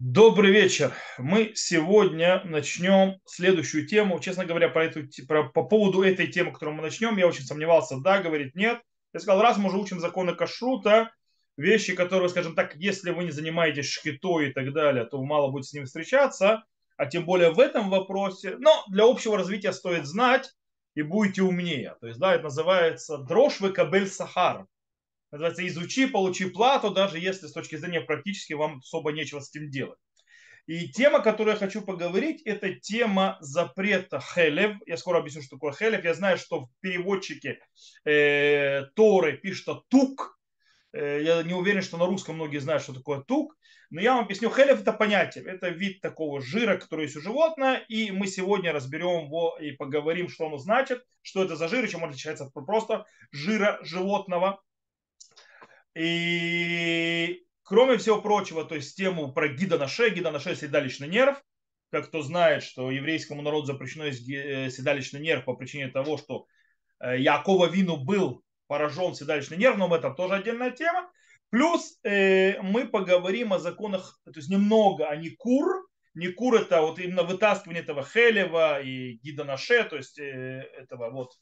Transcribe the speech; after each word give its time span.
Добрый 0.00 0.52
вечер. 0.52 0.94
Мы 1.18 1.54
сегодня 1.56 2.40
начнем 2.44 3.16
следующую 3.24 3.84
тему. 3.84 4.20
Честно 4.20 4.44
говоря, 4.44 4.68
по, 4.68 4.78
эту, 4.78 5.00
про, 5.26 5.48
по 5.48 5.64
поводу 5.64 6.02
этой 6.02 6.28
темы, 6.28 6.52
которую 6.52 6.76
мы 6.76 6.82
начнем, 6.84 7.16
я 7.16 7.26
очень 7.26 7.42
сомневался, 7.42 7.98
да, 7.98 8.22
говорит 8.22 8.54
нет. 8.54 8.80
Я 9.12 9.18
сказал, 9.18 9.42
раз 9.42 9.56
мы 9.56 9.70
уже 9.70 9.78
учим 9.78 9.98
законы 9.98 10.36
кашрута, 10.36 11.10
вещи, 11.56 11.96
которые, 11.96 12.28
скажем 12.28 12.54
так, 12.54 12.76
если 12.76 13.10
вы 13.10 13.24
не 13.24 13.32
занимаетесь 13.32 13.90
шкитой 13.90 14.50
и 14.50 14.52
так 14.52 14.72
далее, 14.72 15.04
то 15.04 15.20
мало 15.20 15.50
будет 15.50 15.66
с 15.66 15.72
ним 15.72 15.86
встречаться, 15.86 16.62
а 16.96 17.06
тем 17.06 17.24
более 17.24 17.50
в 17.50 17.58
этом 17.58 17.90
вопросе. 17.90 18.54
Но 18.56 18.84
для 18.88 19.02
общего 19.02 19.36
развития 19.36 19.72
стоит 19.72 20.06
знать 20.06 20.48
и 20.94 21.02
будете 21.02 21.42
умнее. 21.42 21.96
То 22.00 22.06
есть, 22.06 22.20
да, 22.20 22.36
это 22.36 22.44
называется 22.44 23.18
дрожь 23.18 23.58
вы 23.58 23.72
кабель 23.72 24.06
сахар 24.06 24.66
называется, 25.30 25.66
изучи, 25.66 26.06
получи 26.06 26.50
плату, 26.50 26.90
даже 26.90 27.18
если 27.18 27.46
с 27.46 27.52
точки 27.52 27.76
зрения 27.76 28.00
практически 28.00 28.52
вам 28.52 28.78
особо 28.78 29.12
нечего 29.12 29.40
с 29.40 29.54
этим 29.54 29.70
делать. 29.70 29.98
И 30.68 30.86
тема, 30.88 31.20
которую 31.20 31.54
я 31.54 31.58
хочу 31.58 31.80
поговорить, 31.80 32.42
это 32.42 32.74
тема 32.74 33.38
запрета 33.40 34.20
хелев. 34.20 34.76
Я 34.86 34.98
скоро 34.98 35.18
объясню, 35.18 35.40
что 35.40 35.56
такое 35.56 35.72
хелев. 35.72 36.04
Я 36.04 36.12
знаю, 36.12 36.36
что 36.36 36.66
в 36.66 36.68
переводчике 36.80 37.58
э, 38.04 38.84
Торы 38.94 39.38
пишет 39.38 39.78
тук. 39.88 40.38
Э, 40.92 41.22
я 41.22 41.42
не 41.42 41.54
уверен, 41.54 41.80
что 41.80 41.96
на 41.96 42.04
русском 42.04 42.34
многие 42.34 42.58
знают, 42.58 42.82
что 42.82 42.92
такое 42.92 43.22
тук. 43.22 43.56
Но 43.88 44.02
я 44.02 44.14
вам 44.14 44.26
объясню. 44.26 44.50
Хелев 44.50 44.82
это 44.82 44.92
понятие. 44.92 45.44
Это 45.44 45.70
вид 45.70 46.02
такого 46.02 46.42
жира, 46.42 46.76
который 46.76 47.06
есть 47.06 47.16
у 47.16 47.22
животного. 47.22 47.76
И 47.88 48.10
мы 48.10 48.26
сегодня 48.26 48.70
разберем 48.70 49.24
его 49.24 49.56
и 49.58 49.70
поговорим, 49.70 50.28
что 50.28 50.48
оно 50.48 50.58
значит, 50.58 51.02
что 51.22 51.42
это 51.42 51.56
за 51.56 51.68
жир, 51.68 51.88
чем 51.88 52.02
он 52.02 52.10
отличается 52.10 52.44
от 52.44 52.52
просто 52.52 53.06
жира 53.32 53.78
животного. 53.80 54.60
И 55.96 57.44
кроме 57.62 57.98
всего 57.98 58.20
прочего, 58.20 58.64
то 58.64 58.74
есть 58.74 58.96
тему 58.96 59.32
про 59.32 59.48
гида 59.48 59.78
на 59.78 59.88
шее, 59.88 60.10
гида 60.10 60.30
на 60.30 60.40
шее 60.40 60.56
седалищный 60.56 61.08
нерв, 61.08 61.42
как 61.90 62.08
кто 62.08 62.22
знает, 62.22 62.62
что 62.62 62.90
еврейскому 62.90 63.42
народу 63.42 63.66
запрещено 63.66 64.06
э, 64.06 64.70
седалищный 64.70 65.20
нерв 65.20 65.44
по 65.44 65.54
причине 65.54 65.88
того, 65.88 66.18
что 66.18 66.46
э, 67.00 67.18
Якова 67.18 67.66
Вину 67.66 67.96
был 67.96 68.42
поражен 68.66 69.14
седалищный 69.14 69.56
нерв, 69.56 69.76
но 69.76 69.94
это 69.94 70.10
тоже 70.10 70.34
отдельная 70.34 70.70
тема. 70.70 71.10
Плюс 71.50 71.98
э, 72.04 72.60
мы 72.60 72.86
поговорим 72.86 73.52
о 73.52 73.58
законах, 73.58 74.20
то 74.24 74.32
есть 74.36 74.50
немного 74.50 75.08
о 75.08 75.16
Никур. 75.16 75.88
Никур 76.14 76.56
это 76.56 76.82
вот 76.82 76.98
именно 76.98 77.22
вытаскивание 77.22 77.82
этого 77.82 78.04
Хелева 78.04 78.82
и 78.82 79.14
гида 79.22 79.44
на 79.44 79.56
шее, 79.56 79.84
то 79.84 79.96
есть 79.96 80.18
э, 80.18 80.68
этого 80.76 81.10
вот 81.10 81.32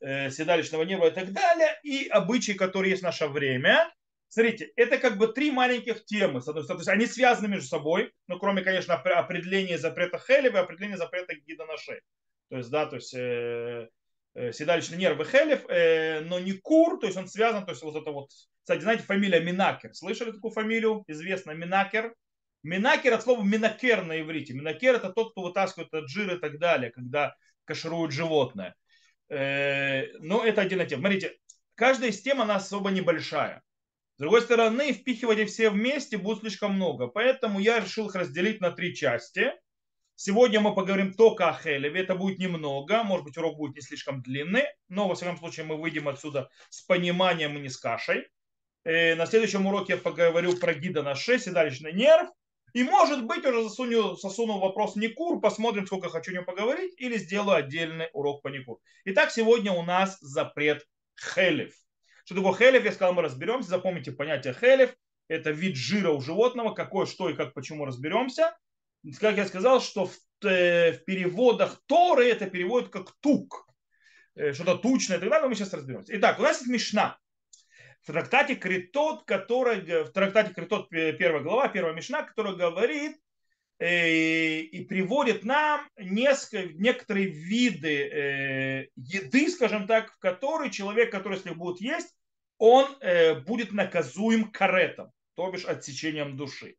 седалищного 0.00 0.82
нерва 0.82 1.08
и 1.08 1.10
так 1.10 1.32
далее, 1.32 1.78
и 1.82 2.08
обычаи, 2.08 2.52
которые 2.52 2.90
есть 2.90 3.02
в 3.02 3.04
наше 3.04 3.26
время. 3.26 3.92
Смотрите, 4.28 4.70
это 4.76 4.98
как 4.98 5.18
бы 5.18 5.28
три 5.28 5.50
маленьких 5.50 6.04
темы, 6.04 6.40
с 6.40 6.48
одной 6.48 6.62
стороны, 6.64 6.84
то 6.84 6.90
есть 6.90 6.96
они 6.96 7.06
связаны 7.06 7.48
между 7.48 7.66
собой, 7.66 8.12
ну, 8.28 8.38
кроме, 8.38 8.62
конечно, 8.62 8.94
определения 8.94 9.76
запрета 9.76 10.18
Хелева 10.18 10.58
и 10.58 10.60
определения 10.60 10.96
запрета 10.96 11.34
гида 11.34 11.66
на 11.66 11.76
шее. 11.76 12.00
То 12.48 12.56
есть, 12.56 12.70
да, 12.70 12.86
то 12.86 12.96
есть 12.96 13.12
э, 13.12 13.88
э, 14.34 14.52
седалищный 14.52 14.98
нерв 14.98 15.20
и 15.20 15.24
Хелев, 15.24 15.68
э, 15.68 16.20
но 16.20 16.38
не 16.38 16.52
Кур, 16.52 17.00
то 17.00 17.06
есть 17.06 17.18
он 17.18 17.26
связан, 17.26 17.64
то 17.64 17.72
есть 17.72 17.82
вот 17.82 17.96
это 17.96 18.12
вот, 18.12 18.30
кстати, 18.62 18.80
знаете, 18.82 19.02
фамилия 19.02 19.40
Минакер, 19.40 19.94
слышали 19.94 20.30
такую 20.30 20.52
фамилию, 20.52 21.02
известно, 21.08 21.50
Минакер, 21.50 22.14
Минакер 22.62 23.14
от 23.14 23.22
слова 23.22 23.42
минакер 23.42 24.04
на 24.04 24.20
иврите. 24.20 24.52
Минакер 24.52 24.96
это 24.96 25.10
тот, 25.10 25.32
кто 25.32 25.42
вытаскивает 25.42 25.92
от 25.94 26.08
жира 26.08 26.36
и 26.36 26.38
так 26.38 26.58
далее, 26.58 26.90
когда 26.90 27.34
кашируют 27.64 28.12
животное. 28.12 28.74
Э, 29.30 30.06
но 30.18 30.44
это 30.44 30.62
отдельная 30.62 30.86
тема. 30.86 31.02
Смотрите, 31.02 31.38
каждая 31.74 32.10
из 32.10 32.20
тем, 32.20 32.42
она 32.42 32.56
особо 32.56 32.90
небольшая. 32.90 33.62
С 34.16 34.20
другой 34.20 34.42
стороны, 34.42 34.92
впихивать 34.92 35.38
их 35.38 35.48
все 35.48 35.70
вместе 35.70 36.18
будет 36.18 36.40
слишком 36.40 36.74
много. 36.74 37.06
Поэтому 37.06 37.58
я 37.58 37.80
решил 37.80 38.08
их 38.08 38.14
разделить 38.14 38.60
на 38.60 38.70
три 38.70 38.94
части. 38.94 39.52
Сегодня 40.14 40.60
мы 40.60 40.74
поговорим 40.74 41.14
только 41.14 41.48
о 41.48 41.54
Хелеве. 41.54 42.02
Это 42.02 42.14
будет 42.14 42.38
немного. 42.38 43.02
Может 43.02 43.24
быть, 43.24 43.38
урок 43.38 43.56
будет 43.56 43.76
не 43.76 43.80
слишком 43.80 44.20
длинный. 44.20 44.64
Но, 44.88 45.08
во 45.08 45.14
всяком 45.14 45.38
случае, 45.38 45.64
мы 45.64 45.80
выйдем 45.80 46.08
отсюда 46.08 46.50
с 46.68 46.82
пониманием 46.82 47.56
и 47.56 47.60
не 47.60 47.70
с 47.70 47.78
кашей. 47.78 48.28
Э, 48.84 49.14
на 49.14 49.24
следующем 49.26 49.66
уроке 49.66 49.94
я 49.94 49.98
поговорю 49.98 50.56
про 50.56 50.74
гида 50.74 51.02
на 51.02 51.14
6, 51.14 51.44
седалищный 51.44 51.92
нерв. 51.92 52.28
И 52.72 52.82
может 52.84 53.24
быть 53.24 53.44
уже 53.44 53.64
засуну, 53.64 54.16
засуну 54.16 54.58
вопрос 54.58 54.96
Никур, 54.96 55.40
посмотрим, 55.40 55.86
сколько 55.86 56.08
хочу 56.08 56.30
о 56.30 56.34
нем 56.34 56.44
поговорить, 56.44 56.94
или 56.98 57.16
сделаю 57.16 57.56
отдельный 57.56 58.08
урок 58.12 58.42
по 58.42 58.48
Никур. 58.48 58.78
Итак, 59.04 59.30
сегодня 59.30 59.72
у 59.72 59.82
нас 59.82 60.18
запрет 60.20 60.84
хелев. 61.18 61.72
Что 62.24 62.36
такое 62.36 62.54
хелев, 62.54 62.84
я 62.84 62.92
сказал, 62.92 63.14
мы 63.14 63.22
разберемся. 63.22 63.70
Запомните 63.70 64.12
понятие 64.12 64.54
хелев. 64.54 64.94
Это 65.28 65.50
вид 65.50 65.76
жира 65.76 66.10
у 66.10 66.20
животного, 66.20 66.74
какой, 66.74 67.06
что 67.06 67.28
и 67.28 67.34
как, 67.34 67.54
почему 67.54 67.84
разберемся. 67.84 68.56
Как 69.20 69.36
я 69.36 69.46
сказал, 69.46 69.80
что 69.80 70.06
в, 70.06 70.16
э, 70.44 70.92
в 70.92 71.04
переводах 71.04 71.80
Торы 71.86 72.28
это 72.28 72.48
переводят 72.48 72.90
как 72.90 73.12
тук. 73.20 73.66
Э, 74.34 74.52
что-то 74.52 74.76
тучное 74.76 75.16
и 75.16 75.20
так 75.20 75.28
далее, 75.28 75.48
мы 75.48 75.54
сейчас 75.54 75.72
разберемся. 75.72 76.16
Итак, 76.16 76.38
у 76.38 76.42
нас 76.42 76.58
есть 76.58 76.70
Мишна 76.70 77.18
в 78.02 78.06
трактате 78.06 78.54
Критот, 78.54 79.24
который, 79.24 80.04
в 80.04 80.10
трактате 80.10 80.54
Критот 80.54 80.88
первая 80.88 81.42
глава, 81.42 81.68
первая 81.68 81.94
Мишна, 81.94 82.22
которая 82.22 82.54
говорит 82.54 83.16
э, 83.78 84.60
и 84.60 84.84
приводит 84.84 85.44
нам 85.44 85.86
несколько, 85.98 86.72
некоторые 86.74 87.26
виды 87.26 88.08
э, 88.08 88.86
еды, 88.96 89.48
скажем 89.50 89.86
так, 89.86 90.12
в 90.12 90.18
которые 90.18 90.70
человек, 90.70 91.10
который 91.12 91.36
если 91.36 91.50
будет 91.50 91.80
есть, 91.80 92.08
он 92.58 92.86
э, 93.00 93.34
будет 93.40 93.72
наказуем 93.72 94.50
каретом, 94.50 95.10
то 95.34 95.50
бишь 95.50 95.64
отсечением 95.64 96.36
души. 96.36 96.76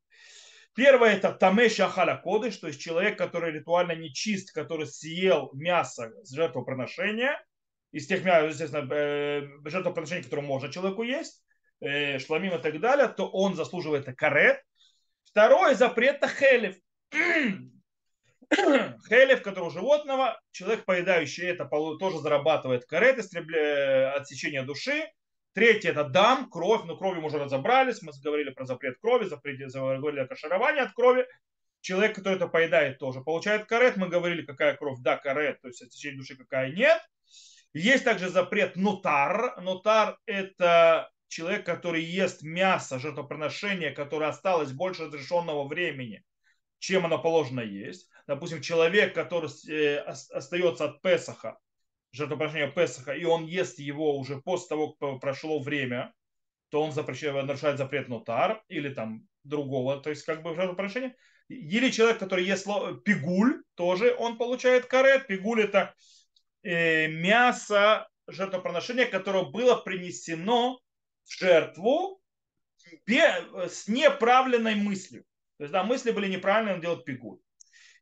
Первое 0.73 1.15
это 1.15 1.33
тамеша 1.33 1.85
ахаля 1.85 2.15
кодыш, 2.15 2.57
то 2.57 2.67
есть 2.67 2.79
человек, 2.79 3.17
который 3.17 3.51
ритуально 3.51 3.91
нечист, 3.93 4.53
который 4.53 4.87
съел 4.87 5.51
мясо 5.53 6.13
с 6.23 6.33
жертвоприношения– 6.33 7.43
из 7.91 8.07
тех, 8.07 8.25
естественно, 8.25 8.87
э, 8.93 9.47
жертвоприношений, 9.65 10.23
которые 10.23 10.45
можно 10.45 10.71
человеку 10.71 11.03
есть, 11.03 11.43
э, 11.81 12.19
шламим 12.19 12.55
и 12.55 12.61
так 12.61 12.79
далее, 12.79 13.07
то 13.07 13.27
он 13.27 13.55
заслуживает 13.55 14.05
карет. 14.17 14.61
Второе, 15.25 15.75
запрет 15.75 16.23
хелев. 16.25 16.75
хелев, 18.51 19.41
который 19.41 19.65
у 19.65 19.69
животного, 19.69 20.39
человек, 20.51 20.85
поедающий 20.85 21.47
это, 21.47 21.65
тоже 21.99 22.19
зарабатывает 22.19 22.85
карет, 22.85 23.19
отсечение 23.19 24.63
души. 24.63 25.11
Третье 25.53 25.89
это 25.89 26.05
дам, 26.05 26.49
кровь, 26.49 26.85
но 26.85 26.95
кровью 26.95 27.21
мы 27.21 27.27
уже 27.27 27.37
разобрались, 27.37 28.01
мы 28.01 28.13
говорили 28.23 28.51
про 28.51 28.65
запрет 28.65 28.97
крови, 29.01 29.25
запрет, 29.25 29.69
говорили 29.73 30.21
о 30.21 30.27
каширование 30.27 30.83
от 30.83 30.93
крови. 30.93 31.27
Человек, 31.81 32.15
который 32.15 32.35
это 32.35 32.47
поедает, 32.47 32.99
тоже 32.99 33.21
получает 33.21 33.65
карет. 33.65 33.97
Мы 33.97 34.07
говорили, 34.07 34.45
какая 34.45 34.77
кровь, 34.77 34.99
да, 35.01 35.17
карет, 35.17 35.59
то 35.61 35.67
есть 35.67 35.81
отсечение 35.81 36.19
души, 36.19 36.37
какая 36.37 36.71
нет. 36.71 37.01
Есть 37.73 38.03
также 38.03 38.29
запрет 38.29 38.75
нотар. 38.75 39.61
Нотар– 39.61 40.17
это 40.25 41.09
человек, 41.27 41.65
который 41.65 42.03
ест 42.03 42.43
мясо 42.43 42.99
жертвоприношения, 42.99 43.93
которое 43.93 44.29
осталось 44.29 44.71
больше 44.71 45.05
разрешенного 45.05 45.65
времени, 45.67 46.23
чем 46.79 47.05
оно 47.05 47.17
положено 47.17 47.61
есть. 47.61 48.09
Допустим, 48.27 48.61
человек, 48.61 49.15
который 49.15 49.49
э, 49.69 49.99
остается 49.99 50.85
от 50.85 51.01
Песаха, 51.01 51.57
жертвоприношения 52.11 52.69
Песаха, 52.69 53.13
и 53.13 53.23
он 53.23 53.45
ест 53.45 53.79
его 53.79 54.17
уже 54.17 54.41
после 54.41 54.67
того, 54.69 54.93
как 54.93 55.21
прошло 55.21 55.59
время, 55.59 56.13
то 56.69 56.81
он 56.81 56.91
запрещает, 56.91 57.45
нарушает 57.45 57.77
запрет 57.77 58.09
нотар 58.09 58.63
или 58.67 58.89
там 58.93 59.27
другого, 59.43 59.99
то 60.01 60.09
есть 60.09 60.23
как 60.23 60.43
бы 60.43 60.55
жертвоприношения. 60.55 61.15
Или 61.47 61.89
человек, 61.89 62.19
который 62.19 62.45
ест 62.45 62.65
пигуль, 63.03 63.63
тоже 63.75 64.15
он 64.17 64.37
получает 64.37 64.85
карет. 64.85 65.27
Пигуль 65.27 65.63
это 65.63 65.93
мясо 66.63 68.07
жертвоприношения, 68.27 69.05
которое 69.05 69.45
было 69.45 69.75
принесено 69.75 70.79
в 71.23 71.33
жертву 71.39 72.21
с 73.07 73.87
неправленной 73.87 74.75
мыслью. 74.75 75.23
То 75.57 75.63
есть, 75.63 75.73
да, 75.73 75.83
мысли 75.83 76.11
были 76.11 76.27
неправильные, 76.27 76.75
он 76.75 76.81
делает 76.81 77.05
пигуль. 77.05 77.37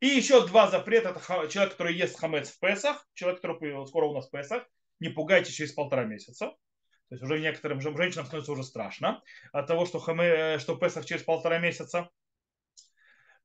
И 0.00 0.06
еще 0.06 0.46
два 0.46 0.70
запрета. 0.70 1.10
Это 1.10 1.48
человек, 1.48 1.72
который 1.72 1.94
ест 1.94 2.18
хамец 2.18 2.48
в 2.48 2.58
Песах, 2.58 3.06
человек, 3.12 3.42
который 3.42 3.86
скоро 3.86 4.06
у 4.06 4.14
нас 4.14 4.28
в 4.28 4.30
Песах. 4.30 4.64
Не 4.98 5.10
пугайте 5.10 5.52
через 5.52 5.72
полтора 5.72 6.04
месяца. 6.04 6.46
То 6.46 7.14
есть 7.14 7.22
уже 7.22 7.38
некоторым 7.40 7.80
женщинам 7.80 8.24
становится 8.24 8.52
уже 8.52 8.62
страшно 8.62 9.22
от 9.52 9.66
того, 9.66 9.84
что, 9.84 9.98
хаме, 9.98 10.24
э, 10.26 10.58
что 10.58 10.76
Песах 10.76 11.04
через 11.04 11.22
полтора 11.22 11.58
месяца. 11.58 12.08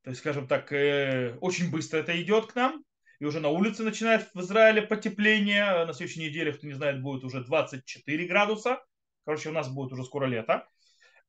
То 0.04 0.12
есть, 0.12 0.20
скажем 0.20 0.48
так, 0.48 0.72
э, 0.72 1.36
очень 1.42 1.72
быстро 1.72 1.98
это 1.98 2.22
идет 2.22 2.46
к 2.46 2.56
нам 2.56 2.86
и 3.20 3.26
уже 3.26 3.40
на 3.40 3.50
улице 3.50 3.84
начинает 3.84 4.30
в 4.34 4.42
Израиле 4.42 4.82
потепление. 4.82 5.86
На 5.86 5.94
следующей 5.94 6.22
неделе, 6.22 6.54
кто 6.54 6.68
не 6.68 6.74
знает, 6.74 7.02
будет 7.02 7.24
уже 7.24 7.44
24 7.44 8.28
градуса. 8.28 8.84
Короче, 9.26 9.50
у 9.50 9.54
нас 9.54 9.70
будет 9.70 9.94
уже 9.94 10.04
скоро 10.04 10.26
лето. 10.26 10.68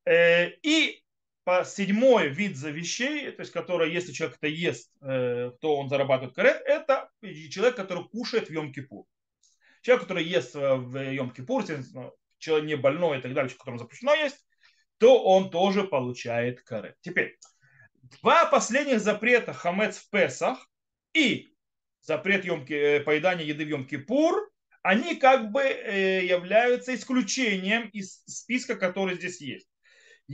Э, 0.05 0.51
и 0.63 1.03
по 1.45 1.65
седьмой 1.65 2.29
вид 2.29 2.57
за 2.57 2.71
вещей, 2.71 3.31
то 3.31 3.41
есть 3.41 3.53
который, 3.53 3.93
если 3.93 4.13
человек 4.13 4.37
это 4.37 4.49
ест, 4.49 4.93
э, 5.01 5.53
то 5.61 5.77
он 5.77 5.89
зарабатывает 5.89 6.35
карет, 6.35 6.61
это 6.65 7.09
человек, 7.51 7.77
который 7.77 8.05
кушает 8.09 8.49
в 8.49 8.53
Йом-Кипур. 8.53 9.05
Человек, 9.83 10.03
который 10.03 10.25
ест 10.25 10.55
в 10.55 10.97
Йом-Кипур, 10.97 12.13
человек 12.39 12.67
не 12.67 12.77
больной 12.77 13.19
и 13.19 13.21
так 13.21 13.33
далее, 13.33 13.55
которому 13.55 13.79
запрещено 13.79 14.15
есть, 14.15 14.45
то 14.99 15.23
он 15.23 15.51
тоже 15.51 15.85
получает 15.85 16.63
карет. 16.63 16.97
Теперь, 17.01 17.39
два 18.21 18.47
последних 18.47 19.01
запрета 19.01 19.53
хамец 19.53 19.99
в 19.99 20.11
Песах 20.11 20.69
и 21.13 21.56
запрет 22.07 22.45
Йомки, 22.45 23.01
поедания 23.01 23.45
еды 23.45 23.65
в 23.65 23.69
Йом-Кипур, 23.69 24.49
они 24.83 25.17
как 25.17 25.51
бы 25.51 25.63
являются 25.63 26.95
исключением 26.95 27.89
из 27.89 28.23
списка, 28.27 28.77
который 28.77 29.17
здесь 29.17 29.41
есть. 29.41 29.69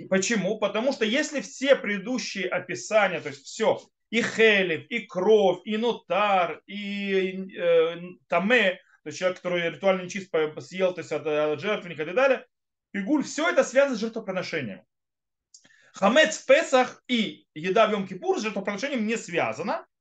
Почему? 0.09 0.59
Потому 0.59 0.93
что 0.93 1.05
если 1.05 1.41
все 1.41 1.77
предыдущие 1.77 2.49
описания, 2.49 3.21
то 3.21 3.29
есть 3.29 3.45
все, 3.45 3.81
и 4.11 4.23
хелев, 4.23 4.87
и 4.91 5.07
кровь, 5.07 5.61
и 5.65 5.77
нотар, 5.77 6.63
и 6.67 7.57
э, 7.57 7.97
таме, 8.29 8.81
то 9.03 9.09
есть 9.09 9.19
человек, 9.19 9.39
который 9.39 9.71
ритуально 9.71 10.03
нечист 10.03 10.31
съел, 10.61 10.93
то 10.93 11.01
есть 11.01 11.13
от, 11.13 11.27
от 11.27 11.61
жертвенника 11.61 12.03
и 12.03 12.07
так 12.07 12.15
далее, 12.15 12.47
пигуль, 12.91 13.25
все 13.25 13.49
это 13.49 13.65
связано 13.65 13.97
с 13.97 14.01
жертвоприношением. 14.01 14.83
Хамец 15.95 16.39
в 16.39 16.47
Песах 16.47 17.03
и 17.09 17.47
еда 17.55 17.87
в 17.87 17.93
Йом-Кипур 17.93 18.39
с 18.39 18.43
жертвоприношением 18.43 19.07
не 19.07 19.17
связано, 19.17 19.81
э, 19.81 19.92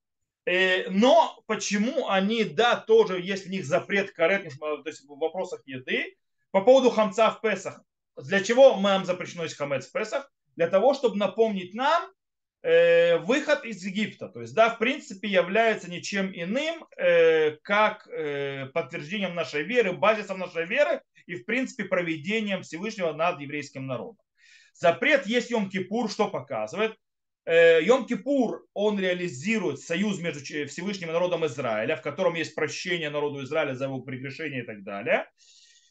но 0.89 1.43
почему 1.47 2.09
они, 2.09 2.43
да, 2.43 2.75
тоже 2.75 3.21
есть 3.21 3.45
в 3.45 3.49
них 3.49 3.65
запрет 3.65 4.11
карет, 4.11 4.49
то 4.59 4.81
есть 4.85 5.05
в 5.05 5.17
вопросах 5.17 5.61
еды, 5.65 6.15
по 6.51 6.61
поводу 6.61 6.89
хамца 6.89 7.31
в 7.31 7.41
Песах, 7.41 7.81
для 8.17 8.43
чего 8.43 8.77
нам 8.77 9.05
запрещено 9.05 9.43
есть 9.43 9.55
хамец 9.55 9.87
в 9.87 9.91
Песах? 9.91 10.29
Для 10.55 10.67
того, 10.67 10.93
чтобы 10.93 11.17
напомнить 11.17 11.73
нам 11.73 12.11
э, 12.61 13.17
выход 13.19 13.65
из 13.65 13.83
Египта. 13.85 14.27
То 14.27 14.41
есть, 14.41 14.53
да, 14.53 14.69
в 14.69 14.79
принципе, 14.79 15.27
является 15.29 15.89
ничем 15.89 16.31
иным, 16.33 16.85
э, 16.97 17.51
как 17.63 18.07
э, 18.07 18.67
подтверждением 18.67 19.33
нашей 19.33 19.63
веры, 19.63 19.93
базисом 19.93 20.39
нашей 20.39 20.65
веры 20.65 21.01
и, 21.25 21.35
в 21.35 21.45
принципе, 21.45 21.85
проведением 21.85 22.63
Всевышнего 22.63 23.13
над 23.13 23.39
еврейским 23.39 23.87
народом. 23.87 24.25
Запрет 24.73 25.25
есть 25.25 25.51
Йом-Кипур, 25.51 26.09
что 26.09 26.27
показывает? 26.27 26.97
Э, 27.45 27.81
Йом-Кипур, 27.81 28.59
он 28.73 28.99
реализирует 28.99 29.79
союз 29.79 30.19
между 30.19 30.41
Всевышним 30.41 31.09
и 31.09 31.13
народом 31.13 31.45
Израиля, 31.47 31.95
в 31.95 32.01
котором 32.01 32.35
есть 32.35 32.53
прощение 32.53 33.09
народу 33.09 33.43
Израиля 33.43 33.73
за 33.73 33.85
его 33.85 34.01
прегрешение 34.01 34.61
и 34.61 34.65
так 34.65 34.83
далее. 34.83 35.27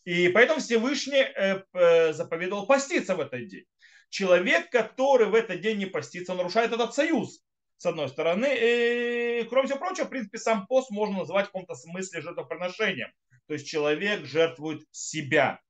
И 0.05 0.29
поэтому 0.29 0.61
Всевышний 0.61 1.23
э, 1.23 1.63
э, 1.73 2.13
заповедовал 2.13 2.67
поститься 2.67 3.17
в 3.17 3.21
этот 3.21 3.49
день. 3.49 3.65
Человек, 4.11 4.71
который 4.71 5.27
в 5.27 5.35
этот 5.35 5.61
день 5.61 5.79
не 5.79 5.87
постится, 5.87 6.35
нарушает 6.35 6.73
этот 6.73 6.95
союз, 6.95 7.43
с 7.77 7.87
одной 7.87 8.09
стороны. 8.09 8.49
И, 8.53 9.47
кроме 9.49 9.67
всего 9.67 9.79
прочего, 9.79 10.07
в 10.07 10.11
принципе, 10.11 10.39
сам 10.39 10.67
пост 10.67 10.91
можно 10.91 11.19
называть 11.19 11.47
в 11.47 11.49
каком-то 11.49 11.75
смысле 11.75 12.21
жертвоприношением. 12.21 13.13
То 13.47 13.55
есть 13.55 13.67
человек 13.67 14.25
жертвует 14.25 14.83
себя. 14.91 15.61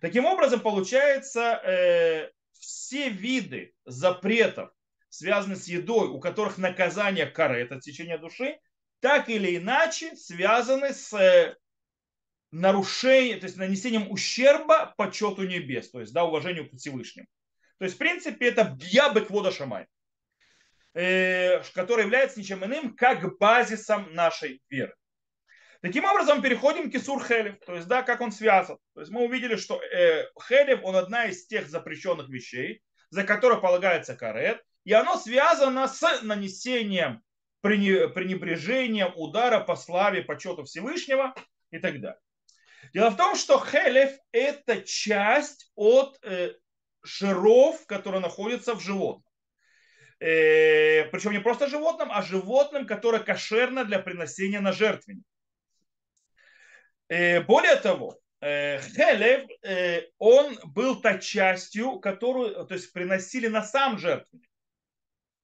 Таким 0.00 0.24
образом, 0.24 0.60
получается, 0.60 2.30
все 2.52 3.08
виды 3.08 3.72
запретов, 3.84 4.70
связанные 5.14 5.56
с 5.56 5.68
едой, 5.68 6.08
у 6.08 6.18
которых 6.18 6.58
наказание 6.58 7.26
кары, 7.26 7.60
это 7.60 7.80
течение 7.80 8.18
души, 8.18 8.58
так 9.00 9.28
или 9.28 9.56
иначе 9.56 10.16
связаны 10.16 10.92
с 10.92 11.56
нарушением, 12.50 13.40
то 13.40 13.46
есть 13.46 13.56
нанесением 13.56 14.10
ущерба 14.10 14.94
почету 14.96 15.44
небес, 15.44 15.90
то 15.90 16.00
есть 16.00 16.12
да, 16.12 16.24
уважению 16.24 16.68
к 16.68 16.74
Всевышнему. 16.76 17.28
То 17.78 17.84
есть, 17.84 17.96
в 17.96 17.98
принципе, 17.98 18.48
это 18.48 18.64
бьябы 18.64 19.20
квода 19.22 19.50
шамай, 19.50 19.86
э, 20.94 21.62
который 21.74 22.04
является 22.04 22.38
ничем 22.38 22.64
иным, 22.64 22.96
как 22.96 23.38
базисом 23.38 24.12
нашей 24.14 24.62
веры. 24.68 24.94
Таким 25.80 26.04
образом, 26.04 26.40
переходим 26.40 26.90
к 26.90 26.94
Исур 26.94 27.22
Хелев, 27.22 27.58
то 27.66 27.74
есть, 27.74 27.88
да, 27.88 28.02
как 28.02 28.20
он 28.20 28.32
связан. 28.32 28.78
То 28.94 29.00
есть, 29.00 29.12
мы 29.12 29.24
увидели, 29.24 29.56
что 29.56 29.82
э, 29.82 30.28
Хелев, 30.48 30.80
он 30.82 30.96
одна 30.96 31.26
из 31.26 31.46
тех 31.46 31.68
запрещенных 31.68 32.28
вещей, 32.28 32.82
за 33.10 33.24
которые 33.24 33.60
полагается 33.60 34.16
карет, 34.16 34.64
и 34.84 34.92
оно 34.92 35.16
связано 35.16 35.88
с 35.88 36.22
нанесением 36.22 37.22
пренебрежением 37.60 39.12
удара 39.16 39.60
по 39.60 39.74
славе, 39.74 40.22
почету 40.22 40.64
Всевышнего 40.64 41.34
и 41.70 41.78
так 41.78 42.00
далее. 42.00 42.20
Дело 42.92 43.10
в 43.10 43.16
том, 43.16 43.36
что 43.36 43.58
хелев– 43.58 44.12
это 44.32 44.82
часть 44.82 45.72
от 45.74 46.18
э, 46.22 46.52
жиров, 47.02 47.86
которые 47.86 48.20
находятся 48.20 48.74
в 48.74 48.80
животном. 48.80 49.24
Э, 50.20 51.04
причем 51.06 51.32
не 51.32 51.40
просто 51.40 51.66
животным, 51.68 52.10
а 52.12 52.20
животным, 52.20 52.86
которое 52.86 53.22
кошерно 53.22 53.84
для 53.86 53.98
приносения 53.98 54.60
на 54.60 54.72
жертвенник. 54.72 55.24
Э, 57.08 57.40
более 57.40 57.76
того, 57.76 58.18
хелев, 58.42 59.48
он 60.18 60.58
был 60.64 61.00
той 61.00 61.18
частью, 61.18 61.98
которую 61.98 62.66
то 62.66 62.74
есть, 62.74 62.92
приносили 62.92 63.46
на 63.46 63.62
сам 63.62 63.96
жертвенник. 63.98 64.46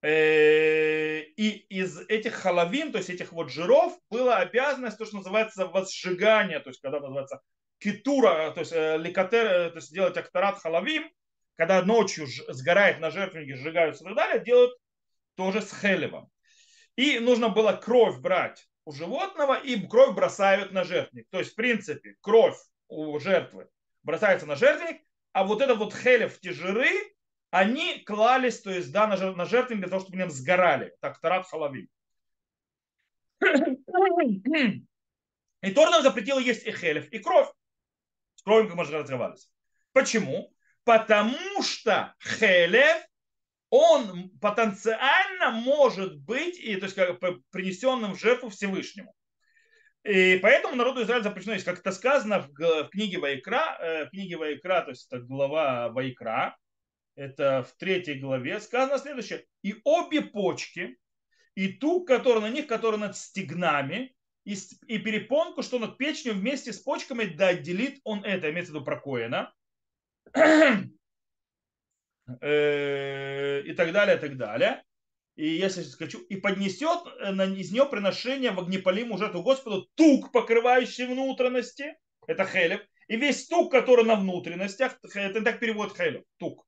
Э, 0.02 1.20
и 1.20 1.50
из 1.68 2.00
этих 2.08 2.34
халавин, 2.34 2.90
то 2.90 2.98
есть 2.98 3.10
этих 3.10 3.32
вот 3.32 3.50
жиров, 3.50 3.98
была 4.08 4.38
обязанность, 4.38 4.96
то, 4.96 5.04
что 5.04 5.16
называется 5.16 5.66
возжигание, 5.66 6.60
то 6.60 6.70
есть 6.70 6.80
когда 6.80 7.00
называется 7.00 7.42
китура, 7.78 8.50
то 8.52 8.60
есть 8.60 8.72
э, 8.72 8.96
ликатер, 8.96 9.46
э, 9.46 9.70
то 9.70 9.76
есть 9.76 9.92
делать 9.92 10.16
акторат 10.16 10.58
халавим, 10.58 11.10
когда 11.56 11.82
ночью 11.82 12.26
сгорает 12.48 13.00
на 13.00 13.10
жертвеннике, 13.10 13.56
сжигаются 13.56 14.04
и 14.04 14.06
так 14.06 14.16
далее, 14.16 14.42
делают 14.42 14.72
тоже 15.34 15.60
с 15.60 15.78
хелевом. 15.78 16.30
И 16.96 17.18
нужно 17.18 17.50
было 17.50 17.72
кровь 17.72 18.18
брать 18.20 18.66
у 18.86 18.92
животного, 18.92 19.58
и 19.58 19.86
кровь 19.86 20.14
бросают 20.14 20.72
на 20.72 20.84
жертвенник. 20.84 21.26
То 21.30 21.38
есть, 21.38 21.52
в 21.52 21.54
принципе, 21.56 22.14
кровь 22.22 22.56
у 22.88 23.18
жертвы 23.18 23.68
бросается 24.02 24.46
на 24.46 24.56
жертвенник, 24.56 25.02
а 25.32 25.44
вот 25.44 25.60
этот 25.60 25.76
вот 25.76 25.94
хелев, 25.94 26.40
те 26.40 26.52
жиры, 26.52 26.88
они 27.50 27.98
клались, 28.04 28.60
то 28.60 28.70
есть, 28.70 28.92
да, 28.92 29.06
на 29.06 29.44
жертвенник 29.44 29.82
для 29.82 29.88
того, 29.88 30.00
чтобы 30.02 30.20
они 30.20 30.30
сгорали. 30.30 30.94
Так, 31.00 31.20
тарат 31.20 31.46
халавим. 31.46 31.88
И 35.62 35.70
Тор 35.72 35.90
нам 35.90 36.02
запретил 36.02 36.38
есть 36.38 36.66
и 36.66 36.72
хелев, 36.72 37.08
и 37.08 37.18
кровь. 37.18 37.48
С 38.36 38.42
кровью, 38.42 38.68
как 38.68 38.76
мы 38.76 38.82
уже 38.84 38.98
разговаривались. 38.98 39.50
Почему? 39.92 40.54
Потому 40.84 41.62
что 41.62 42.14
хелев, 42.22 43.04
он 43.68 44.30
потенциально 44.40 45.50
может 45.50 46.18
быть, 46.20 46.58
и, 46.58 46.76
то 46.76 46.84
есть, 46.84 46.96
как 46.96 47.18
принесенным 47.50 48.14
в 48.14 48.20
жертву 48.20 48.48
Всевышнему. 48.48 49.14
И 50.02 50.38
поэтому 50.38 50.76
народу 50.76 51.02
Израиля 51.02 51.22
запрещено, 51.22 51.54
есть 51.54 51.66
как 51.66 51.80
это 51.80 51.92
сказано 51.92 52.40
в, 52.40 52.48
в 52.58 52.88
книге 52.88 53.18
Вайкра, 53.18 53.76
э, 53.78 54.06
в 54.06 54.10
книге 54.10 54.38
Вайкра, 54.38 54.80
то 54.80 54.90
есть 54.90 55.06
это 55.12 55.20
глава 55.20 55.90
Вайкра, 55.90 56.56
это 57.14 57.62
в 57.62 57.76
третьей 57.76 58.18
главе, 58.18 58.60
сказано 58.60 58.98
следующее. 58.98 59.44
И 59.62 59.76
обе 59.84 60.22
почки, 60.22 60.98
и 61.54 61.68
ту, 61.68 62.04
который 62.04 62.40
на 62.40 62.48
них, 62.50 62.66
который 62.66 62.98
над 62.98 63.16
стегнами, 63.16 64.14
и, 64.44 64.56
и 64.86 64.98
перепонку, 64.98 65.62
что 65.62 65.78
над 65.78 65.98
печенью 65.98 66.34
вместе 66.34 66.72
с 66.72 66.78
почками, 66.78 67.24
да 67.24 67.48
отделит 67.48 68.00
он 68.04 68.24
это, 68.24 68.50
имеется 68.50 68.72
в 68.72 68.76
виду 68.76 68.84
про 68.84 68.98
Коэна, 68.98 69.52
э, 72.40 73.62
и 73.62 73.72
так 73.74 73.92
далее, 73.92 74.16
и 74.16 74.20
так 74.20 74.36
далее. 74.36 74.82
И 75.36 75.46
если 75.46 75.82
скажу, 75.82 76.20
и 76.20 76.36
поднесет 76.36 77.00
э, 77.20 77.32
из 77.54 77.72
нее 77.72 77.86
приношение 77.86 78.52
в 78.52 78.60
огнепалимую 78.60 79.18
жертву 79.18 79.42
Господу 79.42 79.88
тук, 79.94 80.32
покрывающий 80.32 81.06
внутренности, 81.06 81.96
это 82.26 82.46
хелев, 82.46 82.80
и 83.08 83.16
весь 83.16 83.46
тук, 83.46 83.72
который 83.72 84.04
на 84.04 84.14
внутренностях, 84.16 84.98
это 85.14 85.42
так 85.42 85.60
переводит 85.60 85.96
хелев, 85.96 86.24
тук 86.38 86.64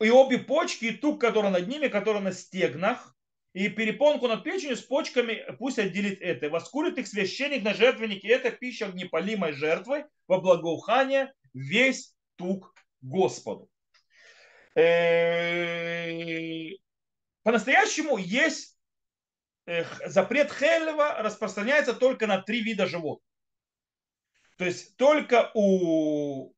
и 0.00 0.10
обе 0.10 0.38
почки, 0.38 0.86
и 0.86 0.96
тук, 0.96 1.20
который 1.20 1.50
над 1.50 1.68
ними, 1.68 1.88
который 1.88 2.20
на 2.20 2.32
стегнах, 2.32 3.14
и 3.52 3.68
перепонку 3.68 4.28
над 4.28 4.44
печенью 4.44 4.76
с 4.76 4.82
почками 4.82 5.44
пусть 5.58 5.78
отделит 5.78 6.20
это. 6.20 6.48
Воскурит 6.48 6.98
их 6.98 7.08
священник 7.08 7.64
на 7.64 7.74
жертвеннике. 7.74 8.28
Это 8.28 8.50
пища 8.50 8.86
огнепалимой 8.86 9.52
жертвой 9.52 10.04
во 10.28 10.40
благоухание 10.40 11.32
весь 11.52 12.14
тук 12.36 12.72
Господу. 13.00 13.68
Э, 14.76 16.70
по-настоящему 17.42 18.18
есть 18.18 18.78
запрет 20.06 20.52
Хелева 20.52 21.22
распространяется 21.22 21.94
только 21.94 22.26
на 22.26 22.40
три 22.42 22.62
вида 22.62 22.86
животных. 22.86 23.26
То 24.56 24.64
есть 24.64 24.96
только 24.96 25.50
у 25.54 26.52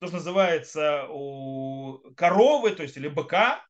то, 0.00 0.06
что 0.06 0.16
называется 0.16 1.06
у 1.10 1.98
коровы, 2.16 2.70
то 2.70 2.82
есть 2.82 2.96
или 2.96 3.08
быка, 3.08 3.64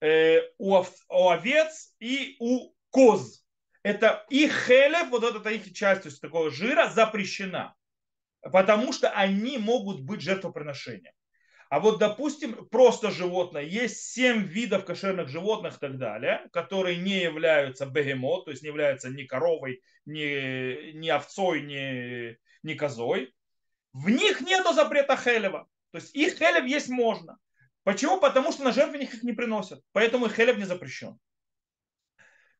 э, 0.00 0.40
у, 0.58 0.74
ов, 0.74 0.92
у 1.08 1.28
овец 1.30 1.94
и 2.00 2.36
у 2.40 2.74
коз. 2.90 3.44
Это 3.84 4.26
их 4.28 4.66
хелев, 4.66 5.10
вот 5.10 5.22
эта 5.22 5.48
их 5.50 5.72
часть, 5.72 6.02
то 6.02 6.08
есть 6.08 6.20
такого 6.20 6.50
жира 6.50 6.88
запрещена, 6.88 7.76
потому 8.40 8.92
что 8.92 9.08
они 9.10 9.58
могут 9.58 10.00
быть 10.00 10.20
жертвоприношением. 10.20 11.12
А 11.68 11.78
вот, 11.78 11.98
допустим, 11.98 12.68
просто 12.68 13.12
животное, 13.12 13.62
есть 13.62 14.12
семь 14.12 14.42
видов 14.42 14.84
кошерных 14.84 15.28
животных 15.28 15.76
и 15.76 15.78
так 15.78 15.98
далее, 15.98 16.48
которые 16.52 16.96
не 16.96 17.22
являются 17.22 17.86
бегемот, 17.86 18.46
то 18.46 18.50
есть 18.50 18.62
не 18.62 18.68
являются 18.68 19.10
ни 19.10 19.24
коровой, 19.24 19.80
ни, 20.04 20.92
ни 20.92 21.08
овцой, 21.08 21.62
ни, 21.62 22.36
ни 22.64 22.74
козой. 22.74 23.32
В 23.96 24.10
них 24.10 24.42
нету 24.42 24.74
запрета 24.74 25.16
хелева. 25.16 25.66
То 25.90 25.98
есть 25.98 26.14
их 26.14 26.36
хелев 26.36 26.66
есть 26.66 26.90
можно. 26.90 27.38
Почему? 27.82 28.20
Потому 28.20 28.52
что 28.52 28.62
на 28.62 28.72
жертвенник 28.72 29.14
их 29.14 29.22
не 29.22 29.32
приносят. 29.32 29.82
Поэтому 29.92 30.26
и 30.26 30.28
хелев 30.28 30.58
не 30.58 30.66
запрещен. 30.66 31.18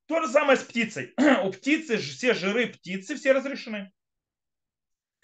То 0.07 0.23
же 0.23 0.28
самое 0.28 0.57
с 0.57 0.62
птицей. 0.62 1.12
У 1.45 1.52
птицы 1.52 1.99
все 1.99 2.33
жиры 2.33 2.69
птицы 2.69 3.16
все 3.16 3.33
разрешены. 3.33 3.93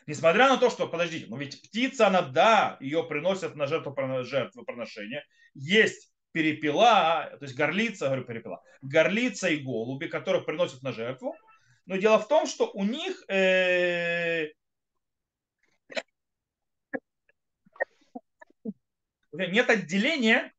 Несмотря 0.06 0.50
на 0.50 0.58
то, 0.58 0.68
что, 0.68 0.86
подождите, 0.86 1.28
но 1.28 1.38
ведь 1.38 1.62
птица, 1.62 2.08
она, 2.08 2.20
да, 2.20 2.76
ее 2.80 3.04
приносят 3.04 3.56
на 3.56 3.66
жертву, 3.66 3.96
жертвоприношения. 4.22 5.24
Есть 5.54 6.12
перепела, 6.32 7.30
то 7.38 7.44
есть 7.44 7.56
горлица, 7.56 8.06
говорю 8.06 8.24
перепела, 8.24 8.62
горлица 8.82 9.48
и 9.48 9.62
голуби, 9.62 10.08
которых 10.08 10.44
приносят 10.44 10.82
на 10.82 10.92
жертву. 10.92 11.34
Но 11.86 11.96
дело 11.96 12.18
в 12.18 12.28
том, 12.28 12.46
что 12.46 12.70
у 12.70 12.84
них 12.84 13.24
э, 13.28 14.48
нет 19.32 19.70
отделения 19.70 20.52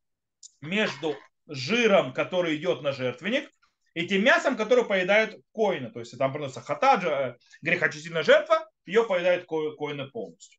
между 0.60 1.16
жиром, 1.46 2.12
который 2.12 2.56
идет 2.56 2.82
на 2.82 2.92
жертвенник, 2.92 3.50
и 3.94 4.06
тем 4.06 4.24
мясом, 4.24 4.56
которое 4.56 4.84
поедают 4.84 5.40
коины. 5.52 5.90
То 5.90 6.00
есть 6.00 6.16
там 6.18 6.32
приносится 6.32 6.60
хатаджа, 6.60 7.08
э, 7.08 7.36
грехочистительная 7.62 8.24
жертва, 8.24 8.68
ее 8.86 9.04
поедают 9.04 9.46
коины 9.46 10.10
полностью. 10.10 10.58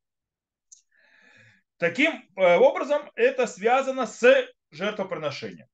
Таким 1.78 2.24
э, 2.38 2.56
образом, 2.56 3.12
это 3.16 3.46
связано 3.46 4.08
с 4.08 4.48
жертвоприношением. 4.72 5.68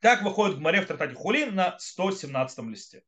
Так 0.00 0.22
выходит 0.22 0.56
в 0.56 0.60
море 0.60 0.80
в 0.80 0.86
Тратате 0.86 1.14
Хулин 1.14 1.54
на 1.54 1.76
117 1.78 2.64
листе. 2.66 3.02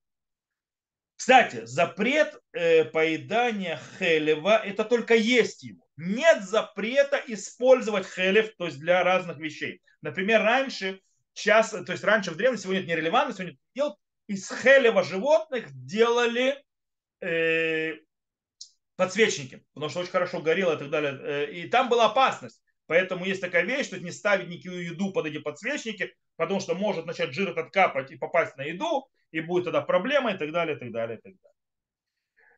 Кстати, 1.15 1.65
запрет 1.65 2.37
э, 2.53 2.85
поедания 2.85 3.81
хелева, 3.99 4.59
это 4.59 4.85
только 4.85 5.15
есть 5.15 5.63
его. 5.63 5.87
Нет 6.05 6.43
запрета 6.43 7.23
использовать 7.29 8.09
хелев, 8.09 8.57
то 8.57 8.67
есть 8.67 8.81
для 8.81 9.05
разных 9.05 9.39
вещей. 9.39 9.81
Например, 10.01 10.43
раньше, 10.43 11.01
час, 11.33 11.71
то 11.71 11.93
есть 11.93 12.03
раньше 12.03 12.33
в 12.33 12.37
древности, 12.37 12.65
сегодня 12.65 12.83
это 12.83 12.91
нерелевантно, 12.91 13.35
сегодня 13.35 13.57
делают, 13.73 13.97
из 14.27 14.51
хелева 14.51 15.05
животных 15.05 15.67
делали 15.71 16.61
э, 17.21 17.93
подсвечники, 18.97 19.65
потому 19.75 19.91
что 19.91 20.01
очень 20.01 20.11
хорошо 20.11 20.41
горело 20.41 20.75
и 20.75 20.79
так 20.79 20.91
далее. 20.91 21.21
Э, 21.23 21.53
и 21.53 21.69
там 21.69 21.89
была 21.89 22.07
опасность. 22.07 22.61
Поэтому 22.87 23.25
есть 23.25 23.41
такая 23.41 23.63
вещь, 23.63 23.87
что 23.87 24.01
не 24.01 24.11
ставить 24.11 24.49
никакую 24.49 24.85
еду 24.85 25.13
под 25.13 25.27
эти 25.27 25.39
подсвечники, 25.39 26.13
потому 26.35 26.59
что 26.59 26.75
может 26.75 27.07
начать 27.07 27.33
жир 27.33 27.51
этот 27.51 27.71
капать 27.71 28.11
и 28.11 28.17
попасть 28.17 28.57
на 28.57 28.63
еду, 28.63 29.09
и 29.31 29.41
будет 29.41 29.65
тогда 29.65 29.83
проблема 29.83 30.33
и 30.33 30.37
так 30.37 30.51
далее, 30.51 30.75
и 30.75 30.81
так 30.81 30.91
далее, 30.91 31.19
и 31.19 31.21
так 31.21 31.33
далее. 31.41 31.52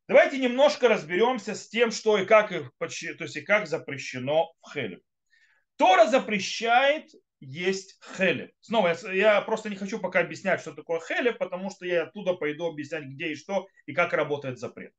Давайте 0.06 0.38
немножко 0.38 0.88
разберемся 0.88 1.54
с 1.54 1.68
тем, 1.68 1.90
что 1.90 2.18
и 2.18 2.26
как, 2.26 2.50
то 2.50 2.64
есть 2.84 3.36
и 3.36 3.40
как 3.40 3.66
запрещено 3.66 4.52
в 4.60 4.72
хеле. 4.72 5.00
Тора 5.76 6.06
запрещает 6.06 7.10
есть 7.40 7.98
хелев. 8.16 8.50
Снова, 8.60 8.88
я, 8.88 9.12
я 9.12 9.40
просто 9.40 9.70
не 9.70 9.76
хочу 9.76 9.98
пока 9.98 10.20
объяснять, 10.20 10.60
что 10.60 10.72
такое 10.72 11.00
хелев, 11.00 11.38
потому 11.38 11.70
что 11.70 11.86
я 11.86 12.04
оттуда 12.04 12.34
пойду 12.34 12.66
объяснять, 12.66 13.04
где 13.04 13.32
и 13.32 13.34
что, 13.34 13.66
и 13.86 13.94
как 13.94 14.12
работает 14.12 14.58
запрет. 14.58 14.92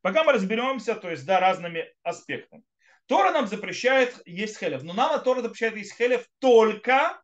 Пока 0.00 0.24
мы 0.24 0.32
разберемся, 0.32 0.94
то 0.94 1.10
есть, 1.10 1.24
да, 1.26 1.40
разными 1.40 1.92
аспектами. 2.02 2.64
Тора 3.06 3.32
нам 3.32 3.46
запрещает 3.46 4.20
есть 4.26 4.58
хелев, 4.58 4.82
но 4.82 4.92
нам 4.92 5.22
Тора 5.22 5.42
запрещает 5.42 5.76
есть 5.76 5.96
хелев 5.96 6.26
только 6.38 7.22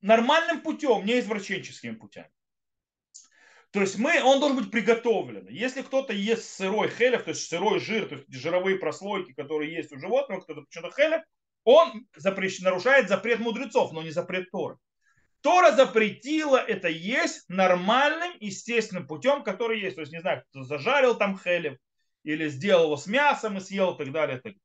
нормальным 0.00 0.60
путем, 0.60 1.04
не 1.04 1.18
извращенческими 1.18 1.94
путями. 1.94 2.30
То 3.76 3.82
есть 3.82 3.98
мы, 3.98 4.22
он 4.22 4.40
должен 4.40 4.56
быть 4.56 4.70
приготовлен. 4.70 5.46
Если 5.50 5.82
кто-то 5.82 6.14
ест 6.14 6.44
сырой 6.44 6.88
хелев, 6.88 7.24
то 7.24 7.28
есть 7.32 7.46
сырой 7.46 7.78
жир, 7.78 8.08
то 8.08 8.14
есть 8.14 8.32
жировые 8.32 8.78
прослойки, 8.78 9.34
которые 9.34 9.70
есть 9.70 9.92
у 9.92 9.98
животного, 9.98 10.40
кто-то 10.40 10.62
почему-то 10.62 10.96
хелев, 10.96 11.20
он 11.64 12.06
запрещ, 12.16 12.60
нарушает 12.60 13.10
запрет 13.10 13.38
мудрецов, 13.38 13.92
но 13.92 14.02
не 14.02 14.08
запрет 14.08 14.50
Торы. 14.50 14.78
Тора 15.42 15.72
запретила 15.72 16.56
это 16.56 16.88
есть 16.88 17.46
нормальным, 17.50 18.32
естественным 18.40 19.06
путем, 19.06 19.42
который 19.42 19.78
есть. 19.78 19.96
То 19.96 20.00
есть, 20.00 20.12
не 20.14 20.22
знаю, 20.22 20.42
кто 20.48 20.62
зажарил 20.62 21.14
там 21.14 21.38
хелев, 21.38 21.76
или 22.24 22.48
сделал 22.48 22.84
его 22.84 22.96
с 22.96 23.06
мясом 23.06 23.58
и 23.58 23.60
съел, 23.60 23.92
и 23.92 23.98
так 23.98 24.10
далее, 24.10 24.38
и 24.38 24.40
так 24.40 24.54
далее. 24.54 24.60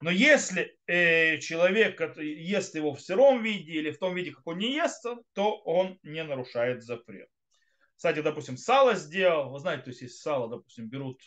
Но 0.00 0.10
если 0.10 0.78
э, 0.86 1.40
человек 1.40 2.00
ест 2.16 2.74
его 2.74 2.94
в 2.94 3.02
сыром 3.02 3.42
виде 3.42 3.72
или 3.72 3.90
в 3.90 3.98
том 3.98 4.14
виде, 4.14 4.30
как 4.30 4.46
он 4.46 4.56
не 4.56 4.72
ест, 4.72 5.04
то 5.34 5.56
он 5.58 5.98
не 6.02 6.24
нарушает 6.24 6.82
запрет. 6.82 7.28
Кстати, 8.02 8.20
допустим, 8.20 8.56
сало 8.56 8.96
сделал, 8.96 9.50
вы 9.50 9.60
знаете, 9.60 9.84
то 9.84 9.90
есть 9.90 10.02
из 10.02 10.20
сала, 10.20 10.48
допустим, 10.48 10.88
берут 10.88 11.22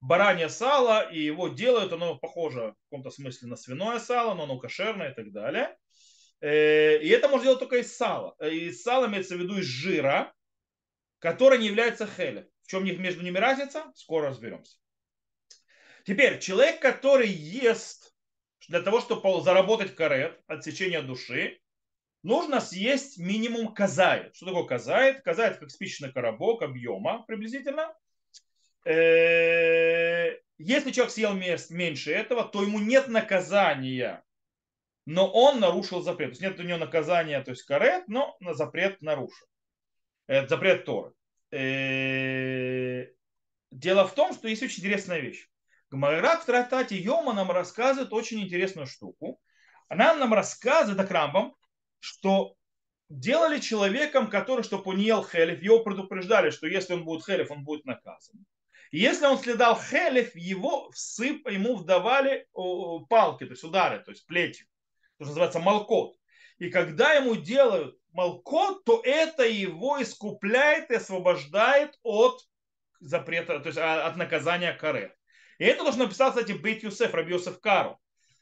баранье 0.00 0.48
сало, 0.48 1.10
и 1.10 1.20
его 1.20 1.48
делают, 1.48 1.92
оно 1.92 2.16
похоже 2.16 2.76
в 2.78 2.84
каком-то 2.84 3.10
смысле 3.10 3.48
на 3.48 3.56
свиное 3.56 3.98
сало, 3.98 4.34
но 4.34 4.44
оно 4.44 4.60
кошерное 4.60 5.10
и 5.10 5.14
так 5.16 5.32
далее. 5.32 5.76
Э, 6.40 7.02
и 7.02 7.08
это 7.08 7.26
можно 7.26 7.46
делать 7.46 7.58
только 7.58 7.78
из 7.78 7.96
сала. 7.96 8.36
Э, 8.38 8.48
из 8.48 8.80
сала 8.80 9.08
имеется 9.08 9.34
в 9.34 9.40
виду 9.40 9.58
из 9.58 9.64
жира, 9.64 10.32
который 11.18 11.58
не 11.58 11.66
является 11.66 12.06
хелем. 12.06 12.46
В 12.62 12.68
чем 12.68 12.84
между 12.84 13.24
ними 13.24 13.38
разница? 13.38 13.90
Скоро 13.96 14.28
разберемся. 14.28 14.76
Теперь, 16.04 16.38
человек, 16.38 16.80
который 16.80 17.26
ест 17.26 18.14
для 18.68 18.82
того, 18.82 19.00
чтобы 19.00 19.42
заработать 19.42 19.96
карет, 19.96 20.40
отсечение 20.46 21.02
души, 21.02 21.59
нужно 22.22 22.60
съесть 22.60 23.18
минимум 23.18 23.74
казает. 23.74 24.34
Что 24.36 24.46
такое 24.46 24.64
казает? 24.64 25.22
Казает 25.22 25.58
как 25.58 25.70
спичечный 25.70 26.12
коробок 26.12 26.62
объема 26.62 27.24
приблизительно. 27.26 27.94
Э, 28.84 30.36
если 30.58 30.90
человек 30.90 31.12
съел 31.12 31.34
меньше 31.34 32.12
этого, 32.12 32.44
то 32.44 32.62
ему 32.62 32.78
нет 32.78 33.08
наказания, 33.08 34.22
но 35.06 35.30
он 35.30 35.60
нарушил 35.60 36.02
запрет. 36.02 36.28
То 36.28 36.32
есть 36.32 36.42
нет 36.42 36.60
у 36.60 36.62
него 36.62 36.78
наказания, 36.78 37.42
то 37.42 37.50
есть 37.50 37.62
карет, 37.62 38.08
но 38.08 38.36
на 38.40 38.54
запрет 38.54 39.00
нарушил. 39.02 39.46
Это 40.26 40.48
запрет 40.48 40.84
Торы. 40.84 41.12
Э, 41.50 43.06
дело 43.70 44.06
в 44.06 44.14
том, 44.14 44.32
что 44.32 44.48
есть 44.48 44.62
очень 44.62 44.80
интересная 44.80 45.20
вещь. 45.20 45.48
Гмарак 45.90 46.42
в 46.42 46.46
трактате 46.46 46.96
Йома 46.96 47.32
нам 47.32 47.50
рассказывает 47.50 48.12
очень 48.12 48.40
интересную 48.40 48.86
штуку. 48.86 49.40
Она 49.88 50.14
нам 50.14 50.32
рассказывает, 50.32 51.00
это 51.00 51.08
Крамбам, 51.08 51.56
что 52.00 52.56
делали 53.08 53.60
человеком, 53.60 54.28
который, 54.28 54.62
чтобы 54.62 54.90
он 54.90 54.98
ел 54.98 55.24
хелев, 55.24 55.62
его 55.62 55.80
предупреждали, 55.80 56.50
что 56.50 56.66
если 56.66 56.94
он 56.94 57.04
будет 57.04 57.24
хелев, 57.24 57.50
он 57.50 57.64
будет 57.64 57.84
наказан. 57.84 58.44
И 58.90 58.98
если 58.98 59.26
он 59.26 59.38
следал 59.38 59.80
хелев, 59.80 60.34
его 60.34 60.90
всып, 60.90 61.48
ему 61.48 61.76
вдавали 61.76 62.48
палки, 63.08 63.44
то 63.44 63.52
есть 63.52 63.64
удары, 63.64 64.00
то 64.00 64.10
есть 64.10 64.26
плетью, 64.26 64.66
то, 65.18 65.24
что 65.24 65.30
называется 65.30 65.60
малкот. 65.60 66.16
И 66.58 66.70
когда 66.70 67.12
ему 67.12 67.36
делают 67.36 67.96
малкот, 68.12 68.84
то 68.84 69.00
это 69.04 69.44
его 69.44 70.02
искупляет 70.02 70.90
и 70.90 70.96
освобождает 70.96 71.98
от 72.02 72.40
запрета, 73.00 73.60
то 73.60 73.68
есть 73.68 73.78
а, 73.78 74.06
от 74.06 74.16
наказания 74.16 74.72
карет. 74.72 75.16
И 75.58 75.64
это 75.64 75.84
должно 75.84 76.04
написать, 76.04 76.34
кстати, 76.34 76.52
Бейт 76.52 76.82
Юсеф, 76.82 77.14
Раби 77.14 77.32
Юсеф 77.32 77.60
Кару, 77.60 77.98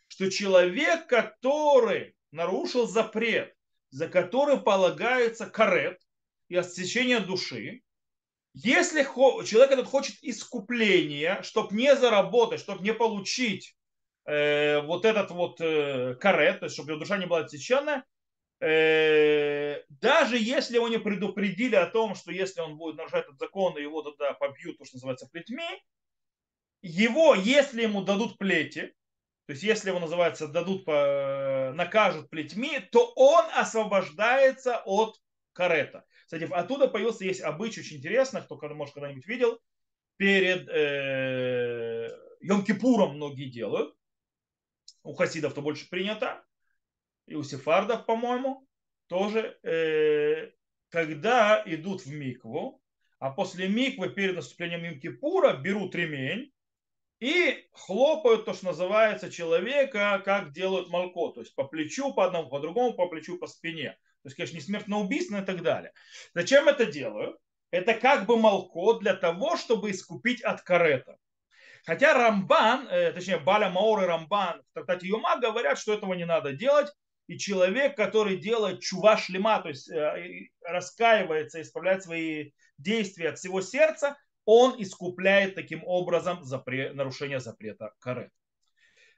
что 0.09 0.31
человек, 0.31 1.07
который 1.07 2.17
нарушил 2.31 2.87
запрет, 2.87 3.55
за 3.91 4.09
который 4.09 4.61
полагается 4.61 5.47
карет 5.47 6.01
и 6.49 6.57
отсечение 6.57 7.21
души, 7.21 7.83
если 8.55 9.03
человек 9.03 9.71
этот 9.71 9.87
хочет 9.87 10.17
искупления, 10.23 11.43
чтобы 11.43 11.77
не 11.77 11.95
заработать, 11.95 12.61
чтобы 12.61 12.83
не 12.83 12.93
получить 12.93 13.77
э, 14.25 14.81
вот 14.81 15.05
этот 15.05 15.31
вот 15.31 15.61
э, 15.61 16.17
карет, 16.17 16.61
то 16.61 16.67
есть 16.67 16.75
чтобы 16.75 16.93
его 16.93 16.99
душа 16.99 17.19
не 17.19 17.27
была 17.27 17.41
отсеченная, 17.41 18.05
э, 18.61 19.83
даже 19.89 20.39
если 20.39 20.77
его 20.77 20.89
не 20.89 20.99
предупредили 20.99 21.77
о 21.77 21.87
том, 21.87 22.15
что 22.15 22.33
если 22.33 22.61
он 22.61 22.77
будет 22.77 22.97
нарушать 22.97 23.27
этот 23.27 23.39
закон, 23.39 23.77
его 23.79 24.03
тогда 24.03 24.33
побьют, 24.33 24.79
то, 24.79 24.85
что 24.85 24.97
называется, 24.97 25.29
плетьми, 25.31 25.63
его, 26.83 27.35
если 27.35 27.83
ему 27.83 28.03
дадут 28.03 28.39
плети, 28.39 28.95
то 29.49 29.53
есть 29.53 29.63
если 29.63 29.89
его 29.89 29.99
называется 29.99 30.47
дадут, 30.47 30.87
накажут 30.87 32.29
плетьми, 32.29 32.81
то 32.93 33.11
он 33.17 33.47
освобождается 33.55 34.83
от 34.85 35.19
карета. 35.55 36.05
Кстати, 36.27 36.45
оттуда 36.53 36.87
появился, 36.87 37.25
есть 37.25 37.41
обычай 37.41 37.81
очень 37.81 37.97
интересный, 37.97 38.43
кто 38.43 38.59
может 38.75 38.93
когда-нибудь 38.93 39.27
видел, 39.27 39.59
перед 40.19 40.69
э, 40.69 42.11
Йом-Кипуром 42.43 43.13
многие 43.15 43.49
делают, 43.49 43.97
у 45.03 45.15
хасидов 45.15 45.55
то 45.55 45.63
больше 45.63 45.89
принято, 45.89 46.45
и 47.27 47.35
у 47.35 47.43
сефардов, 47.43 48.05
по-моему, 48.05 48.69
тоже, 49.07 49.59
э, 49.63 50.51
когда 50.91 51.63
идут 51.65 52.05
в 52.05 52.13
микву, 52.13 52.83
а 53.19 53.31
после 53.31 53.67
миквы 53.67 54.11
перед 54.11 54.35
наступлением 54.35 54.85
Йом-Кипура 54.85 55.59
берут 55.59 55.95
ремень, 55.95 56.53
и 57.21 57.67
хлопают 57.73 58.45
то, 58.45 58.55
что 58.55 58.67
называется 58.67 59.31
человека, 59.31 60.23
как 60.25 60.53
делают 60.53 60.89
молко, 60.89 61.31
то 61.31 61.41
есть 61.41 61.55
по 61.55 61.65
плечу, 61.65 62.13
по 62.15 62.25
одному, 62.25 62.49
по 62.49 62.61
другому, 62.61 62.95
по 62.95 63.09
плечу, 63.09 63.39
по 63.39 63.47
спине. 63.47 63.91
То 64.23 64.27
есть, 64.27 64.37
конечно, 64.37 64.57
не 64.57 64.63
смертное 64.63 64.99
убийство 64.99 65.39
и 65.41 65.45
так 65.45 65.63
далее. 65.63 65.93
Зачем 66.35 66.69
это 66.69 66.87
делаю? 66.87 67.39
Это 67.71 67.95
как 67.95 68.27
бы 68.27 68.37
молко 68.37 68.95
для 68.95 69.15
того, 69.15 69.57
чтобы 69.57 69.91
искупить 69.91 70.43
от 70.43 70.63
карета. 70.63 71.19
Хотя 71.85 72.15
Рамбан, 72.15 72.89
э, 72.89 73.13
точнее 73.13 73.39
Баля 73.39 73.71
Маор 73.71 74.03
и 74.03 74.07
Рамбан 74.07 74.63
в 74.63 74.75
трактате 74.75 75.09
Юма 75.09 75.39
говорят, 75.41 75.79
что 75.79 75.95
этого 75.95 76.15
не 76.15 76.25
надо 76.25 76.53
делать, 76.53 76.89
и 77.27 77.39
человек, 77.39 77.97
который 77.97 78.37
делает 78.37 78.81
чува 78.81 79.17
шлема, 79.17 79.61
то 79.61 79.69
есть 79.69 79.91
э, 79.91 80.49
раскаивается, 80.63 81.61
исправляет 81.61 82.03
свои 82.03 82.53
действия 82.79 83.31
от 83.31 83.39
всего 83.39 83.61
сердца, 83.61 84.17
он 84.51 84.81
искупляет 84.81 85.55
таким 85.55 85.83
образом 85.85 86.43
запрет, 86.43 86.95
нарушение 86.95 87.41
запрета 87.41 87.93
карет. 87.99 88.33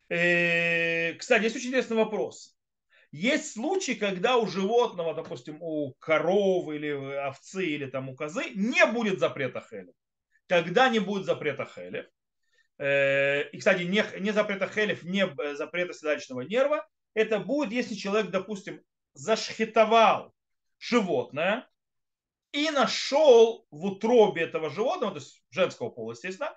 Э, 0.08 1.14
кстати, 1.14 1.44
есть 1.44 1.56
очень 1.56 1.68
интересный 1.68 1.96
вопрос. 1.96 2.56
Есть 3.12 3.52
случаи, 3.52 3.92
когда 3.92 4.36
у 4.36 4.46
животного, 4.46 5.14
допустим, 5.14 5.58
у 5.60 5.94
коровы 6.00 6.76
или 6.76 6.90
овцы 7.28 7.64
или 7.64 7.86
там 7.86 8.08
у 8.08 8.16
козы 8.16 8.50
не 8.54 8.84
будет 8.86 9.20
запрета 9.20 9.60
хелев. 9.60 9.94
Когда 10.46 10.88
не 10.88 10.98
будет 10.98 11.26
запрета 11.26 11.64
хелев, 11.64 12.06
Э, 12.80 13.42
и, 13.50 13.58
кстати, 13.58 13.82
не, 13.82 14.02
не 14.20 14.30
запрета 14.32 14.66
хелев, 14.66 15.02
не 15.02 15.26
э, 15.26 15.54
запрета 15.54 15.92
седалищного 15.92 16.40
нерва, 16.40 16.88
это 17.12 17.38
будет, 17.38 17.72
если 17.72 17.94
человек, 17.94 18.30
допустим, 18.30 18.80
зашхитовал 19.12 20.32
животное 20.78 21.68
и 22.52 22.70
нашел 22.70 23.66
в 23.70 23.84
утробе 23.86 24.42
этого 24.42 24.70
животного, 24.70 25.12
то 25.12 25.18
есть 25.18 25.42
женского 25.50 25.90
пола, 25.90 26.12
естественно, 26.12 26.54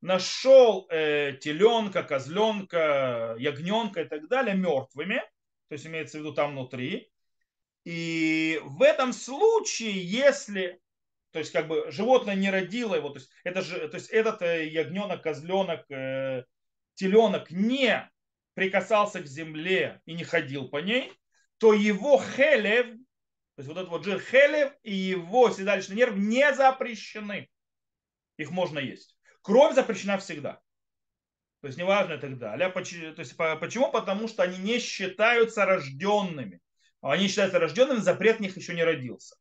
нашел 0.00 0.86
э, 0.90 1.34
теленка, 1.40 2.02
козленка, 2.02 3.36
ягненка 3.38 4.02
и 4.02 4.04
так 4.04 4.28
далее 4.28 4.54
мертвыми, 4.54 5.18
то 5.68 5.72
есть 5.72 5.86
имеется 5.86 6.18
в 6.18 6.20
виду 6.20 6.32
там 6.32 6.52
внутри. 6.52 7.10
И 7.84 8.60
в 8.64 8.82
этом 8.82 9.12
случае, 9.12 10.04
если 10.04 10.80
то 11.32 11.38
есть 11.38 11.52
как 11.52 11.68
бы 11.68 11.90
животное 11.90 12.34
не 12.34 12.50
родило 12.50 12.94
его, 12.94 13.10
то 13.10 13.18
есть, 13.18 13.30
это 13.44 13.62
же, 13.62 13.88
то 13.88 13.96
есть 13.96 14.10
этот 14.10 14.42
э, 14.42 14.66
ягненок, 14.68 15.22
козленок, 15.22 15.88
э, 15.90 16.44
теленок 16.94 17.50
не 17.50 18.10
прикасался 18.54 19.20
к 19.20 19.26
земле 19.26 20.00
и 20.06 20.14
не 20.14 20.24
ходил 20.24 20.68
по 20.68 20.78
ней, 20.78 21.12
то 21.58 21.72
его 21.72 22.20
хелев, 22.20 22.86
то 23.60 23.62
есть 23.62 23.68
вот 23.68 23.78
этот 23.78 23.90
вот 23.90 24.04
жир 24.06 24.20
хелев 24.20 24.72
и 24.82 24.94
его 24.94 25.50
седалищный 25.50 25.96
нерв 25.96 26.16
не 26.16 26.54
запрещены. 26.54 27.50
Их 28.38 28.50
можно 28.50 28.78
есть. 28.78 29.18
Кровь 29.42 29.74
запрещена 29.74 30.16
всегда. 30.16 30.62
То 31.60 31.66
есть 31.66 31.78
неважно 31.78 32.14
и 32.14 32.18
так 32.18 32.38
далее. 32.38 32.70
То 32.70 32.80
есть, 33.20 33.36
почему? 33.36 33.92
Потому 33.92 34.28
что 34.28 34.44
они 34.44 34.56
не 34.56 34.78
считаются 34.78 35.66
рожденными. 35.66 36.60
Они 37.02 37.28
считаются 37.28 37.58
рожденными, 37.58 37.98
запрет 37.98 38.38
в 38.38 38.40
них 38.40 38.56
еще 38.56 38.74
не 38.74 38.82
родился. 38.82 39.36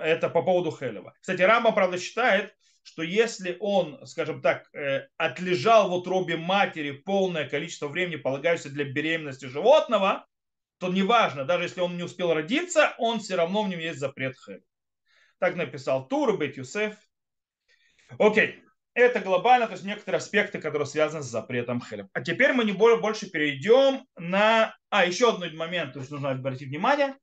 Это 0.00 0.30
по 0.30 0.42
поводу 0.42 0.74
Хелева. 0.74 1.12
Кстати, 1.20 1.42
Рамба, 1.42 1.72
правда, 1.72 1.98
считает, 1.98 2.54
что 2.82 3.02
если 3.02 3.58
он, 3.60 4.06
скажем 4.06 4.40
так, 4.40 4.66
э, 4.74 5.08
отлежал 5.18 5.90
в 5.90 5.92
утробе 5.92 6.38
матери 6.38 6.92
полное 6.92 7.46
количество 7.46 7.88
времени, 7.88 8.16
полагающееся 8.16 8.70
для 8.70 8.84
беременности 8.84 9.44
животного, 9.44 10.26
то 10.78 10.88
неважно, 10.88 11.44
даже 11.44 11.64
если 11.64 11.80
он 11.80 11.96
не 11.96 12.02
успел 12.02 12.32
родиться, 12.32 12.94
он 12.98 13.20
все 13.20 13.34
равно 13.36 13.62
в 13.62 13.68
нем 13.68 13.80
есть 13.80 13.98
запрет 13.98 14.36
Хелев. 14.44 14.62
Так 15.38 15.56
написал 15.56 16.06
Тур, 16.08 16.36
Бет 16.38 16.56
Юсеф. 16.56 16.96
Окей, 18.18 18.62
это 18.94 19.20
глобально, 19.20 19.66
то 19.66 19.72
есть 19.72 19.84
некоторые 19.84 20.18
аспекты, 20.18 20.60
которые 20.60 20.86
связаны 20.86 21.22
с 21.22 21.26
запретом 21.26 21.80
Хелев. 21.80 22.06
А 22.12 22.20
теперь 22.20 22.52
мы 22.52 22.64
не 22.64 22.72
более, 22.72 23.00
больше 23.00 23.30
перейдем 23.30 24.06
на... 24.16 24.74
А, 24.90 25.04
еще 25.04 25.34
один 25.34 25.56
момент, 25.56 25.92
то 25.92 26.00
есть 26.00 26.10
нужно 26.10 26.30
обратить 26.30 26.68
внимание. 26.68 27.16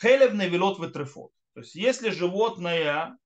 Хелев 0.00 0.32
навелот 0.32 0.78
в 0.78 0.90
трефот. 0.90 1.32
То 1.54 1.60
есть 1.60 1.74
если 1.74 2.10
животное, 2.10 3.16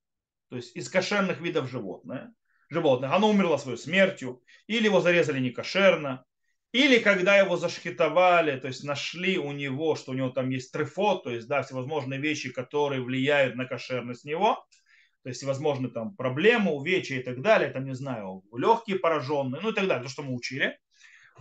то 0.50 0.57
есть 0.57 0.77
из 0.77 0.89
кошерных 0.89 1.41
видов 1.41 1.69
животное, 1.69 2.33
животное, 2.69 3.12
оно 3.12 3.31
умерло 3.31 3.57
своей 3.57 3.79
смертью, 3.79 4.43
или 4.67 4.85
его 4.85 5.00
зарезали 5.00 5.41
некошерно, 5.41 6.25
или 6.73 6.99
когда 6.99 7.37
его 7.37 7.57
зашхитовали, 7.57 8.59
то 8.59 8.69
есть 8.69 8.85
нашли 8.85 9.39
у 9.39 9.53
него, 9.53 9.97
что 9.97 10.12
у 10.12 10.15
него 10.15 10.31
там 10.31 10.50
есть 10.50 10.73
трефот, 10.73 11.25
то 11.25 11.31
есть 11.31 11.49
да, 11.49 11.62
всевозможные 11.62 12.21
вещи, 12.21 12.53
которые 12.53 13.02
влияют 13.02 13.56
на 13.56 13.65
кошерность 13.65 14.25
него, 14.25 14.65
то 15.23 15.28
есть 15.28 15.39
всевозможные 15.39 15.91
там 15.91 16.15
проблемы, 16.15 16.73
увечья 16.73 17.17
и 17.17 17.23
так 17.23 17.43
далее, 17.43 17.71
там, 17.71 17.85
не 17.85 17.95
знаю, 17.95 18.43
легкие 18.56 18.99
пораженные, 18.99 19.61
ну 19.61 19.71
и 19.71 19.75
так 19.75 19.87
далее, 19.87 20.04
то, 20.04 20.11
что 20.11 20.23
мы 20.23 20.35
учили. 20.35 20.78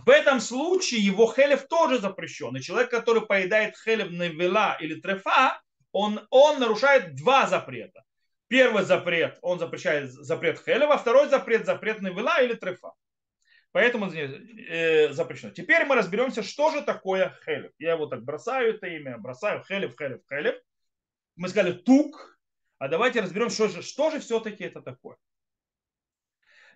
В 0.04 0.10
этом 0.10 0.40
случае 0.40 1.00
его 1.00 1.32
хелев 1.32 1.66
тоже 1.68 1.98
запрещен. 1.98 2.56
И 2.56 2.62
человек, 2.62 2.90
который 2.90 3.26
поедает 3.26 3.74
хелев 3.76 4.10
навела 4.10 4.76
или 4.80 5.00
трефа, 5.00 5.60
он, 5.92 6.20
он 6.30 6.58
нарушает 6.58 7.16
два 7.16 7.46
запрета. 7.46 8.02
Первый 8.50 8.82
запрет, 8.82 9.38
он 9.42 9.60
запрещает 9.60 10.10
запрет 10.10 10.60
Хелева, 10.64 10.98
второй 10.98 11.28
запрет, 11.28 11.66
запрет 11.66 12.02
Невела 12.02 12.42
или 12.42 12.54
Трефа. 12.54 12.90
Поэтому 13.72 14.06
э, 14.06 15.12
запрещено. 15.12 15.52
Теперь 15.52 15.84
мы 15.84 15.94
разберемся, 15.94 16.42
что 16.42 16.72
же 16.72 16.82
такое 16.82 17.36
Хелев. 17.44 17.72
Я 17.78 17.92
его 17.92 18.06
так 18.06 18.24
бросаю, 18.24 18.74
это 18.74 18.88
имя, 18.88 19.16
бросаю 19.18 19.62
Хелев, 19.64 19.96
Хелев, 19.96 20.20
Хелев. 20.28 20.56
Мы 21.36 21.48
сказали 21.48 21.72
тук, 21.72 22.38
а 22.78 22.88
давайте 22.88 23.20
разберем, 23.20 23.50
что 23.50 23.68
же, 23.68 23.82
что 23.82 24.10
же 24.10 24.18
все-таки 24.18 24.64
это 24.64 24.82
такое. 24.82 25.16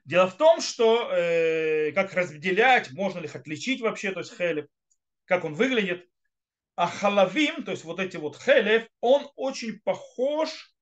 Дело 0.04 0.28
в 0.28 0.36
том, 0.36 0.60
что 0.60 1.10
э, 1.10 1.92
как 1.92 2.14
разделять, 2.14 2.92
можно 2.92 3.18
ли 3.18 3.24
их 3.24 3.34
отличить 3.34 3.80
вообще, 3.80 4.12
то 4.12 4.20
есть 4.20 4.36
Хелев, 4.36 4.66
как 5.24 5.44
он 5.44 5.54
выглядит. 5.54 6.08
А 6.76 6.88
халавим, 6.88 7.64
то 7.64 7.70
есть 7.70 7.84
вот 7.84 8.00
эти 8.00 8.16
вот 8.16 8.36
хелев, 8.36 8.88
он 9.00 9.30
очень 9.36 9.78
похож 9.84 10.74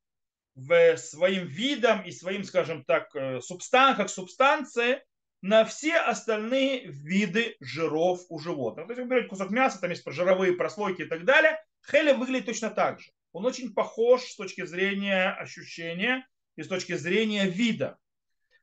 в 0.55 0.97
своим 0.97 1.47
видом 1.47 2.03
и 2.03 2.11
своим, 2.11 2.45
скажем 2.45 2.83
так, 2.85 3.15
э, 3.15 3.43
субстан, 3.43 3.95
как 3.95 4.09
субстанции 4.09 5.03
на 5.43 5.65
все 5.65 5.97
остальные 5.97 6.87
виды 6.87 7.57
жиров 7.61 8.21
у 8.29 8.39
животных. 8.39 8.87
То 8.87 8.93
есть 8.93 9.03
вы 9.03 9.09
берете 9.09 9.29
кусок 9.29 9.51
мяса, 9.51 9.81
там 9.81 9.91
есть 9.91 10.05
жировые 10.07 10.53
прослойки 10.53 11.03
и 11.03 11.07
так 11.07 11.25
далее. 11.25 11.61
Хелев 11.91 12.19
выглядит 12.19 12.47
точно 12.47 12.71
так 12.71 13.01
же. 13.01 13.11
Он 13.33 13.45
очень 13.45 13.75
похож 13.75 14.23
с 14.23 14.37
точки 14.37 14.65
зрения 14.65 15.31
ощущения 15.31 16.27
и 16.55 16.63
с 16.63 16.69
точки 16.69 16.95
зрения 16.95 17.47
вида. 17.47 17.99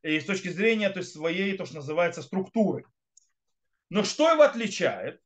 И 0.04 0.20
с 0.22 0.26
точки 0.26 0.48
зрения 0.48 0.90
то 0.90 1.00
есть, 1.00 1.12
своей, 1.12 1.58
то, 1.58 1.66
что 1.66 1.76
называется, 1.76 2.22
структуры. 2.22 2.86
Но 3.90 4.06
что 4.06 4.32
его 4.32 4.44
отличает? 4.44 5.20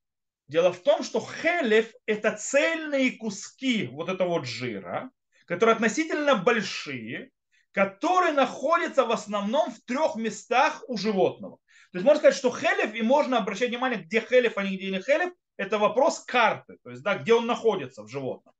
Дело 0.48 0.74
в 0.74 0.82
том, 0.82 1.04
что 1.04 1.20
хелев– 1.20 1.94
это 2.08 2.36
цельные 2.36 3.12
куски 3.12 3.88
вот 3.88 4.10
этого 4.10 4.30
вот 4.30 4.48
жира, 4.48 5.12
которые 5.46 5.76
относительно 5.76 6.36
большие, 6.36 7.32
которые 7.73 8.33
находятся 8.33 9.03
в 9.03 9.12
основном 9.12 9.71
в 9.71 9.81
трех 9.81 10.15
местах 10.15 10.83
у 10.88 10.97
животного. 10.97 11.57
То 11.91 11.97
есть 11.97 12.05
можно 12.05 12.19
сказать, 12.19 12.38
что 12.38 12.55
хелев, 12.55 12.93
и 12.95 13.01
можно 13.01 13.38
обращать 13.38 13.69
внимание, 13.69 13.99
где 13.99 14.21
хелев, 14.21 14.57
а 14.57 14.63
не 14.63 14.77
где 14.77 14.91
не 14.91 15.01
хелев, 15.01 15.33
это 15.57 15.77
вопрос 15.77 16.19
карты, 16.19 16.77
то 16.83 16.91
есть 16.91 17.03
да, 17.03 17.15
где 17.15 17.33
он 17.33 17.45
находится 17.45 18.03
в 18.03 18.07
животном. 18.07 18.53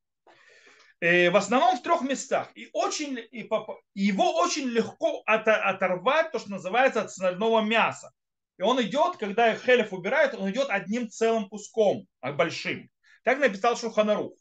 И 0.99 1.06
э, 1.06 1.30
в 1.32 1.36
основном 1.36 1.78
в 1.78 1.84
трех 1.84 2.02
местах. 2.02 2.49
И, 2.56 2.69
очень, 2.73 3.19
и 3.32 3.49
его 3.93 4.36
очень 4.36 4.67
легко 4.67 5.21
оторвать, 5.26 6.32
то, 6.32 6.39
что 6.39 6.52
называется, 6.52 7.02
от 7.02 7.08
остального 7.08 7.62
мяса. 7.62 8.12
И 8.58 8.62
он 8.62 8.82
идет, 8.82 9.17
когда 9.17 9.56
Хелев 9.56 9.91
убирает, 9.93 10.36
он 10.36 10.49
идет 10.49 10.69
одним 10.69 11.10
целым 11.10 11.49
куском, 11.49 12.08
а 12.21 12.32
большим. 12.32 12.89
Так 13.23 13.39
написал 13.39 13.76
Шуханарух. 13.76 14.34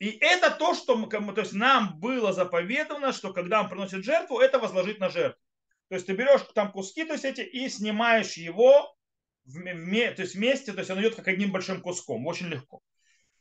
И 0.00 0.16
это 0.20 0.50
то, 0.50 0.74
что 0.74 0.96
то 1.06 1.40
есть 1.42 1.52
нам 1.52 2.00
было 2.00 2.32
заповедано, 2.32 3.12
что 3.12 3.34
когда 3.34 3.60
он 3.60 3.68
приносит 3.68 4.02
жертву, 4.02 4.40
это 4.40 4.58
возложить 4.58 4.98
на 4.98 5.10
жертву. 5.10 5.40
То 5.88 5.94
есть 5.94 6.06
ты 6.06 6.14
берешь 6.14 6.40
там 6.54 6.72
куски, 6.72 7.04
то 7.04 7.12
есть 7.12 7.26
эти, 7.26 7.42
и 7.42 7.68
снимаешь 7.68 8.34
его 8.34 8.96
в, 9.44 9.58
в, 9.58 10.14
то 10.14 10.22
есть 10.22 10.34
вместе, 10.34 10.72
то 10.72 10.78
есть 10.78 10.90
он 10.90 11.00
идет 11.00 11.16
как 11.16 11.28
одним 11.28 11.52
большим 11.52 11.82
куском, 11.82 12.26
очень 12.26 12.46
легко. 12.46 12.80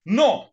Но 0.04 0.52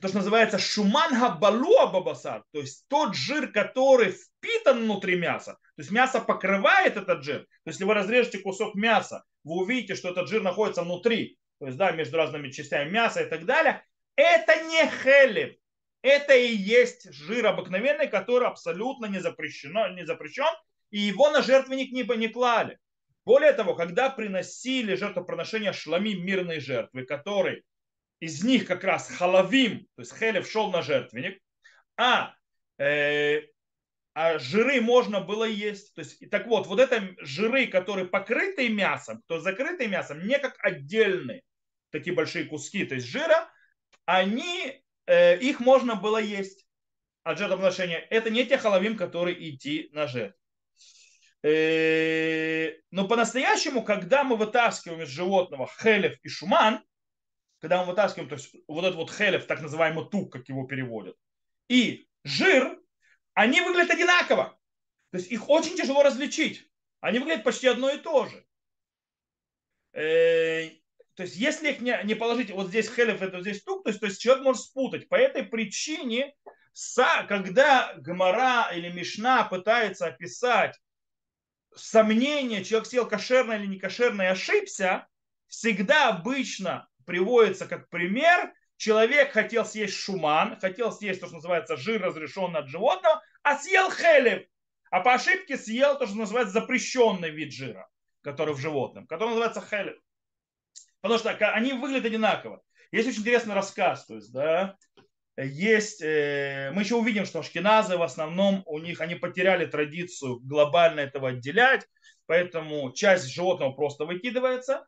то, 0.00 0.08
что 0.08 0.18
называется 0.18 0.58
шуманга 0.58 1.30
балуа 1.30 1.86
бабасар, 1.86 2.44
то 2.52 2.60
есть 2.60 2.86
тот 2.88 3.14
жир, 3.14 3.50
который 3.50 4.12
впитан 4.12 4.82
внутри 4.82 5.16
мяса, 5.16 5.52
то 5.54 5.80
есть 5.80 5.90
мясо 5.90 6.20
покрывает 6.20 6.98
этот 6.98 7.24
жир. 7.24 7.40
То 7.40 7.70
есть 7.70 7.78
если 7.78 7.84
вы 7.84 7.94
разрежете 7.94 8.40
кусок 8.40 8.74
мяса, 8.74 9.24
вы 9.42 9.62
увидите, 9.62 9.94
что 9.94 10.10
этот 10.10 10.28
жир 10.28 10.42
находится 10.42 10.82
внутри, 10.82 11.38
то 11.60 11.66
есть 11.66 11.78
да, 11.78 11.92
между 11.92 12.18
разными 12.18 12.50
частями 12.50 12.90
мяса 12.90 13.22
и 13.22 13.30
так 13.30 13.46
далее, 13.46 13.82
это 14.16 14.62
не 14.64 14.88
хелев, 14.88 15.54
это 16.02 16.34
и 16.34 16.54
есть 16.54 17.12
жир 17.12 17.46
обыкновенный, 17.46 18.08
который 18.08 18.48
абсолютно 18.48 19.06
не, 19.06 19.20
запрещено, 19.20 19.88
не 19.88 20.04
запрещен, 20.04 20.52
и 20.90 20.98
его 20.98 21.30
на 21.30 21.42
жертвенник 21.42 21.92
не, 21.92 22.02
не 22.16 22.28
клали. 22.28 22.78
Более 23.24 23.52
того, 23.52 23.74
когда 23.74 24.10
приносили 24.10 24.96
жертвоприношения 24.96 25.72
шлами 25.72 26.10
мирной 26.10 26.60
жертвы, 26.60 27.06
который 27.06 27.64
из 28.20 28.44
них 28.44 28.66
как 28.66 28.84
раз 28.84 29.10
халавим, 29.10 29.86
то 29.96 30.02
есть 30.02 30.16
хелев 30.16 30.48
шел 30.48 30.70
на 30.70 30.82
жертвенник, 30.82 31.40
а, 31.96 32.34
э, 32.78 33.42
а 34.12 34.38
жиры 34.38 34.80
можно 34.80 35.20
было 35.20 35.44
есть. 35.44 35.94
То 35.94 36.00
есть, 36.00 36.22
и 36.22 36.26
так 36.26 36.46
вот, 36.46 36.66
вот 36.66 36.80
это 36.80 37.14
жиры, 37.20 37.66
которые 37.66 38.06
покрыты 38.06 38.68
мясом, 38.68 39.22
то 39.26 39.40
закрытые 39.40 39.88
мясом, 39.88 40.26
не 40.26 40.38
как 40.38 40.56
отдельные 40.62 41.42
такие 41.90 42.14
большие 42.14 42.44
куски, 42.44 42.84
то 42.84 42.94
есть 42.94 43.06
жира, 43.06 43.48
они, 44.06 44.82
э, 45.06 45.38
их 45.38 45.60
можно 45.60 45.94
было 45.94 46.18
есть. 46.18 46.66
от 47.22 47.38
жертвоприношения, 47.38 48.06
это 48.10 48.28
не 48.28 48.44
те 48.44 48.58
халавим, 48.58 48.98
которые 48.98 49.50
идти 49.50 49.88
на 49.92 50.06
жертву. 50.06 50.38
Э, 51.42 52.72
но 52.90 53.08
по-настоящему, 53.08 53.82
когда 53.82 54.24
мы 54.24 54.36
вытаскиваем 54.36 55.02
из 55.02 55.08
животного 55.08 55.66
хелев 55.66 56.18
и 56.22 56.28
шуман, 56.28 56.82
когда 57.60 57.80
мы 57.80 57.92
вытаскиваем, 57.92 58.28
то 58.28 58.36
есть 58.36 58.54
вот 58.68 58.84
этот 58.84 58.96
вот 58.96 59.10
хелев, 59.10 59.46
так 59.46 59.62
называемый 59.62 60.08
тук, 60.08 60.32
как 60.32 60.48
его 60.48 60.66
переводят, 60.66 61.16
и 61.68 62.06
жир, 62.24 62.78
они 63.34 63.60
выглядят 63.60 63.90
одинаково. 63.90 64.58
То 65.10 65.18
есть 65.18 65.30
их 65.30 65.48
очень 65.48 65.76
тяжело 65.76 66.02
различить. 66.02 66.70
Они 67.00 67.18
выглядят 67.18 67.44
почти 67.44 67.66
одно 67.66 67.90
и 67.90 67.98
то 67.98 68.26
же. 68.26 68.46
То 71.14 71.22
есть 71.22 71.36
если 71.36 71.70
их 71.70 71.80
не 71.80 72.14
положить, 72.14 72.50
вот 72.50 72.68
здесь 72.68 72.92
хелев, 72.92 73.22
это 73.22 73.40
здесь 73.40 73.62
тук, 73.62 73.84
то 73.84 73.90
есть, 73.90 74.00
то 74.00 74.06
есть 74.06 74.20
человек 74.20 74.42
может 74.42 74.62
спутать. 74.62 75.08
По 75.08 75.14
этой 75.14 75.44
причине, 75.44 76.34
когда 77.28 77.94
Гмара 77.98 78.70
или 78.74 78.90
Мишна 78.90 79.44
пытается 79.44 80.06
описать 80.06 80.76
сомнение, 81.76 82.64
человек 82.64 82.88
съел 82.88 83.06
кошерно 83.06 83.52
или 83.52 83.66
не 83.66 83.78
кошерно 83.78 84.22
и 84.22 84.26
ошибся, 84.26 85.06
всегда 85.46 86.08
обычно 86.08 86.88
приводится 87.06 87.66
как 87.66 87.88
пример, 87.90 88.52
человек 88.76 89.32
хотел 89.32 89.64
съесть 89.64 89.94
шуман, 89.94 90.58
хотел 90.58 90.90
съесть 90.90 91.20
то, 91.20 91.26
что 91.26 91.36
называется 91.36 91.76
жир, 91.76 92.02
разрешенный 92.02 92.60
от 92.60 92.68
животного, 92.68 93.22
а 93.42 93.56
съел 93.58 93.88
хелев, 93.90 94.42
а 94.90 95.00
по 95.00 95.14
ошибке 95.14 95.56
съел 95.56 95.96
то, 95.96 96.06
что 96.06 96.16
называется 96.16 96.54
запрещенный 96.54 97.30
вид 97.30 97.52
жира, 97.52 97.88
который 98.22 98.54
в 98.54 98.58
животном, 98.58 99.06
который 99.06 99.28
называется 99.30 99.60
хелев. 99.60 99.96
Потому 101.04 101.18
что 101.18 101.32
они 101.50 101.74
выглядят 101.74 102.06
одинаково. 102.06 102.62
Есть 102.90 103.10
очень 103.10 103.20
интересный 103.20 103.54
рассказ, 103.54 104.06
то 104.06 104.14
есть, 104.14 104.32
да, 104.32 104.74
есть, 105.36 106.00
э, 106.00 106.70
мы 106.72 106.80
еще 106.80 106.94
увидим, 106.94 107.26
что 107.26 107.40
ашкеназы 107.40 107.98
в 107.98 108.02
основном 108.02 108.62
у 108.64 108.78
них, 108.78 109.02
они 109.02 109.14
потеряли 109.14 109.66
традицию 109.66 110.40
глобально 110.40 111.00
этого 111.00 111.28
отделять, 111.28 111.86
поэтому 112.24 112.90
часть 112.92 113.26
животного 113.26 113.72
просто 113.72 114.06
выкидывается. 114.06 114.86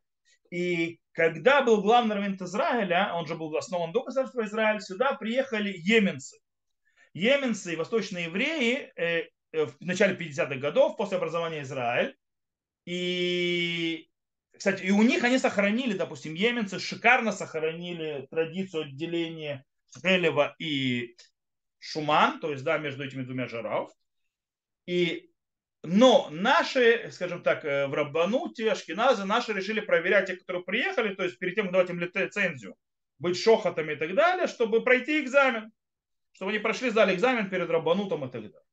И 0.50 1.00
когда 1.12 1.60
был 1.60 1.82
главный 1.82 2.16
раввин 2.16 2.38
Израиля, 2.40 3.10
он 3.12 3.26
же 3.26 3.34
был 3.34 3.54
основан 3.54 3.92
до 3.92 4.02
государства 4.02 4.42
Израиль, 4.46 4.80
сюда 4.80 5.12
приехали 5.12 5.70
еменцы. 5.76 6.38
Еменцы 7.12 7.74
и 7.74 7.76
восточные 7.76 8.24
евреи 8.24 8.90
э, 8.96 9.24
э, 9.52 9.66
в 9.66 9.76
начале 9.80 10.16
50-х 10.16 10.54
годов, 10.54 10.96
после 10.96 11.18
образования 11.18 11.60
Израиля. 11.60 12.14
И, 12.86 14.08
кстати, 14.56 14.82
и 14.82 14.90
у 14.90 15.02
них 15.02 15.24
они 15.24 15.38
сохранили, 15.38 15.96
допустим, 15.96 16.34
еменцы 16.34 16.78
шикарно 16.78 17.32
сохранили 17.32 18.26
традицию 18.30 18.84
отделения 18.84 19.64
Хелева 20.00 20.54
и 20.58 21.16
Шуман, 21.78 22.40
то 22.40 22.50
есть, 22.50 22.64
да, 22.64 22.78
между 22.78 23.04
этими 23.04 23.22
двумя 23.22 23.48
жиров. 23.48 23.90
И, 24.86 25.30
но 25.82 26.28
наши, 26.30 27.10
скажем 27.12 27.42
так, 27.42 27.64
э, 27.64 27.86
в 27.86 27.94
Рабануте, 27.94 28.70
Ашкиназы, 28.70 29.24
наши 29.24 29.52
решили 29.52 29.80
проверять 29.80 30.26
тех, 30.26 30.40
которые 30.40 30.64
приехали, 30.64 31.14
то 31.14 31.24
есть 31.24 31.38
перед 31.38 31.54
тем, 31.54 31.66
как 31.66 31.72
давать 31.72 31.90
им 31.90 32.00
лицензию, 32.00 32.76
быть 33.18 33.38
шохотами 33.38 33.92
и 33.92 33.96
так 33.96 34.14
далее, 34.14 34.46
чтобы 34.46 34.82
пройти 34.82 35.20
экзамен. 35.20 35.72
Чтобы 36.32 36.50
они 36.50 36.58
прошли, 36.58 36.90
сдали 36.90 37.14
экзамен 37.14 37.48
перед 37.48 37.70
Рабанутом 37.70 38.24
и 38.24 38.30
так 38.30 38.42
далее. 38.42 38.65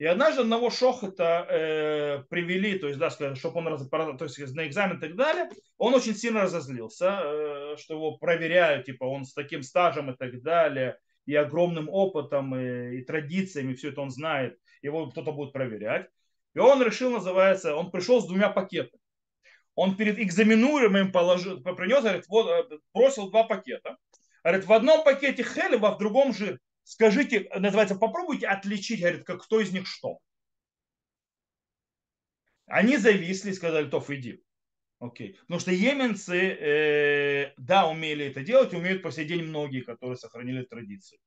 И 0.00 0.06
однажды 0.06 0.40
одного 0.40 0.70
шохота 0.70 1.46
э, 1.46 2.24
привели, 2.30 2.78
то 2.78 2.88
есть, 2.88 2.98
да, 2.98 3.10
чтобы 3.10 3.58
он 3.58 3.68
раз, 3.68 3.86
то 3.86 4.24
есть, 4.24 4.54
на 4.54 4.66
экзамен 4.66 4.96
и 4.96 5.00
так 5.00 5.14
далее, 5.14 5.50
он 5.76 5.94
очень 5.94 6.14
сильно 6.14 6.40
разозлился, 6.40 7.20
э, 7.22 7.76
что 7.76 7.96
его 7.96 8.16
проверяют, 8.16 8.86
типа, 8.86 9.04
он 9.04 9.26
с 9.26 9.34
таким 9.34 9.62
стажем 9.62 10.10
и 10.10 10.16
так 10.16 10.40
далее, 10.40 10.96
и 11.26 11.34
огромным 11.34 11.90
опытом, 11.90 12.56
и, 12.56 12.96
и 12.96 13.04
традициями, 13.04 13.74
все 13.74 13.90
это 13.90 14.00
он 14.00 14.08
знает, 14.08 14.58
его 14.80 15.10
кто-то 15.10 15.32
будет 15.32 15.52
проверять. 15.52 16.08
И 16.54 16.58
он 16.58 16.82
решил, 16.82 17.10
называется, 17.10 17.76
он 17.76 17.90
пришел 17.90 18.22
с 18.22 18.26
двумя 18.26 18.48
пакетами. 18.48 19.02
Он 19.74 19.98
перед 19.98 20.18
экзаменуемым 20.18 21.12
положил, 21.12 21.62
принес, 21.62 22.00
говорит, 22.00 22.24
вот, 22.28 22.48
э, 22.48 22.78
бросил 22.94 23.28
два 23.28 23.44
пакета. 23.44 23.98
Говорит, 24.42 24.64
в 24.64 24.72
одном 24.72 25.04
пакете 25.04 25.42
хелеба, 25.42 25.90
а 25.90 25.94
в 25.96 25.98
другом 25.98 26.32
жир 26.32 26.58
скажите, 26.90 27.48
называется, 27.54 27.94
попробуйте 27.94 28.48
отличить, 28.48 29.00
говорит, 29.00 29.24
как 29.24 29.44
кто 29.44 29.60
из 29.60 29.70
них 29.70 29.86
что. 29.86 30.18
Они 32.66 32.96
зависли 32.96 33.50
и 33.50 33.54
сказали, 33.54 33.88
Тоф, 33.88 34.10
иди. 34.10 34.42
Окей. 34.98 35.34
Потому 35.42 35.60
что 35.60 35.70
еменцы, 35.70 36.36
э, 36.36 37.54
да, 37.56 37.88
умели 37.88 38.26
это 38.26 38.42
делать, 38.42 38.74
умеют 38.74 39.02
по 39.02 39.12
сей 39.12 39.24
день 39.24 39.44
многие, 39.44 39.82
которые 39.82 40.16
сохранили 40.16 40.64
традиции. 40.64 41.20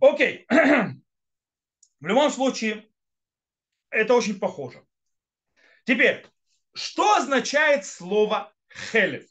Окей. 0.00 0.44
В 2.00 2.06
любом 2.06 2.30
случае, 2.32 2.84
это 3.90 4.14
очень 4.14 4.40
похоже. 4.40 4.84
Теперь, 5.84 6.26
что 6.74 7.14
означает 7.14 7.86
слово 7.86 8.52
хелев? 8.90 9.24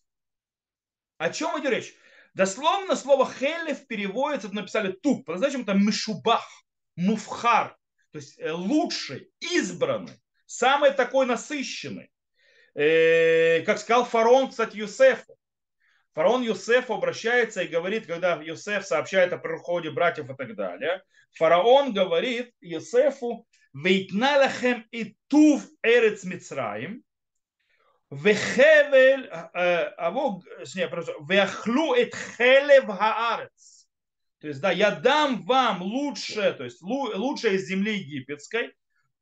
О 1.17 1.29
чем 1.29 1.59
идет 1.59 1.73
речь? 1.73 1.95
Дословно 2.33 2.95
слово 2.95 3.29
хелев 3.29 3.87
переводится, 3.87 4.53
написали 4.53 4.93
тук, 4.93 5.25
по-настоящему 5.25 5.63
это 5.63 5.73
мишубах, 5.73 6.47
муфхар, 6.95 7.77
то 8.11 8.19
есть 8.19 8.39
э, 8.39 8.51
лучший, 8.51 9.29
избранный, 9.39 10.13
самый 10.45 10.91
такой 10.91 11.25
насыщенный. 11.25 12.09
Э, 12.73 13.61
как 13.61 13.79
сказал 13.79 14.05
фараон, 14.05 14.49
кстати, 14.49 14.77
Юсефу. 14.77 15.37
Фараон 16.13 16.41
Юсефу 16.41 16.93
обращается 16.93 17.63
и 17.63 17.67
говорит, 17.67 18.05
когда 18.05 18.35
Юсеф 18.41 18.85
сообщает 18.85 19.33
о 19.33 19.37
приходе 19.37 19.91
братьев 19.91 20.29
и 20.29 20.35
так 20.35 20.55
далее, 20.55 21.03
фараон 21.33 21.93
говорит 21.93 22.53
Юсефу, 22.61 23.47
«Вейтналахем 23.73 24.85
и 24.91 25.15
тув 25.27 25.63
эрец 25.81 26.25
Мицраим, 26.25 27.03
וחבל, 28.10 29.28
авог, 29.96 30.44
вяхлу 31.28 31.94
эт 31.94 32.14
хелев 32.14 32.86
хаарец. 32.86 33.88
То 34.40 34.48
есть, 34.48 34.60
да, 34.60 34.70
я 34.70 34.90
дам 34.92 35.42
вам 35.42 35.82
лучшее, 35.82 36.52
то 36.52 36.64
есть 36.64 36.82
лучшее 36.82 37.56
из 37.56 37.66
земли 37.66 37.96
египетской, 37.98 38.72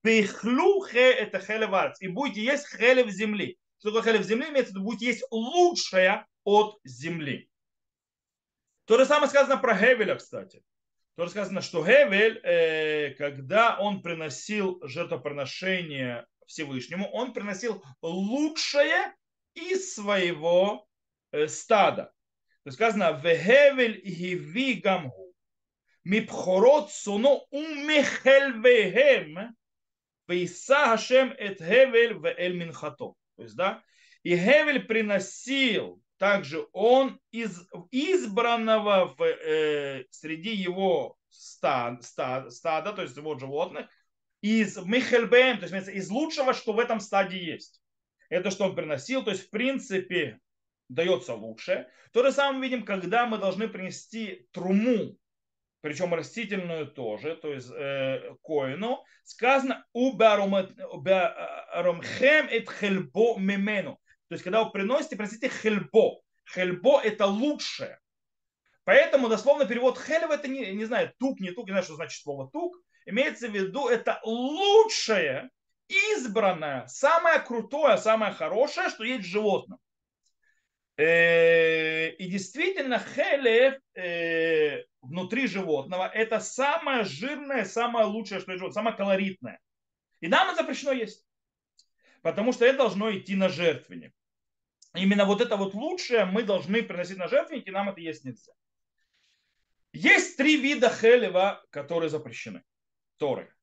Пихлу 0.03 0.85
хе 0.85 1.13
это 1.13 1.39
хелев 1.39 1.73
арц. 1.73 2.03
И 2.03 2.09
будете 2.09 2.43
есть 2.45 2.69
хелев 2.69 3.09
земли. 3.09 3.57
Что 3.79 3.91
такое 3.91 4.13
хелев 4.13 4.27
земли? 4.27 4.49
Имеется 4.51 4.73
в 4.73 4.75
виду, 4.77 4.85
будете 4.85 5.07
есть 5.07 5.25
лучшее 5.31 6.27
от 6.45 6.79
земли. 6.85 7.49
То 8.85 8.99
же 8.99 9.07
самое 9.07 9.31
сказано 9.31 9.57
про 9.57 9.75
Хевеля, 9.75 10.17
кстати. 10.17 10.63
То 11.17 11.25
же 11.25 11.31
сказано, 11.31 11.63
что 11.63 11.83
Хевель, 11.83 13.15
когда 13.15 13.79
он 13.79 14.03
приносил 14.03 14.79
жертвоприношение 14.83 16.27
Всевышнему, 16.50 17.10
он 17.12 17.34
приносил 17.34 17.84
лучшее 18.02 19.14
из 19.54 19.94
своего 19.94 20.88
э, 21.32 21.48
стада. 21.48 22.12
То 22.64 22.70
есть 22.70 22.78
сказано, 22.78 23.22
вехевель 23.24 24.02
гиви 24.04 24.74
гамгу, 24.74 25.36
мипхорот 26.04 26.92
суно 26.92 27.42
умехельвехем, 27.52 29.56
вейса 30.28 30.88
хашем 30.88 31.34
эт 31.38 31.60
хевель 31.60 32.16
в 32.16 32.26
эль 32.26 32.58
минхато. 32.58 33.14
То 33.36 33.44
есть, 33.44 33.56
да, 33.56 33.84
и 34.24 34.36
Хевель 34.36 34.84
приносил 34.84 36.02
также 36.18 36.68
он 36.74 37.22
из 37.32 37.66
избранного 37.92 39.16
в, 39.18 39.24
э, 39.24 40.04
среди 40.10 40.54
его 40.54 41.16
стад, 41.30 42.04
стад, 42.04 42.52
стада, 42.52 42.92
то 42.92 43.04
есть 43.04 43.16
его 43.16 43.40
животных, 43.40 43.88
из 44.42 44.78
Михельбем, 44.78 45.60
то 45.60 45.68
есть 45.68 45.90
из 45.90 46.10
лучшего, 46.10 46.54
что 46.54 46.74
в 46.74 46.80
этом 46.80 47.00
стадии 47.00 47.40
есть. 47.40 47.82
Это 48.30 48.52
что 48.52 48.66
он 48.66 48.76
приносил, 48.76 49.24
то 49.24 49.32
есть 49.32 49.48
в 49.48 49.50
принципе 49.50 50.40
дается 50.88 51.34
лучше. 51.34 51.88
То 52.12 52.24
же 52.24 52.32
самое 52.32 52.62
видим, 52.62 52.86
когда 52.86 53.26
мы 53.26 53.38
должны 53.38 53.68
принести 53.68 54.48
труму, 54.52 55.18
причем 55.82 56.14
растительную 56.14 56.88
тоже, 56.88 57.36
то 57.36 57.54
есть 57.54 57.72
э, 57.72 58.36
коину, 58.42 59.04
сказано 59.24 59.86
убаромхем 59.94 60.88
эт 62.50 62.70
хельбо 62.70 63.38
мимену. 63.38 64.00
То 64.28 64.34
есть 64.36 64.44
когда 64.44 64.64
вы 64.64 64.72
приносите, 64.72 65.16
приносите 65.16 65.50
хельбо. 65.50 66.22
Хельбо 66.54 67.02
это 67.02 67.28
лучшее. 67.28 68.00
Поэтому 68.84 69.30
дословно 69.30 69.66
перевод 69.66 70.00
хелева 70.00 70.34
это 70.34 70.48
не, 70.48 70.74
не 70.74 70.86
знаю, 70.86 71.14
тук, 71.20 71.40
не 71.40 71.52
тук, 71.52 71.68
не 71.68 71.72
знаю, 71.72 71.84
что 71.84 71.96
значит 71.96 72.22
слово 72.22 72.50
тук. 72.52 72.76
Имеется 73.10 73.48
в 73.48 73.56
виду, 73.56 73.88
это 73.88 74.20
лучшее, 74.24 75.50
избранное, 75.88 76.86
самое 76.86 77.40
крутое, 77.40 77.98
самое 77.98 78.34
хорошее, 78.34 78.90
что 78.90 79.04
есть 79.04 79.26
в 79.26 79.32
животном. 79.32 79.80
Э, 80.96 82.12
и 82.12 82.30
действительно, 82.30 83.00
хелев 83.00 83.80
э, 83.96 84.84
внутри 85.02 85.48
животного 85.48 86.08
это 86.08 86.40
самое 86.40 87.04
жирное, 87.04 87.66
самое 87.66 88.06
лучшее, 88.06 88.42
что 88.42 88.52
есть 88.52 88.60
животное, 88.60 88.76
самое 88.76 88.96
колоритное. 88.96 89.60
И 90.20 90.28
нам 90.28 90.50
это 90.50 90.58
запрещено 90.58 90.92
есть. 90.92 91.26
Потому 92.22 92.54
что 92.54 92.64
это 92.66 92.78
должно 92.78 93.12
идти 93.12 93.36
на 93.36 93.50
жертвенник. 93.50 94.14
Именно 94.94 95.26
вот 95.26 95.42
это 95.42 95.58
вот 95.58 95.74
лучшее 95.74 96.26
мы 96.26 96.44
должны 96.44 96.84
приносить 96.84 97.18
на 97.18 97.28
жертвенник, 97.28 97.68
и 97.68 97.72
нам 97.72 97.90
это 97.90 98.02
есть 98.02 98.24
нельзя. 98.24 98.54
Есть 99.94 100.38
три 100.38 100.58
вида 100.58 100.92
хелева, 100.92 101.66
которые 101.72 102.12
запрещены. 102.12 102.62
Торы. 103.20 103.54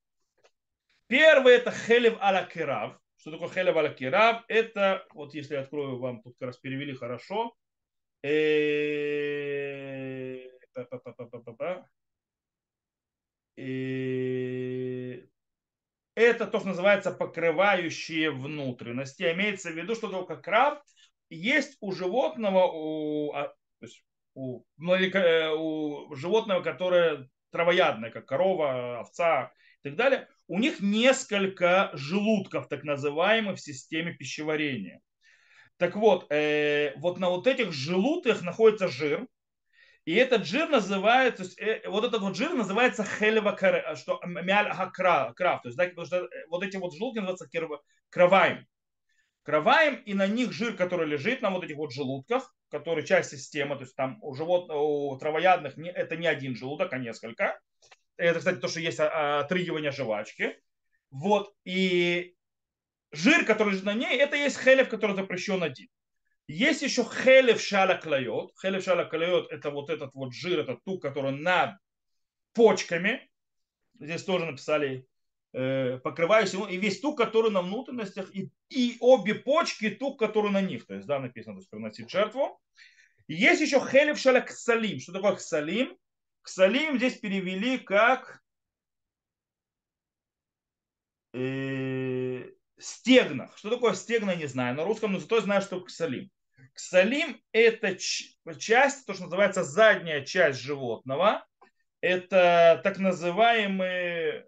Первый 1.07 1.55
это 1.55 1.71
хелев 1.71 2.17
аля 2.21 2.45
кирав. 2.45 2.97
Что 3.17 3.31
такое 3.31 3.49
хелев 3.49 3.75
аля 3.75 3.89
кирав? 3.89 4.43
Это, 4.47 5.05
вот 5.13 5.33
если 5.33 5.55
я 5.55 5.61
открою, 5.61 5.97
вам 5.99 6.21
тут 6.21 6.37
как 6.37 6.47
раз 6.47 6.57
перевели 6.57 6.93
хорошо. 6.93 7.55
Э, 8.21 8.27
это 16.15 16.45
то, 16.45 16.59
что 16.59 16.67
называется 16.67 17.11
покрывающие 17.11 18.29
внутренности. 18.29 19.23
Имеется 19.23 19.71
в 19.71 19.75
виду, 19.75 19.95
что 19.95 20.09
только 20.09 20.37
краб 20.37 20.83
есть 21.29 21.77
у 21.81 21.91
животного, 21.91 22.69
у, 22.71 23.31
а, 23.33 23.55
то 23.79 23.87
у, 24.35 24.63
э, 24.79 25.51
у 25.55 26.15
животного, 26.15 26.61
которое 26.61 27.27
травоядное, 27.51 28.11
как 28.11 28.25
корова, 28.25 28.99
овца 28.99 29.51
и 29.83 29.89
так 29.89 29.95
далее, 29.95 30.27
у 30.47 30.59
них 30.59 30.79
несколько 30.79 31.91
желудков, 31.93 32.67
так 32.67 32.83
называемых, 32.83 33.57
в 33.57 33.61
системе 33.61 34.13
пищеварения. 34.13 35.01
Так 35.77 35.95
вот, 35.95 36.31
э, 36.31 36.93
вот 36.97 37.19
на 37.19 37.29
вот 37.29 37.45
этих 37.47 37.71
желудках 37.71 38.41
находится 38.41 38.87
жир, 38.87 39.27
и 40.05 40.13
этот 40.13 40.45
жир 40.45 40.69
называется, 40.69 41.43
э, 41.61 41.87
вот 41.87 42.05
этот 42.05 42.21
вот 42.21 42.35
жир 42.35 42.53
называется 42.53 43.03
хелева 43.03 43.51
кара, 43.51 43.95
что 43.95 44.19
мяль 44.25 44.71
крав, 44.93 45.35
то 45.35 45.61
есть, 45.65 45.77
да, 45.77 45.85
потому 45.85 46.07
что 46.07 46.23
э, 46.23 46.47
вот 46.49 46.63
эти 46.63 46.77
вот 46.77 46.93
желудки 46.95 47.19
называются 47.19 47.49
кроваем. 48.09 48.65
Кроваем, 49.47 49.95
и 50.05 50.13
на 50.13 50.27
них 50.27 50.51
жир, 50.51 50.75
который 50.75 51.07
лежит 51.07 51.41
на 51.41 51.49
вот 51.51 51.63
этих 51.63 51.77
вот 51.77 51.93
желудках, 51.93 52.53
который 52.69 53.05
часть 53.05 53.29
системы, 53.29 53.77
то 53.77 53.83
есть 53.83 53.95
там 53.95 54.21
у 54.21 54.33
живот, 54.35 54.69
у 54.69 55.17
травоядных 55.17 55.77
не, 55.77 55.89
это 55.89 56.17
не 56.17 56.27
один 56.27 56.53
желудок, 56.53 56.91
а 56.91 56.97
несколько. 56.97 57.57
Это, 58.17 58.39
кстати, 58.39 58.57
то, 58.57 58.67
что 58.67 58.81
есть 58.81 58.99
отрыгивание 58.99 59.93
жвачки. 59.93 60.59
Вот, 61.11 61.55
и 61.63 62.35
жир, 63.13 63.45
который 63.45 63.69
лежит 63.69 63.85
на 63.85 63.93
ней, 63.93 64.19
это 64.19 64.35
есть 64.35 64.59
хелев, 64.59 64.89
который 64.89 65.15
запрещен 65.15 65.63
один. 65.63 65.87
Есть 66.47 66.81
еще 66.81 67.05
хелев 67.05 67.61
шала 67.61 67.95
клайот. 67.95 68.51
Хелев 68.61 68.83
шала 68.83 69.05
клайот 69.05 69.49
это 69.49 69.69
вот 69.69 69.89
этот 69.89 70.13
вот 70.13 70.33
жир, 70.33 70.59
это 70.59 70.77
тук, 70.83 71.01
который 71.01 71.31
над 71.31 71.77
почками. 72.51 73.31
Здесь 73.97 74.25
тоже 74.25 74.45
написали 74.45 75.07
э, 75.57 75.97
покрывающий. 75.99 76.59
И 76.69 76.77
весь 76.77 76.99
тук, 76.99 77.17
который 77.17 77.51
на 77.51 77.61
внутренностях. 77.61 78.33
И, 78.33 78.51
и 78.69 78.97
обе 78.99 79.35
почки, 79.35 79.89
тук, 79.89 80.19
который 80.19 80.51
на 80.51 80.61
них. 80.61 80.85
То 80.85 80.93
есть, 80.95 81.07
да, 81.07 81.19
написано, 81.19 81.55
то 81.55 81.59
есть 81.59 81.69
приносить 81.69 82.09
жертву. 82.09 82.59
Есть 83.27 83.61
еще 83.61 83.79
хелев 83.79 84.19
шала 84.19 84.41
ксалим. 84.41 84.99
Что 84.99 85.13
такое 85.13 85.35
ксалим? 85.35 85.97
Ксалим 86.43 86.97
здесь 86.97 87.19
перевели 87.19 87.79
как 87.79 88.41
э, 91.33 92.51
стегнах. 92.77 93.57
Что 93.57 93.71
такое 93.71 93.93
стегна, 93.95 94.35
не 94.35 94.45
знаю. 94.45 94.75
На 94.75 94.85
русском, 94.85 95.11
но 95.11 95.19
зато 95.19 95.41
знаю, 95.41 95.61
что 95.61 95.81
ксалим. 95.81 96.29
Ксалим– 96.73 97.41
это 97.51 97.97
часть, 97.97 99.07
то, 99.07 99.13
что 99.15 99.23
называется 99.23 99.63
задняя 99.63 100.23
часть 100.23 100.59
животного. 100.59 101.45
Это 101.99 102.79
так 102.83 102.99
называемые 102.99 104.47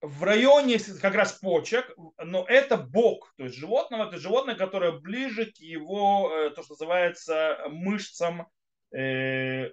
в 0.00 0.24
районе 0.24 0.78
как 1.00 1.14
раз 1.14 1.32
почек, 1.32 1.94
но 2.16 2.44
это 2.48 2.76
бок, 2.76 3.32
то 3.36 3.44
есть 3.44 3.56
животного, 3.56 4.08
это 4.08 4.18
животное, 4.18 4.54
которое 4.54 4.92
ближе 4.92 5.46
к 5.46 5.56
его, 5.58 6.30
э, 6.32 6.50
то, 6.50 6.62
что 6.62 6.72
называется, 6.72 7.58
мышцам 7.68 8.48
э, 8.96 9.70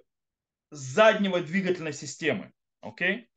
заднего 0.69 1.39
двигательной 1.39 1.93
системы. 1.93 2.51
Окей? 2.81 3.29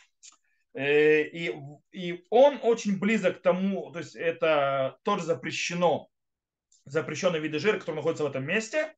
Э, 0.74 1.22
и, 1.22 1.54
и 1.92 2.24
он 2.30 2.58
очень 2.62 2.98
близок 2.98 3.38
к 3.38 3.42
тому, 3.42 3.92
то 3.92 4.00
есть 4.00 4.16
это 4.16 4.98
тоже 5.04 5.24
запрещено 5.24 6.08
запрещенные 6.86 7.40
виды 7.40 7.60
жира, 7.60 7.78
которые 7.78 7.96
находятся 7.96 8.24
в 8.24 8.28
этом 8.28 8.44
месте, 8.44 8.94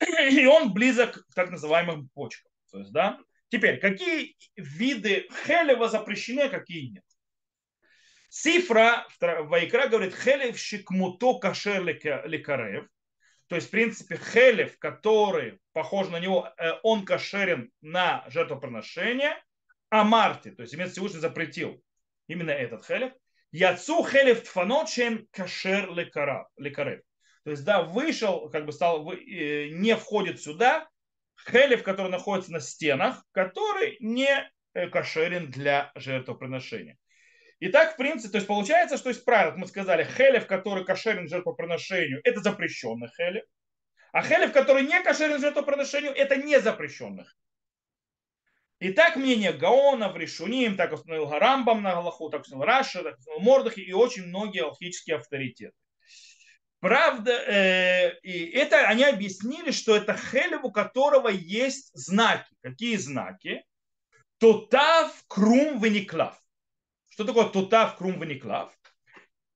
и 0.00 0.44
он 0.46 0.72
близок 0.72 1.24
к 1.28 1.34
так 1.34 1.50
называемым 1.50 2.08
почкам. 2.14 2.50
То 2.72 2.78
есть, 2.78 2.92
да? 2.92 3.20
Теперь, 3.48 3.78
какие 3.78 4.34
виды 4.56 5.28
хелева 5.44 5.88
запрещены, 5.88 6.40
а 6.40 6.48
какие 6.48 6.88
нет? 6.88 7.04
Сифра 8.34 9.06
Вайкра 9.20 9.88
говорит 9.88 10.14
хелев 10.14 10.58
шикмуто 10.58 11.38
кашер 11.38 11.84
лекарев. 11.84 12.86
То 13.46 13.56
есть, 13.56 13.68
в 13.68 13.70
принципе, 13.70 14.16
хелев, 14.16 14.78
который 14.78 15.60
похож 15.74 16.08
на 16.08 16.18
него, 16.18 16.48
э, 16.56 16.70
он 16.82 17.04
кошерен 17.04 17.70
на 17.82 18.24
жертвоприношение, 18.28 19.36
а 19.90 20.04
Марти, 20.04 20.50
то 20.50 20.62
есть, 20.62 20.74
имеется 20.74 20.94
Всевышний 20.94 21.20
запретил 21.20 21.84
именно 22.26 22.52
этот 22.52 22.86
хелев. 22.86 23.12
Яцу 23.50 24.02
хелев 24.02 24.44
тфаночен 24.44 25.28
кашер 25.30 25.92
лекарев. 25.92 27.02
То 27.44 27.50
есть, 27.50 27.66
да, 27.66 27.82
вышел, 27.82 28.48
как 28.48 28.64
бы 28.64 28.72
стал, 28.72 29.12
э, 29.12 29.68
не 29.72 29.94
входит 29.94 30.40
сюда 30.40 30.88
хелев, 31.50 31.82
который 31.82 32.10
находится 32.10 32.50
на 32.50 32.60
стенах, 32.60 33.26
который 33.32 33.98
не 34.00 34.50
э, 34.72 34.88
кошерен 34.88 35.50
для 35.50 35.92
жертвоприношения. 35.96 36.96
Итак, 37.64 37.92
в 37.92 37.96
принципе, 37.96 38.32
то 38.32 38.38
есть 38.38 38.48
получается, 38.48 38.96
что 38.96 39.08
есть 39.08 39.24
правило, 39.24 39.54
мы 39.56 39.68
сказали, 39.68 40.02
хелев, 40.02 40.48
который 40.48 40.84
кошерен 40.84 41.28
жертвоприношению, 41.28 42.20
это 42.24 42.40
запрещенный 42.40 43.08
хелев, 43.16 43.44
а 44.10 44.24
хелев, 44.24 44.52
который 44.52 44.82
не 44.82 45.00
кошерен 45.00 45.40
жертвоприношению, 45.40 46.10
это 46.12 46.34
не 46.34 46.60
запрещенных. 46.60 47.36
И 48.80 48.90
так 48.92 49.14
мнение 49.14 49.52
Гаона, 49.52 50.12
Решуним, 50.12 50.76
так 50.76 50.92
установил 50.92 51.28
Гарамбам 51.28 51.84
на 51.84 51.92
Галаху, 51.92 52.30
так 52.30 52.40
установил 52.40 52.66
Раша, 52.66 53.04
так 53.04 53.16
установил 53.16 53.44
Мордахи 53.44 53.78
и 53.78 53.92
очень 53.92 54.26
многие 54.26 54.64
алхические 54.64 55.18
авторитеты. 55.18 55.76
Правда, 56.80 57.30
э, 57.30 58.18
и 58.22 58.50
это 58.50 58.88
они 58.88 59.04
объяснили, 59.04 59.70
что 59.70 59.94
это 59.94 60.16
хелев, 60.16 60.64
у 60.64 60.72
которого 60.72 61.28
есть 61.28 61.92
знаки. 61.94 62.52
Какие 62.60 62.96
знаки? 62.96 63.64
Тутав, 64.38 65.12
крум, 65.28 65.80
вениклав. 65.80 66.41
Что 67.12 67.24
такое 67.24 67.44
тутав, 67.50 67.96
крум, 67.96 68.18
вениклав? 68.18 68.72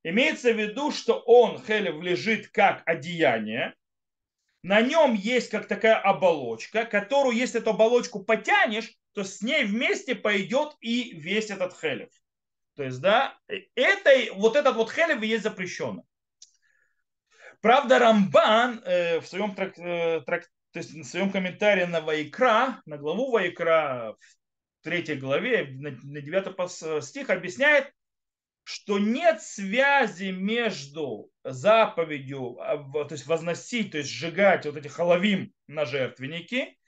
Имеется 0.02 0.52
в 0.52 0.58
виду, 0.60 0.92
что 0.92 1.18
он, 1.20 1.58
хелев, 1.64 2.02
лежит 2.02 2.48
как 2.48 2.82
одеяние. 2.84 3.74
На 4.62 4.82
нем 4.82 5.14
есть 5.14 5.48
как 5.48 5.66
такая 5.66 5.98
оболочка, 5.98 6.84
которую, 6.84 7.34
если 7.34 7.60
эту 7.60 7.70
оболочку 7.70 8.22
потянешь, 8.22 8.92
то 9.14 9.24
с 9.24 9.40
ней 9.40 9.64
вместе 9.64 10.14
пойдет 10.14 10.76
и 10.80 11.14
весь 11.16 11.48
этот 11.48 11.74
хелев. 11.80 12.10
То 12.74 12.82
есть, 12.82 13.00
да, 13.00 13.38
это, 13.74 14.10
вот 14.34 14.54
этот 14.56 14.76
вот 14.76 14.92
хелев 14.92 15.22
и 15.22 15.26
есть 15.26 15.44
запрещенный. 15.44 16.02
Правда, 17.62 17.98
Рамбан 17.98 18.82
э, 18.84 19.20
в 19.20 19.26
своем, 19.26 19.54
трак, 19.54 19.78
э, 19.78 20.20
трак, 20.26 20.44
то 20.72 20.80
есть, 20.80 20.92
в 20.92 21.04
своем 21.04 21.32
комментарии 21.32 21.84
на 21.84 22.02
Вайкра, 22.02 22.82
на 22.84 22.98
главу 22.98 23.30
Вайкра, 23.30 24.14
третьей 24.86 25.16
главе, 25.16 25.66
на, 25.66 25.90
на 25.90 26.20
9 26.20 27.02
стих, 27.04 27.28
объясняет, 27.28 27.92
что 28.62 29.00
нет 29.00 29.42
связи 29.42 30.30
между 30.30 31.28
заповедью, 31.42 32.56
а, 32.60 33.04
то 33.04 33.12
есть 33.14 33.26
возносить, 33.26 33.90
то 33.90 33.98
есть 33.98 34.10
сжигать 34.10 34.64
вот 34.64 34.76
эти 34.76 34.86
халавим 34.86 35.52
на 35.66 35.86
жертвенники, 35.86 36.78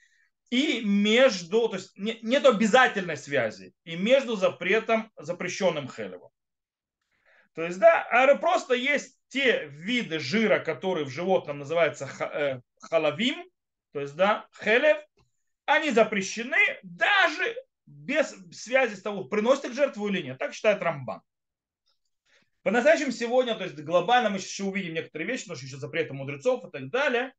и 0.49 0.81
между, 0.81 1.67
то 1.67 1.75
есть 1.75 1.91
нет 1.97 2.45
обязательной 2.45 3.17
связи, 3.17 3.73
и 3.83 3.97
между 3.97 4.37
запретом, 4.37 5.11
запрещенным 5.17 5.89
хелевом. 5.89 6.31
То 7.53 7.63
есть, 7.63 7.79
да, 7.79 8.07
а 8.09 8.33
просто 8.35 8.75
есть 8.75 9.19
те 9.27 9.65
виды 9.67 10.19
жира, 10.19 10.59
которые 10.59 11.05
в 11.05 11.09
животном 11.09 11.59
называются 11.59 12.09
э, 12.19 12.61
халавим, 12.81 13.43
то 13.91 13.99
есть, 13.99 14.15
да, 14.15 14.47
хелев, 14.63 14.97
они 15.65 15.91
запрещены 15.91 16.79
даже 16.81 17.55
без 17.89 18.35
связи 18.51 18.95
с 18.95 19.01
того, 19.01 19.25
приносит 19.25 19.65
их 19.65 19.73
жертву 19.73 20.07
или 20.07 20.21
нет. 20.21 20.37
Так 20.37 20.53
считает 20.53 20.81
Рамбан. 20.81 21.21
По-настоящему 22.63 23.11
сегодня, 23.11 23.55
то 23.55 23.63
есть 23.63 23.79
глобально 23.79 24.29
мы 24.29 24.37
еще 24.37 24.65
увидим 24.65 24.93
некоторые 24.93 25.27
вещи, 25.27 25.43
потому 25.43 25.57
что 25.57 25.65
еще 25.65 25.77
запреты 25.77 26.13
мудрецов 26.13 26.63
и 26.65 26.69
так 26.69 26.89
далее. 26.89 27.33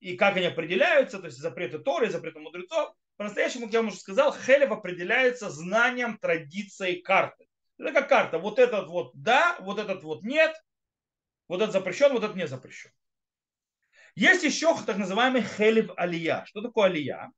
И 0.00 0.16
как 0.16 0.36
они 0.36 0.46
определяются, 0.46 1.18
то 1.18 1.26
есть 1.26 1.38
запреты 1.38 1.78
Торы, 1.78 2.10
запреты 2.10 2.38
мудрецов. 2.40 2.94
По-настоящему, 3.16 3.64
как 3.64 3.72
я 3.72 3.80
вам 3.80 3.88
уже 3.88 3.98
сказал, 3.98 4.32
Хелев 4.36 4.70
определяется 4.70 5.48
знанием 5.48 6.18
традиции 6.18 7.00
карты. 7.00 7.46
Это 7.78 7.92
как 7.92 8.08
карта. 8.08 8.38
Вот 8.38 8.58
этот 8.58 8.88
вот 8.88 9.12
да, 9.14 9.56
вот 9.60 9.78
этот 9.78 10.02
вот 10.02 10.22
нет, 10.22 10.54
вот 11.48 11.62
этот 11.62 11.72
запрещен, 11.72 12.12
вот 12.12 12.24
этот 12.24 12.36
не 12.36 12.46
запрещен. 12.46 12.90
Есть 14.16 14.44
еще 14.44 14.74
так 14.84 14.96
называемый 14.96 15.42
хелев 15.42 15.90
алия. 15.96 16.44
Что 16.46 16.62
такое 16.62 16.86
алия? 16.86 17.30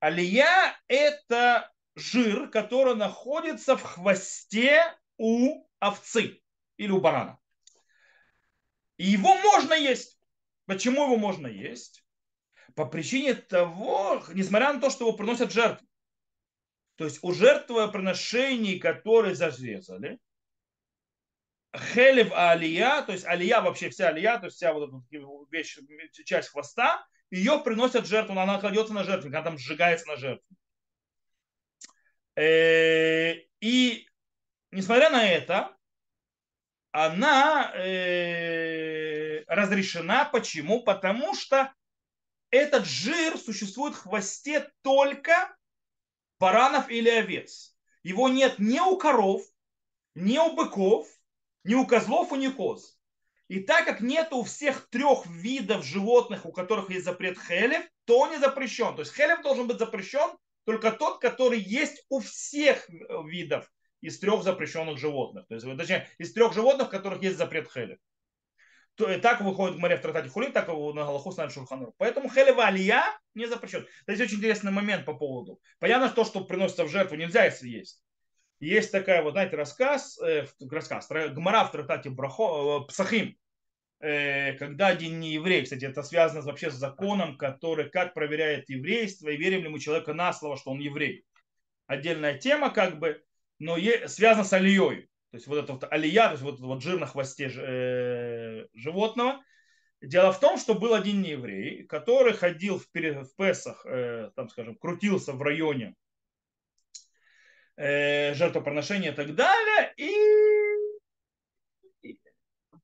Алия– 0.00 0.74
это 0.88 1.70
жир, 1.94 2.48
который 2.48 2.96
находится 2.96 3.76
в 3.76 3.82
хвосте 3.82 4.82
у 5.18 5.68
овцы 5.78 6.40
или 6.78 6.90
у 6.90 7.02
барана. 7.02 7.38
И 8.96 9.08
его 9.08 9.36
можно 9.36 9.74
есть. 9.74 10.18
Почему 10.64 11.04
его 11.04 11.16
можно 11.16 11.46
есть? 11.46 12.02
По 12.74 12.86
причине 12.86 13.34
того, 13.34 14.22
несмотря 14.32 14.72
на 14.72 14.80
то, 14.80 14.88
что 14.88 15.06
его 15.06 15.14
приносят 15.14 15.52
жертвы. 15.52 15.86
То 16.96 17.04
есть 17.04 17.18
у 17.22 17.32
жертвоприношений, 17.32 18.78
которые 18.78 19.34
зарезали, 19.34 20.18
хелев 21.76 22.32
алия, 22.32 23.02
то 23.02 23.12
есть 23.12 23.24
алия, 23.24 23.60
вообще 23.60 23.90
вся 23.90 24.08
алия, 24.08 24.38
то 24.38 24.46
есть 24.46 24.56
вся 24.56 24.72
вот 24.72 24.88
эта 24.88 25.22
вещь, 25.50 25.78
часть 26.24 26.48
хвоста, 26.48 27.06
ее 27.30 27.60
приносят 27.64 28.06
жертву, 28.06 28.38
она 28.38 28.58
кладется 28.58 28.92
на 28.92 29.04
жертву, 29.04 29.28
она 29.28 29.42
там 29.42 29.58
сжигается 29.58 30.06
на 30.08 30.16
жертву. 30.16 30.56
Э, 32.36 33.34
и 33.60 34.08
несмотря 34.70 35.10
на 35.10 35.28
это, 35.28 35.76
она 36.92 37.72
э, 37.74 39.44
разрешена. 39.46 40.24
Почему? 40.24 40.82
Потому 40.82 41.34
что 41.34 41.72
этот 42.50 42.84
жир 42.84 43.38
существует 43.38 43.94
в 43.94 44.02
хвосте 44.02 44.70
только 44.82 45.56
баранов 46.38 46.88
или 46.90 47.08
овец. 47.08 47.76
Его 48.02 48.28
нет 48.28 48.58
ни 48.58 48.80
у 48.80 48.96
коров, 48.96 49.42
ни 50.14 50.38
у 50.38 50.54
быков, 50.54 51.06
ни 51.64 51.74
у 51.74 51.86
козлов, 51.86 52.32
ни 52.32 52.48
у 52.48 52.52
коз. 52.52 52.98
И 53.48 53.60
так 53.60 53.84
как 53.84 54.00
нет 54.00 54.32
у 54.32 54.44
всех 54.44 54.88
трех 54.90 55.26
видов 55.26 55.84
животных, 55.84 56.46
у 56.46 56.52
которых 56.52 56.90
есть 56.90 57.04
запрет 57.04 57.36
хелев, 57.36 57.82
то 58.04 58.20
он 58.20 58.30
не 58.30 58.38
запрещен. 58.38 58.94
То 58.94 59.02
есть 59.02 59.14
хелев 59.14 59.42
должен 59.42 59.66
быть 59.66 59.78
запрещен 59.78 60.36
только 60.64 60.92
тот, 60.92 61.20
который 61.20 61.58
есть 61.58 62.04
у 62.08 62.20
всех 62.20 62.88
видов 63.24 63.68
из 64.00 64.18
трех 64.20 64.44
запрещенных 64.44 64.98
животных. 64.98 65.46
То 65.48 65.54
есть, 65.54 65.66
точнее, 65.76 66.08
из 66.18 66.32
трех 66.32 66.54
животных, 66.54 66.88
у 66.88 66.90
которых 66.90 67.22
есть 67.22 67.38
запрет 67.38 67.70
хелев. 67.72 67.98
То, 68.94 69.10
и 69.10 69.20
так 69.20 69.40
выходит 69.40 69.78
Мария 69.78 69.96
в 69.96 70.02
трактате 70.02 70.28
Хулин, 70.28 70.52
так 70.52 70.68
и 70.68 70.72
на 70.72 71.04
Галаху 71.04 71.32
ставит 71.32 71.52
Шурханур. 71.52 71.92
Поэтому 71.96 72.28
хелева 72.28 72.66
алия 72.66 73.04
не 73.34 73.46
запрещен. 73.46 73.86
То 74.06 74.12
есть 74.12 74.22
очень 74.22 74.36
интересный 74.36 74.72
момент 74.72 75.06
по 75.06 75.14
поводу. 75.14 75.60
Понятно, 75.78 76.08
то, 76.10 76.24
что 76.24 76.44
приносится 76.44 76.84
в 76.84 76.88
жертву, 76.88 77.16
нельзя 77.16 77.44
если 77.46 77.68
есть. 77.68 78.02
Есть 78.60 78.92
такая, 78.92 79.22
вот, 79.22 79.32
знаете, 79.32 79.56
рассказ, 79.56 80.20
э, 80.20 80.46
рассказ, 80.70 81.08
Гмара 81.08 81.64
в 81.64 81.72
трактате 81.72 82.10
Брахо, 82.10 82.82
э, 82.82 82.86
Псахим, 82.88 83.38
э, 84.00 84.52
когда 84.52 84.88
один 84.88 85.18
не 85.18 85.32
еврей, 85.32 85.62
кстати, 85.62 85.86
это 85.86 86.02
связано 86.02 86.42
вообще 86.42 86.70
с 86.70 86.74
законом, 86.74 87.38
который 87.38 87.88
как 87.88 88.12
проверяет 88.12 88.68
еврейство, 88.68 89.30
и 89.30 89.38
верим 89.38 89.62
ли 89.62 89.70
мы 89.70 89.80
человека 89.80 90.12
на 90.12 90.34
слово, 90.34 90.58
что 90.58 90.72
он 90.72 90.78
еврей. 90.78 91.24
Отдельная 91.86 92.36
тема, 92.36 92.68
как 92.68 92.98
бы, 92.98 93.22
но 93.58 93.78
связано 94.06 94.44
с 94.44 94.52
алией. 94.52 95.08
То 95.30 95.36
есть 95.36 95.46
вот 95.46 95.58
это 95.58 95.72
вот 95.72 95.84
алия, 95.90 96.26
то 96.26 96.32
есть 96.32 96.42
вот, 96.42 96.60
вот 96.60 96.82
жир 96.82 96.98
на 96.98 97.06
хвосте 97.06 97.50
э, 97.50 98.66
животного. 98.74 99.42
Дело 100.02 100.32
в 100.32 100.40
том, 100.40 100.58
что 100.58 100.74
был 100.74 100.92
один 100.92 101.22
нееврей, 101.22 101.84
который 101.84 102.34
ходил 102.34 102.78
в, 102.78 102.86
в 102.92 103.36
Песах, 103.36 103.86
э, 103.86 104.30
там, 104.36 104.48
скажем, 104.50 104.76
крутился 104.76 105.32
в 105.32 105.40
районе 105.40 105.94
э, 107.80 108.34
жертвоприношения 108.34 109.12
и 109.12 109.14
так 109.14 109.34
далее, 109.34 109.94
и 109.96 110.12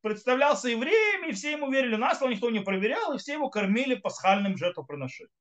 представлялся 0.00 0.68
евреем, 0.68 1.28
и 1.28 1.32
все 1.32 1.52
ему 1.52 1.70
верили 1.70 1.96
на 1.96 2.14
слово, 2.14 2.30
никто 2.30 2.48
не 2.50 2.60
проверял, 2.60 3.12
и 3.12 3.18
все 3.18 3.34
его 3.34 3.50
кормили 3.50 3.94
пасхальным 3.94 4.56
жертвоприношением. 4.56 5.32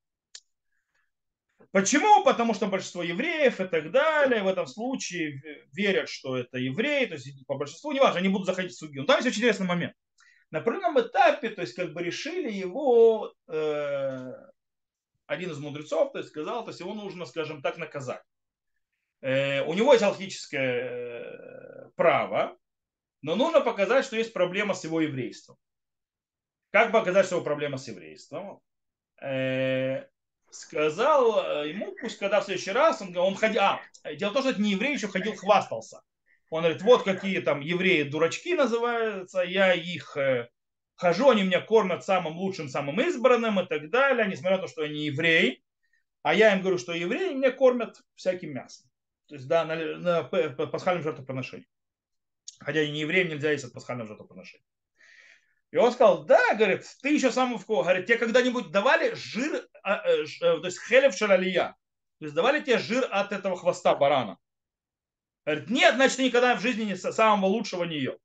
Почему? 1.70 2.24
Потому 2.24 2.54
что 2.54 2.66
большинство 2.66 3.02
евреев 3.02 3.60
и 3.60 3.64
так 3.64 3.90
далее 3.90 4.42
в 4.42 4.48
этом 4.48 4.66
случае 4.66 5.42
верят, 5.72 6.08
что 6.08 6.36
это 6.36 6.58
евреи, 6.58 7.06
то 7.06 7.14
есть 7.14 7.46
по 7.46 7.56
большинству, 7.56 7.92
неважно, 7.92 8.18
они 8.18 8.28
будут 8.28 8.46
заходить 8.46 8.72
в 8.72 8.78
судью. 8.78 9.02
Но 9.02 9.06
там 9.06 9.16
есть 9.16 9.28
очень 9.28 9.38
интересный 9.38 9.66
момент. 9.66 9.94
На 10.50 10.58
определенном 10.58 11.00
этапе, 11.00 11.48
то 11.50 11.62
есть 11.62 11.74
как 11.74 11.92
бы 11.92 12.02
решили 12.02 12.50
его, 12.50 13.34
э, 13.48 14.32
один 15.26 15.50
из 15.50 15.58
мудрецов, 15.58 16.12
то 16.12 16.18
есть 16.18 16.30
сказал, 16.30 16.64
то 16.64 16.70
есть 16.70 16.80
его 16.80 16.94
нужно, 16.94 17.26
скажем 17.26 17.62
так, 17.62 17.78
наказать. 17.78 18.22
Э, 19.22 19.62
у 19.62 19.74
него 19.74 19.92
есть 19.92 20.04
алхическое 20.04 20.84
э, 20.84 21.90
право, 21.96 22.56
но 23.22 23.34
нужно 23.34 23.60
показать, 23.60 24.04
что 24.04 24.16
есть 24.16 24.32
проблема 24.32 24.74
с 24.74 24.84
его 24.84 25.00
еврейством. 25.00 25.56
Как 26.70 26.92
показать, 26.92 27.26
что 27.26 27.36
его 27.36 27.44
проблема 27.44 27.78
с 27.78 27.88
еврейством? 27.88 28.60
Э, 29.22 30.06
сказал 30.50 31.64
ему, 31.64 31.94
пусть 32.00 32.18
когда 32.18 32.40
в 32.40 32.44
следующий 32.44 32.72
раз, 32.72 33.00
он, 33.02 33.16
он 33.16 33.34
ходил, 33.34 33.60
а, 33.62 33.80
дело 34.14 34.30
в 34.30 34.32
том, 34.34 34.42
что 34.42 34.50
это 34.50 34.62
не 34.62 34.72
еврей, 34.72 34.94
еще 34.94 35.08
ходил, 35.08 35.34
хвастался. 35.34 36.02
Он 36.50 36.62
говорит, 36.62 36.82
вот 36.82 37.02
какие 37.02 37.40
там 37.40 37.60
евреи 37.60 38.04
дурачки 38.04 38.54
называются, 38.54 39.40
я 39.40 39.74
их 39.74 40.16
хожу, 40.96 41.30
они 41.30 41.42
меня 41.42 41.60
кормят 41.60 42.04
самым 42.04 42.36
лучшим, 42.36 42.68
самым 42.68 43.00
избранным 43.00 43.60
и 43.60 43.66
так 43.66 43.90
далее, 43.90 44.26
несмотря 44.26 44.56
на 44.56 44.62
то, 44.62 44.68
что 44.68 44.82
я 44.82 44.88
не 44.88 45.06
еврей. 45.06 45.62
А 46.22 46.34
я 46.34 46.54
им 46.54 46.60
говорю, 46.60 46.78
что 46.78 46.92
евреи 46.92 47.34
меня 47.34 47.52
кормят 47.52 48.00
всяким 48.16 48.52
мясом. 48.52 48.90
То 49.28 49.34
есть, 49.34 49.48
да, 49.48 49.64
на, 49.64 49.76
на 49.76 50.22
пасхальном 50.22 51.02
жертвоприношении. 51.02 51.66
Хотя 52.60 52.82
и 52.82 52.90
не 52.90 53.00
евреям 53.00 53.28
нельзя 53.28 53.50
есть 53.50 53.64
от 53.64 53.72
пасхального 53.72 54.08
жертвоприношения. 54.08 54.64
И 55.72 55.76
он 55.76 55.92
сказал, 55.92 56.24
да, 56.24 56.54
говорит, 56.54 56.84
ты 57.02 57.12
еще 57.12 57.30
сам 57.30 57.58
в 57.58 57.66
кого? 57.66 57.82
Говорит, 57.82 58.06
тебе 58.06 58.18
когда-нибудь 58.18 58.70
давали 58.70 59.14
жир, 59.14 59.68
а, 59.82 60.08
э, 60.08 60.22
э, 60.24 60.26
то 60.38 60.64
есть 60.64 60.80
хелев 60.86 61.14
шаралия? 61.14 61.76
То 62.18 62.24
есть 62.24 62.34
давали 62.34 62.60
тебе 62.60 62.78
жир 62.78 63.06
от 63.10 63.32
этого 63.32 63.56
хвоста 63.56 63.94
барана? 63.94 64.38
Говорит, 65.44 65.68
нет, 65.68 65.96
значит, 65.96 66.16
ты 66.16 66.24
никогда 66.24 66.54
в 66.54 66.60
жизни 66.60 66.84
не, 66.84 66.96
самого 66.96 67.46
лучшего 67.46 67.84
не 67.84 67.98
ел. 67.98 68.16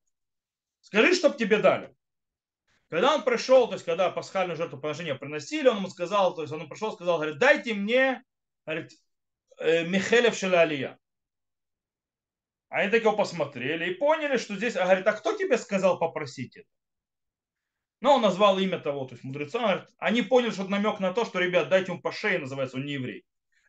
Скажи, 0.82 1.14
чтоб 1.14 1.36
тебе 1.36 1.58
дали. 1.58 1.94
Когда 2.90 3.16
он 3.16 3.24
пришел, 3.24 3.68
то 3.68 3.74
есть 3.74 3.86
когда 3.86 4.10
пасхальное 4.12 4.56
жертвоприношение 4.56 5.16
приносили, 5.16 5.68
он 5.68 5.78
ему 5.78 5.90
сказал, 5.90 6.36
то 6.36 6.42
есть 6.42 6.54
он 6.54 6.68
пришел, 6.70 6.94
сказал, 6.94 7.18
говорит, 7.18 7.38
дайте 7.38 7.74
мне, 7.74 8.24
говорит, 8.66 8.92
Михелев 9.62 10.36
Шалалия. 10.36 10.98
Они 12.70 12.90
так 12.90 13.02
его 13.02 13.16
посмотрели 13.16 13.92
и 13.92 13.96
поняли, 13.96 14.38
что 14.38 14.56
здесь, 14.56 14.76
а 14.76 14.86
говорит, 14.86 15.06
а 15.06 15.14
кто 15.14 15.34
тебе 15.34 15.58
сказал 15.58 16.00
попросить 16.00 16.56
это? 16.56 16.68
Но 18.00 18.16
он 18.16 18.22
назвал 18.22 18.58
имя 18.60 18.80
того, 18.80 19.06
то 19.06 19.14
есть 19.14 19.24
мудреца. 19.24 19.88
Они 19.98 20.22
поняли, 20.22 20.52
что 20.52 20.64
это 20.64 20.72
намек 20.72 21.00
на 21.00 21.14
то, 21.14 21.26
что, 21.26 21.40
ребят, 21.40 21.70
дайте 21.70 21.92
ему 21.92 22.02
по 22.02 22.12
шее, 22.12 22.40
называется, 22.40 22.78
он 22.78 22.86
не 22.86 22.94
еврей. 22.94 23.26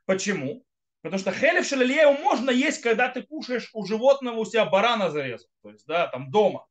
Почему? 0.07 0.65
Потому 1.03 1.19
что 1.19 1.33
хелев 1.33 1.67
шалилею 1.67 2.13
можно 2.13 2.51
есть, 2.51 2.81
когда 2.81 3.09
ты 3.09 3.23
кушаешь 3.23 3.71
у 3.75 3.85
животного, 3.85 4.37
у 4.37 4.45
себя 4.45 4.65
барана 4.65 5.11
зарезал. 5.11 5.49
То 5.63 5.71
есть, 5.71 5.85
да, 5.87 6.07
там 6.07 6.31
дома. 6.31 6.67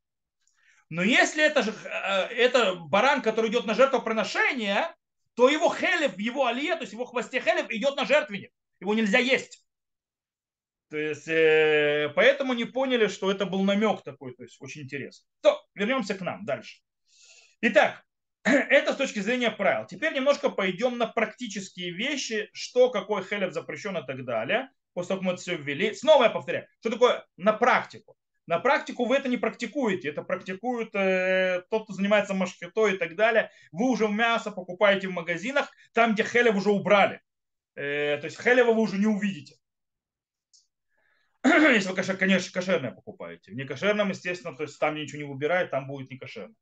Но 0.89 1.03
если 1.03 1.43
это, 1.43 1.63
же, 1.63 1.71
э, 1.71 2.33
это 2.33 2.75
баран, 2.75 3.21
который 3.21 3.49
идет 3.49 3.65
на 3.65 3.73
жертвоприношение, 3.73 4.95
то 5.35 5.49
его 5.49 5.69
хелев, 5.69 6.17
его 6.17 6.45
алия, 6.45 6.75
то 6.75 6.81
есть 6.81 6.93
его 6.93 7.05
хвосте 7.05 7.41
хелев 7.41 7.69
идет 7.69 7.95
на 7.97 8.05
жертвенник. 8.05 8.51
Его 8.81 8.93
нельзя 8.93 9.19
есть. 9.19 9.63
То 10.89 10.97
есть, 10.97 11.27
э, 11.29 12.11
поэтому 12.15 12.53
не 12.53 12.65
поняли, 12.65 13.07
что 13.07 13.31
это 13.31 13.45
был 13.45 13.63
намек 13.63 14.03
такой, 14.03 14.35
то 14.35 14.43
есть 14.43 14.57
очень 14.59 14.81
интересно. 14.81 15.25
То, 15.41 15.63
вернемся 15.73 16.15
к 16.15 16.21
нам 16.21 16.43
дальше. 16.43 16.81
Итак, 17.61 18.03
это 18.43 18.91
с 18.91 18.97
точки 18.97 19.19
зрения 19.19 19.51
правил. 19.51 19.85
Теперь 19.87 20.13
немножко 20.13 20.49
пойдем 20.49 20.97
на 20.97 21.07
практические 21.07 21.91
вещи, 21.91 22.49
что, 22.51 22.89
какой 22.89 23.23
хелев 23.23 23.53
запрещен 23.53 23.95
и 23.97 24.05
так 24.05 24.25
далее. 24.25 24.69
После 24.93 25.09
того, 25.09 25.19
как 25.19 25.25
мы 25.25 25.33
это 25.33 25.41
все 25.41 25.55
ввели. 25.55 25.93
Снова 25.93 26.23
я 26.23 26.29
повторяю, 26.29 26.67
что 26.81 26.89
такое 26.89 27.25
на 27.37 27.53
практику. 27.53 28.17
На 28.47 28.59
практику 28.59 29.05
вы 29.05 29.15
это 29.15 29.29
не 29.29 29.37
практикуете. 29.37 30.09
Это 30.09 30.23
практикует 30.23 30.93
э, 30.93 31.61
тот, 31.69 31.85
кто 31.85 31.93
занимается 31.93 32.33
машкетой 32.33 32.95
и 32.95 32.97
так 32.97 33.15
далее. 33.15 33.49
Вы 33.71 33.89
уже 33.89 34.09
мясо 34.09 34.51
покупаете 34.51 35.07
в 35.07 35.11
магазинах, 35.11 35.71
там, 35.93 36.15
где 36.15 36.23
хелев 36.23 36.57
уже 36.57 36.71
убрали. 36.71 37.21
Э, 37.75 38.17
то 38.17 38.25
есть 38.25 38.41
хелева 38.41 38.73
вы 38.73 38.81
уже 38.81 38.97
не 38.97 39.07
увидите. 39.07 39.55
Если 41.43 41.89
вы, 41.89 42.17
конечно, 42.17 42.51
кошерное 42.51 42.91
покупаете. 42.91 43.51
В 43.51 43.55
некошерном, 43.55 44.09
естественно, 44.09 44.55
то 44.55 44.63
есть 44.63 44.79
там 44.79 44.95
ничего 44.95 45.19
не 45.19 45.27
убирают, 45.27 45.71
там 45.71 45.87
будет 45.87 46.09
не 46.09 46.17
кошерно. 46.17 46.53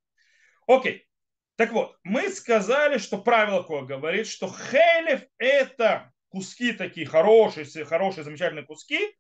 Окей. 0.68 1.08
Так 1.56 1.72
вот, 1.74 1.98
мы 2.04 2.30
сказали, 2.30 3.00
что 3.00 3.18
правило 3.18 3.62
какое 3.62 3.82
говорит, 3.82 4.28
что 4.28 4.48
хелев 4.48 5.24
это 5.38 6.14
куски 6.30 6.72
такие 6.72 7.06
хорошие, 7.06 7.66
хорошие, 7.84 8.24
замечательные 8.24 8.66
куски, 8.66 9.14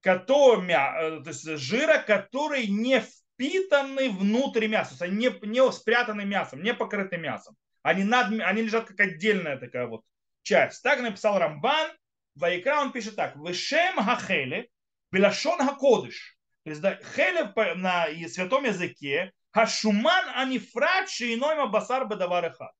которые, 0.00 0.68
э, 0.70 1.22
то 1.22 1.30
есть 1.30 1.44
жира, 1.44 1.98
которые 1.98 2.68
не 2.68 3.00
впитаны 3.00 4.10
внутрь 4.10 4.68
мяса, 4.68 4.96
то 4.96 5.04
есть 5.06 5.14
они 5.14 5.26
не, 5.26 5.48
не 5.48 5.72
спрятаны 5.72 6.24
мясом, 6.24 6.62
не 6.62 6.74
покрыты 6.74 7.16
мясом. 7.16 7.56
Они, 7.82 8.04
над, 8.04 8.32
они 8.40 8.62
лежат 8.62 8.86
как 8.86 9.00
отдельная 9.00 9.56
такая 9.56 9.86
вот 9.88 10.04
часть. 10.42 10.82
Так 10.82 11.00
написал 11.00 11.38
Рамбан. 11.38 11.90
Вайкра 12.34 12.80
он 12.80 12.92
пишет 12.92 13.16
так. 13.16 13.36
Вышем 13.36 13.96
хахеле, 13.96 14.68
белашон 15.10 15.58
хакодыш. 15.58 16.36
То 16.64 16.70
есть 16.70 16.80
да, 16.80 16.98
хелев 17.14 17.54
на 17.76 18.06
святом 18.28 18.64
языке 18.64 19.32
Хашуман 19.52 20.30
анифрат 20.34 21.10
шейной 21.10 21.68
басар 21.68 22.06
бедавареха. 22.08 22.72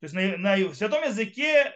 То 0.00 0.04
есть 0.04 0.14
на, 0.14 0.36
на 0.36 0.74
святом 0.74 1.02
языке 1.02 1.74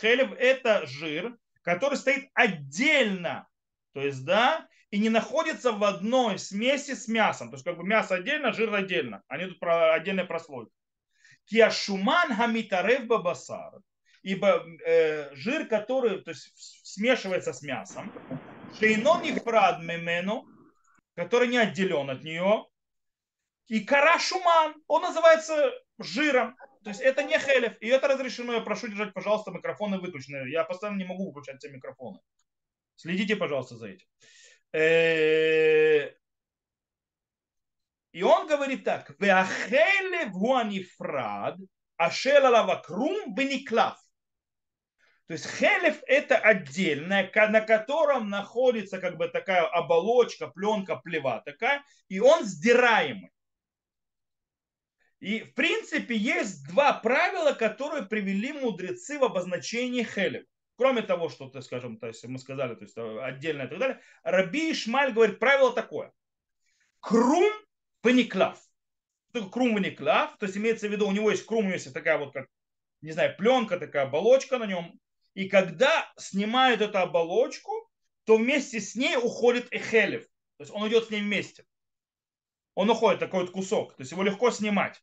хелев 0.00 0.32
это 0.38 0.86
жир, 0.86 1.36
который 1.62 1.98
стоит 1.98 2.30
отдельно. 2.34 3.46
То 3.92 4.00
есть, 4.00 4.24
да, 4.24 4.66
и 4.90 4.98
не 4.98 5.10
находится 5.10 5.72
в 5.72 5.84
одной 5.84 6.38
смеси 6.38 6.94
с 6.94 7.08
мясом. 7.08 7.50
То 7.50 7.56
есть 7.56 7.64
как 7.64 7.76
бы 7.76 7.84
мясо 7.84 8.14
отдельно, 8.14 8.52
жир 8.52 8.74
отдельно. 8.74 9.22
Они 9.28 9.46
тут 9.46 9.58
про 9.58 9.92
отдельная 9.92 10.24
прослойка. 10.24 10.72
Киашуман 11.44 12.34
хамитарев 12.34 13.06
бабасар. 13.06 13.80
Ибо 14.22 14.64
э, 14.84 15.34
жир, 15.34 15.66
который 15.66 16.22
то 16.22 16.30
есть, 16.30 16.52
смешивается 16.84 17.52
с 17.52 17.62
мясом, 17.62 18.12
шейно 18.78 19.20
нефрад 19.22 19.80
мемену, 19.82 20.46
который 21.14 21.48
не 21.48 21.58
отделен 21.58 22.10
от 22.10 22.22
нее, 22.22 22.66
и 23.68 23.80
кара 23.80 24.18
шуман, 24.18 24.74
он 24.86 25.02
называется 25.02 25.72
жиром. 25.98 26.56
То 26.84 26.90
есть 26.90 27.02
это 27.02 27.22
не 27.22 27.38
хелев. 27.38 27.76
И 27.80 27.88
это 27.88 28.08
разрешено. 28.08 28.54
Я 28.54 28.60
прошу 28.60 28.88
держать, 28.88 29.12
пожалуйста, 29.12 29.50
микрофоны 29.50 29.98
выключены. 29.98 30.48
Я 30.48 30.64
постоянно 30.64 30.96
не 30.96 31.04
могу 31.04 31.26
выключать 31.26 31.58
все 31.58 31.68
микрофоны. 31.68 32.18
Следите, 32.96 33.36
пожалуйста, 33.36 33.76
за 33.76 33.88
этим. 33.88 34.06
Э, 34.72 36.14
и 38.12 38.22
он 38.22 38.46
говорит 38.46 38.84
так. 38.84 39.14
Веахелев 39.20 40.32
гуанифрад 40.32 41.56
ашел 41.96 42.46
алавакрум 42.46 43.34
бениклав. 43.34 43.98
То 45.28 45.34
есть 45.34 45.46
хелев 45.46 46.02
это 46.06 46.38
отдельное, 46.38 47.30
на 47.34 47.60
котором 47.60 48.30
находится 48.30 48.98
как 48.98 49.18
бы 49.18 49.28
такая 49.28 49.66
оболочка, 49.66 50.48
пленка, 50.48 50.96
плева 50.96 51.42
такая, 51.44 51.84
и 52.08 52.18
он 52.18 52.44
сдираемый. 52.44 53.30
И 55.20 55.40
в 55.40 55.52
принципе 55.52 56.16
есть 56.16 56.66
два 56.68 56.94
правила, 56.94 57.52
которые 57.52 58.06
привели 58.06 58.54
мудрецы 58.54 59.18
в 59.18 59.24
обозначении 59.24 60.02
хелев. 60.02 60.44
Кроме 60.76 61.02
того, 61.02 61.28
что, 61.28 61.50
то, 61.50 61.60
скажем, 61.60 61.98
то 61.98 62.06
есть 62.06 62.24
мы 62.24 62.38
сказали, 62.38 62.74
то 62.74 62.84
есть 62.84 62.96
отдельно 62.96 63.64
и 63.64 63.66
так 63.66 63.78
далее, 63.78 64.00
Раби 64.22 64.72
Ишмаль 64.72 65.12
говорит, 65.12 65.38
правило 65.38 65.74
такое. 65.74 66.10
Крум 67.00 67.52
ваниклав. 68.02 68.58
Крум 69.52 69.74
ваниклав, 69.74 70.38
то 70.38 70.46
есть 70.46 70.56
имеется 70.56 70.88
в 70.88 70.92
виду, 70.92 71.06
у 71.06 71.12
него 71.12 71.30
есть 71.30 71.44
крум, 71.44 71.68
есть 71.68 71.92
такая 71.92 72.16
вот, 72.16 72.32
как, 72.32 72.46
не 73.02 73.12
знаю, 73.12 73.36
пленка, 73.36 73.78
такая 73.78 74.04
оболочка 74.04 74.56
на 74.56 74.64
нем. 74.64 74.98
И 75.38 75.48
когда 75.48 76.12
снимают 76.16 76.80
эту 76.80 76.98
оболочку, 76.98 77.88
то 78.24 78.38
вместе 78.38 78.80
с 78.80 78.96
ней 78.96 79.16
уходит 79.16 79.68
эхелев. 79.70 80.24
То 80.56 80.64
есть 80.64 80.72
он 80.72 80.88
идет 80.88 81.06
с 81.06 81.10
ней 81.10 81.20
вместе. 81.20 81.64
Он 82.74 82.90
уходит, 82.90 83.20
такой 83.20 83.42
вот 83.42 83.52
кусок. 83.52 83.94
То 83.94 84.00
есть 84.00 84.10
его 84.10 84.24
легко 84.24 84.50
снимать. 84.50 85.00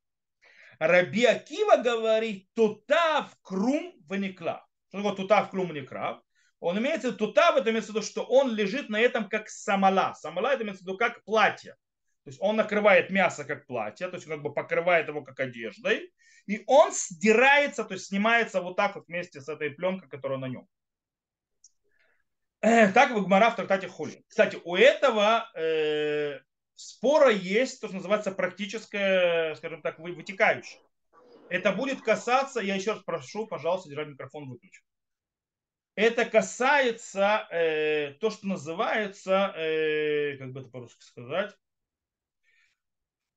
Раби 0.78 1.24
Акива 1.24 1.78
говорит, 1.78 2.50
тутав 2.54 3.34
крум 3.44 3.94
ваникла. 4.10 4.68
Что 4.90 4.98
такое 4.98 5.16
тутав 5.16 5.50
крум 5.52 5.70
ваникрав? 5.70 6.22
Он 6.60 6.80
имеется 6.80 7.12
в 7.12 7.14
виду, 7.14 7.28
тутав, 7.28 7.56
это 7.56 7.70
имеется 7.70 7.94
в 7.94 7.96
виду, 7.96 8.06
что 8.06 8.24
он 8.24 8.54
лежит 8.54 8.90
на 8.90 9.00
этом 9.00 9.30
как 9.30 9.48
самала. 9.48 10.16
Самала 10.16 10.52
это 10.52 10.64
имеется 10.64 10.84
в 10.84 10.88
виду 10.88 10.98
как 10.98 11.24
платье. 11.24 11.78
То 12.26 12.30
есть 12.30 12.42
он 12.42 12.58
накрывает 12.58 13.10
мясо 13.10 13.46
как 13.46 13.68
платье, 13.68 14.10
то 14.10 14.16
есть 14.16 14.28
как 14.28 14.42
бы 14.42 14.54
покрывает 14.54 15.08
его 15.08 15.24
как 15.24 15.40
одеждой. 15.40 16.12
И 16.48 16.64
он 16.68 16.92
сдирается, 16.92 17.84
то 17.84 17.94
есть 17.94 18.08
снимается 18.08 18.62
вот 18.62 18.76
так 18.76 18.96
вот 18.96 19.08
вместе 19.08 19.42
с 19.42 19.50
этой 19.50 19.72
пленкой, 19.72 20.10
которая 20.10 20.38
на 20.38 20.48
нем. 20.48 20.68
Так 22.60 23.12
в 23.12 23.24
Гмара 23.24 23.52
в 23.52 23.56
трактате 23.56 23.88
Хули. 23.88 24.24
Кстати, 24.28 24.60
у 24.64 24.76
этого 24.76 25.50
э, 25.56 26.40
спора 26.76 27.30
есть 27.30 27.80
то, 27.80 27.88
что 27.88 27.98
называется 27.98 28.32
практическое, 28.32 29.56
скажем 29.56 29.82
так, 29.82 30.00
вытекающее. 30.00 30.82
Это 31.50 31.72
будет 31.72 32.02
касаться, 32.02 32.60
я 32.60 32.76
еще 32.76 32.94
раз 32.94 33.04
прошу, 33.04 33.46
пожалуйста, 33.46 33.90
держать 33.90 34.08
микрофон 34.08 34.50
выключен. 34.50 34.84
Это 35.96 36.26
касается 36.26 37.48
э, 37.52 38.16
то, 38.20 38.30
что 38.30 38.48
называется, 38.48 39.54
э, 39.56 40.38
как 40.38 40.52
бы 40.52 40.62
это 40.62 40.70
по-русски 40.70 41.04
сказать, 41.04 41.56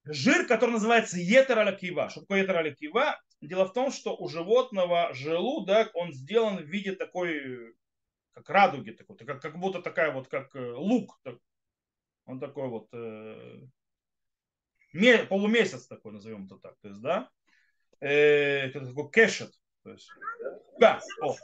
жир, 0.08 0.46
который 0.46 0.72
называется 0.72 1.18
етер 1.18 1.58
алякива. 1.58 2.08
Что 2.10 2.20
такое 2.22 2.40
етер 2.40 2.56
алякива? 2.56 3.20
Дело 3.40 3.66
в 3.66 3.72
том, 3.72 3.92
что 3.92 4.16
у 4.16 4.28
животного 4.28 5.12
желудок, 5.14 5.90
он 5.94 6.12
сделан 6.12 6.56
в 6.58 6.66
виде 6.66 6.92
такой, 6.92 7.74
как 8.32 8.48
радуги, 8.50 8.90
такой, 8.90 9.16
как, 9.16 9.40
как 9.40 9.58
будто 9.58 9.80
такая 9.80 10.12
вот, 10.12 10.28
как 10.28 10.54
э, 10.56 10.72
лук, 10.72 11.20
он 12.26 12.40
такой 12.40 12.68
вот 12.68 12.88
э, 12.92 13.60
полумесяц 15.28 15.86
такой, 15.86 16.12
назовем 16.12 16.46
это 16.46 16.56
так. 16.56 16.76
То 16.80 16.88
есть, 16.88 17.00
да, 17.00 17.30
э, 18.00 18.70
такой 18.70 19.10
кэшет. 19.10 19.52
То 19.84 19.92
есть, 19.92 20.10
да, 20.78 21.00
о. 21.20 21.36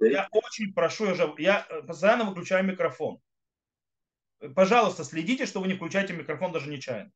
Я 0.00 0.28
очень 0.32 0.74
прошу, 0.74 1.06
я, 1.06 1.14
же, 1.14 1.34
я 1.38 1.66
постоянно 1.86 2.24
выключаю 2.24 2.64
микрофон. 2.64 3.20
Пожалуйста, 4.54 5.04
следите, 5.04 5.46
что 5.46 5.60
вы 5.60 5.68
не 5.68 5.74
включаете 5.74 6.14
микрофон 6.14 6.52
даже 6.52 6.68
нечаянно. 6.70 7.12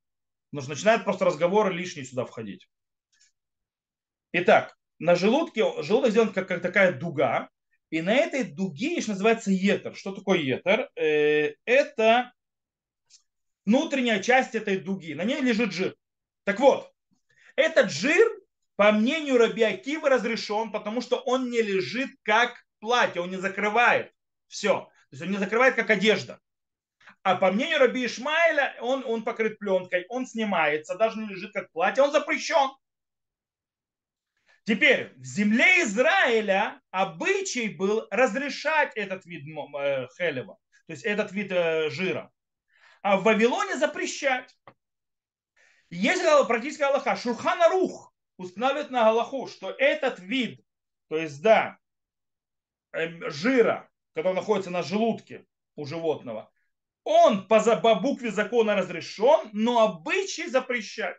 Потому 0.55 0.67
что 0.67 0.75
начинают 0.75 1.03
просто 1.03 1.25
разговоры 1.25 1.75
лишние 1.75 2.07
сюда 2.07 2.25
входить. 2.25 2.69
Итак, 4.31 4.77
на 5.01 5.17
желудке, 5.17 5.65
желудок 5.83 6.13
сделан 6.13 6.33
как, 6.33 6.47
как 6.47 6.63
такая 6.63 6.93
дуга, 6.93 7.49
и 7.91 8.01
на 8.01 8.15
этой 8.15 8.45
дуге 8.45 8.95
еще 8.95 9.11
называется 9.11 9.51
етер. 9.51 9.97
Что 9.97 10.13
такое 10.13 10.39
етер? 10.39 10.89
Э, 10.95 11.55
это 11.65 12.33
внутренняя 13.67 14.23
часть 14.23 14.55
этой 14.55 14.79
дуги. 14.79 15.15
На 15.15 15.25
ней 15.25 15.41
лежит 15.41 15.73
жир. 15.73 15.97
Так 16.45 16.61
вот, 16.61 16.89
этот 17.57 17.91
жир, 17.91 18.25
по 18.77 18.93
мнению 18.93 19.39
Раби 19.39 19.65
Акива, 19.65 20.09
разрешен, 20.09 20.71
потому 20.71 21.01
что 21.01 21.17
он 21.17 21.51
не 21.51 21.63
лежит 21.63 22.11
как 22.23 22.65
платье, 22.79 23.21
он 23.21 23.31
не 23.31 23.39
закрывает 23.39 24.13
все. 24.47 24.83
То 24.83 25.09
есть 25.11 25.23
он 25.25 25.33
не 25.33 25.39
закрывает 25.39 25.75
как 25.75 25.91
одежда. 25.91 26.39
А 27.25 27.35
по 27.35 27.51
мнению 27.51 27.79
Раби 27.81 28.07
Ишмаиля, 28.07 28.77
он, 28.81 29.05
он 29.05 29.25
покрыт 29.25 29.59
пленкой, 29.59 30.07
он 30.09 30.27
снимается, 30.27 30.95
даже 30.95 31.19
не 31.19 31.27
лежит 31.27 31.53
как 31.53 31.73
платье, 31.73 32.05
он 32.05 32.13
запрещен. 32.13 32.71
Теперь, 34.65 35.13
в 35.17 35.25
земле 35.25 35.83
Израиля 35.83 36.81
обычай 36.91 37.69
был 37.69 38.07
разрешать 38.11 38.93
этот 38.95 39.27
вид 39.27 39.43
э, 39.47 40.07
хелева, 40.17 40.59
то 40.87 40.93
есть 40.93 41.05
этот 41.05 41.33
вид 41.33 41.51
э, 41.51 41.91
жира 41.91 42.31
а 43.05 43.19
в 43.19 43.25
Вавилоне 43.25 43.77
запрещать. 43.77 44.57
Есть 45.91 46.23
практическая 46.49 46.87
Аллаха. 46.87 47.17
Шурхана 47.17 47.69
Рух 47.69 48.15
устанавливает 48.39 48.91
на 48.91 49.05
Галаху, 49.05 49.47
что 49.47 49.71
этот 49.71 50.19
вид, 50.21 50.65
то 51.09 51.19
есть, 51.19 51.43
да, 51.43 51.79
эм, 52.93 53.31
жира, 53.31 53.91
который 54.15 54.33
находится 54.33 54.71
на 54.71 54.83
желудке 54.83 55.47
у 55.77 55.85
животного, 55.85 56.51
он 57.05 57.47
по, 57.47 57.61
по 57.77 57.95
букве 57.97 58.31
закона 58.31 58.75
разрешен, 58.75 59.51
но 59.53 59.83
обычай 59.83 60.49
запрещать. 60.49 61.19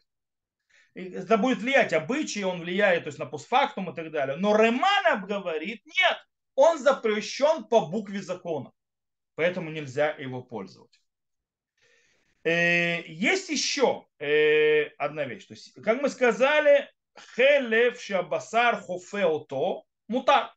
Это 0.96 1.38
будет 1.38 1.60
влиять 1.60 1.94
обычаи, 1.94 2.44
он 2.44 2.62
влияет 2.62 3.04
то 3.04 3.10
есть, 3.10 3.20
на 3.20 3.26
постфактум 3.26 3.92
и 3.92 3.96
так 3.96 4.12
далее. 4.12 4.38
Но 4.38 4.56
Реманов 4.56 5.28
говорит, 5.28 5.86
нет, 5.86 6.18
он 6.56 6.80
запрещен 6.80 7.66
по 7.66 7.88
букве 7.88 8.22
закона. 8.22 8.72
Поэтому 9.36 9.70
нельзя 9.70 10.12
его 10.12 10.42
пользовать. 10.42 11.00
Э, 12.44 13.02
есть 13.06 13.50
еще 13.50 14.06
э, 14.20 14.86
одна 14.98 15.26
вещь. 15.26 15.46
То 15.46 15.54
есть, 15.54 15.74
как 15.84 16.02
мы 16.02 16.10
сказали, 16.10 16.90
хелев 17.36 18.02
шабасар 18.02 18.82
хофеото 18.82 19.84
мутар. 20.08 20.48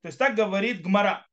То 0.00 0.08
есть 0.08 0.18
так 0.18 0.34
говорит 0.34 0.82
Гмара. 0.82 1.26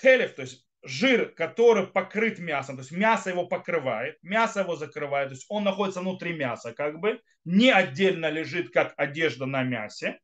Хелев, 0.00 0.34
то 0.34 0.42
есть 0.42 0.63
жир, 0.84 1.34
который 1.34 1.86
покрыт 1.86 2.38
мясом, 2.38 2.76
то 2.76 2.82
есть 2.82 2.92
мясо 2.92 3.30
его 3.30 3.46
покрывает, 3.46 4.18
мясо 4.22 4.60
его 4.60 4.76
закрывает, 4.76 5.28
то 5.28 5.34
есть 5.34 5.46
он 5.48 5.64
находится 5.64 6.00
внутри 6.00 6.34
мяса, 6.34 6.72
как 6.72 7.00
бы, 7.00 7.20
не 7.44 7.70
отдельно 7.70 8.30
лежит, 8.30 8.72
как 8.72 8.94
одежда 8.96 9.46
на 9.46 9.62
мясе, 9.62 10.18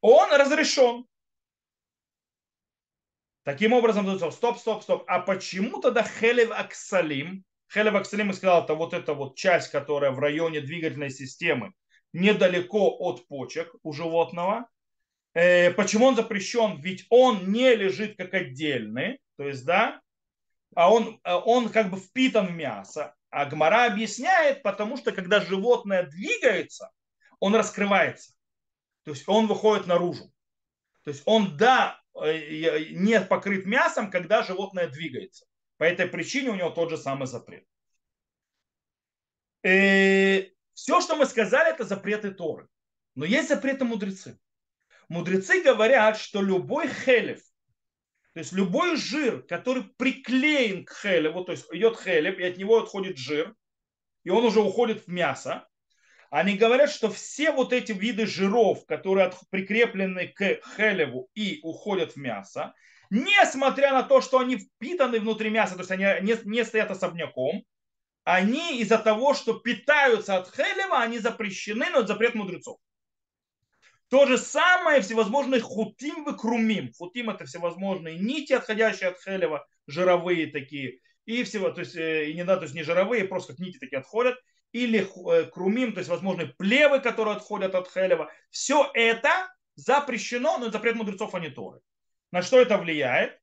он 0.00 0.32
разрешен. 0.32 1.04
Таким 3.42 3.72
образом, 3.72 4.06
стоп, 4.30 4.58
стоп, 4.58 4.82
стоп. 4.82 5.04
А 5.06 5.20
почему 5.20 5.80
тогда 5.80 6.02
хелев 6.02 6.50
аксалим? 6.50 7.44
Хелев 7.72 7.94
аксалим, 7.94 8.28
я 8.28 8.32
сказал, 8.34 8.64
это 8.64 8.74
вот 8.74 8.92
эта 8.92 9.14
вот 9.14 9.36
часть, 9.36 9.70
которая 9.70 10.10
в 10.10 10.18
районе 10.18 10.60
двигательной 10.60 11.10
системы, 11.10 11.72
недалеко 12.12 12.96
от 12.98 13.26
почек 13.26 13.74
у 13.82 13.92
животного. 13.92 14.68
Э, 15.34 15.70
почему 15.72 16.06
он 16.06 16.16
запрещен? 16.16 16.80
Ведь 16.80 17.06
он 17.10 17.50
не 17.50 17.74
лежит 17.74 18.16
как 18.16 18.34
отдельный, 18.34 19.18
то 19.38 19.44
есть, 19.44 19.64
да, 19.64 20.02
а 20.74 20.92
он, 20.92 21.18
э, 21.24 21.32
он 21.32 21.70
как 21.70 21.90
бы 21.90 21.96
впитан 21.96 22.48
в 22.48 22.52
мясо. 22.52 23.14
А 23.30 23.46
Гмара 23.46 23.86
объясняет, 23.86 24.62
потому 24.62 24.98
что 24.98 25.12
когда 25.12 25.40
животное 25.40 26.02
двигается, 26.02 26.90
он 27.40 27.54
раскрывается. 27.54 28.34
То 29.04 29.12
есть 29.12 29.26
он 29.26 29.46
выходит 29.46 29.86
наружу. 29.86 30.30
То 31.04 31.10
есть 31.10 31.22
он, 31.24 31.56
да, 31.56 31.98
Э, 32.20 32.84
не 32.90 33.20
покрыт 33.20 33.66
мясом, 33.66 34.10
когда 34.10 34.42
животное 34.42 34.88
двигается. 34.88 35.46
По 35.76 35.84
этой 35.84 36.06
причине 36.06 36.50
у 36.50 36.54
него 36.54 36.70
тот 36.70 36.90
же 36.90 36.96
самый 36.96 37.26
запрет. 37.26 37.64
И 39.62 39.68
э, 39.68 40.50
все, 40.74 41.00
что 41.00 41.16
мы 41.16 41.26
сказали, 41.26 41.70
это 41.70 41.84
запреты 41.84 42.32
Торы. 42.32 42.68
Но 43.14 43.24
есть 43.24 43.48
запреты 43.48 43.84
мудрецы. 43.84 44.38
Мудрецы 45.08 45.62
говорят, 45.62 46.18
что 46.18 46.42
любой 46.42 46.88
хелев, 46.88 47.40
то 48.38 48.42
есть 48.42 48.52
любой 48.52 48.94
жир, 48.94 49.42
который 49.42 49.82
приклеен 49.82 50.84
к 50.84 50.96
хелеву, 50.96 51.44
то 51.44 51.50
есть 51.50 51.66
идет 51.72 51.98
хелев, 51.98 52.38
и 52.38 52.44
от 52.44 52.56
него 52.56 52.78
отходит 52.78 53.18
жир, 53.18 53.52
и 54.22 54.30
он 54.30 54.44
уже 54.44 54.60
уходит 54.60 55.04
в 55.04 55.08
мясо, 55.08 55.66
они 56.30 56.56
говорят, 56.56 56.88
что 56.88 57.10
все 57.10 57.50
вот 57.50 57.72
эти 57.72 57.90
виды 57.90 58.26
жиров, 58.26 58.86
которые 58.86 59.32
прикреплены 59.50 60.28
к 60.28 60.60
хелеву 60.76 61.28
и 61.34 61.58
уходят 61.64 62.12
в 62.12 62.16
мясо, 62.18 62.74
несмотря 63.10 63.90
на 63.90 64.04
то, 64.04 64.20
что 64.20 64.38
они 64.38 64.58
впитаны 64.58 65.18
внутри 65.18 65.50
мяса, 65.50 65.74
то 65.74 65.80
есть 65.80 65.90
они 65.90 66.04
не, 66.04 66.36
не 66.44 66.64
стоят 66.64 66.92
особняком, 66.92 67.64
они 68.22 68.78
из-за 68.78 68.98
того, 68.98 69.34
что 69.34 69.54
питаются 69.54 70.36
от 70.36 70.54
хелева, 70.54 71.00
они 71.00 71.18
запрещены, 71.18 71.86
но 71.90 71.98
это 71.98 72.06
запрет 72.06 72.36
мудрецов. 72.36 72.78
То 74.10 74.26
же 74.26 74.38
самое 74.38 75.00
всевозможные 75.00 75.60
хутим 75.60 76.28
и 76.28 76.36
крумим. 76.36 76.92
Хутим 76.96 77.30
это 77.30 77.44
всевозможные 77.44 78.18
нити, 78.18 78.54
отходящие 78.54 79.10
от 79.10 79.22
хелева, 79.22 79.66
жировые 79.86 80.46
такие. 80.46 81.00
И 81.26 81.44
всего, 81.44 81.70
то 81.70 81.80
есть, 81.80 81.96
э, 81.96 82.30
и 82.30 82.34
не 82.34 82.44
надо, 82.44 82.60
то 82.60 82.64
есть 82.64 82.74
не 82.74 82.82
жировые, 82.82 83.24
просто 83.24 83.52
как 83.52 83.60
нити 83.60 83.78
такие 83.78 83.98
отходят. 83.98 84.38
Или 84.72 85.00
э, 85.06 85.44
крумим, 85.44 85.92
то 85.92 85.98
есть 85.98 86.10
возможные 86.10 86.48
плевы, 86.48 87.00
которые 87.00 87.36
отходят 87.36 87.74
от 87.74 87.90
хелева. 87.90 88.30
Все 88.50 88.90
это 88.94 89.30
запрещено, 89.74 90.58
но 90.58 90.70
запрет 90.70 90.96
мудрецов, 90.96 91.34
а 91.34 91.40
не 91.40 91.50
Торы. 91.50 91.80
На 92.32 92.42
что 92.42 92.60
это 92.60 92.78
влияет? 92.78 93.38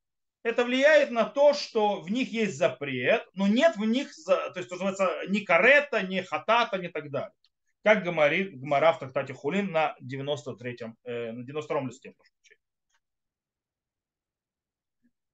это 0.45 0.63
влияет 0.63 1.09
на 1.09 1.26
то, 1.26 1.53
что 1.55 2.01
в 2.01 2.11
них 2.11 2.32
есть 2.32 2.55
запрет, 2.55 3.28
но 3.34 3.47
нет 3.47 3.78
в 3.78 3.86
них, 3.86 4.11
то 4.28 4.53
есть, 4.55 4.70
называется, 4.70 5.09
ни 5.28 5.39
карета, 5.39 6.03
ни 6.03 6.22
хатата, 6.22 6.78
ни 6.78 6.88
так 6.88 7.09
далее. 7.09 7.34
Как 7.86 8.04
говорит 8.04 8.60
Гмара 8.60 8.94
в 8.94 8.98
трактате 8.98 9.36
Хулин 9.36 9.70
на 9.70 9.96
93-м, 10.02 10.98
э, 11.04 11.32
на 11.34 11.44
92-м 11.44 11.88
листе. 11.88 12.16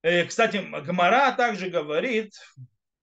Э, 0.01 0.25
кстати, 0.25 0.57
Гмара 0.57 1.31
также 1.31 1.69
говорит, 1.69 2.33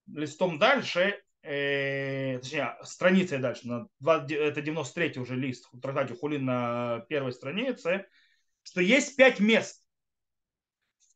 листом 0.05 0.59
дальше, 0.59 1.19
э, 1.41 2.37
точнее, 2.37 2.77
страницей 2.83 3.39
дальше, 3.39 3.67
на 3.67 3.87
2, 4.01 4.27
это 4.29 4.61
93-й 4.61 5.19
уже 5.19 5.35
лист 5.35 5.67
в 5.73 5.81
трактате 5.81 6.13
Хулин 6.13 6.45
на 6.45 6.99
первой 7.09 7.33
странице, 7.33 8.05
что 8.61 8.81
есть 8.81 9.15
пять 9.15 9.39
мест, 9.39 9.83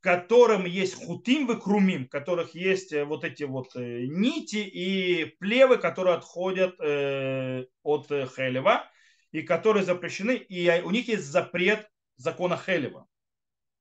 котором 0.04 0.66
есть 0.66 0.96
хутим 0.96 1.50
и 1.50 1.60
крумим, 1.60 2.06
в 2.06 2.10
которых 2.10 2.54
есть 2.54 2.92
э, 2.92 3.06
вот 3.06 3.24
эти 3.24 3.44
вот 3.44 3.74
э, 3.76 4.06
нити 4.06 4.58
и 4.58 5.24
плевы, 5.40 5.78
которые 5.78 6.16
отходят 6.16 6.76
э, 6.82 7.66
от 7.84 8.08
Хелева, 8.08 8.92
и 9.32 9.42
которые 9.44 9.84
запрещены, 9.86 10.36
и 10.36 10.82
у 10.82 10.92
них 10.92 11.08
есть 11.08 11.24
запрет 11.24 11.90
закона 12.18 12.58
Хелева. 12.58 13.08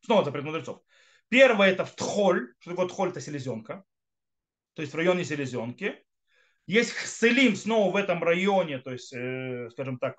Снова 0.02 0.24
запрет 0.24 0.44
мудрецов. 0.44 0.80
Первое 1.28 1.72
это 1.72 1.84
в 1.84 1.96
тхоль. 1.96 2.54
Что 2.60 2.70
такое 2.70 2.86
тхоль? 2.86 3.08
Это 3.08 3.20
селезенка. 3.20 3.84
То 4.74 4.82
есть 4.82 4.94
в 4.94 4.96
районе 4.96 5.24
селезенки. 5.24 6.04
Есть 6.66 6.92
хселим 6.92 7.56
снова 7.56 7.92
в 7.92 7.96
этом 7.96 8.22
районе, 8.22 8.78
то 8.78 8.92
есть, 8.92 9.08
скажем 9.72 9.98
так, 9.98 10.16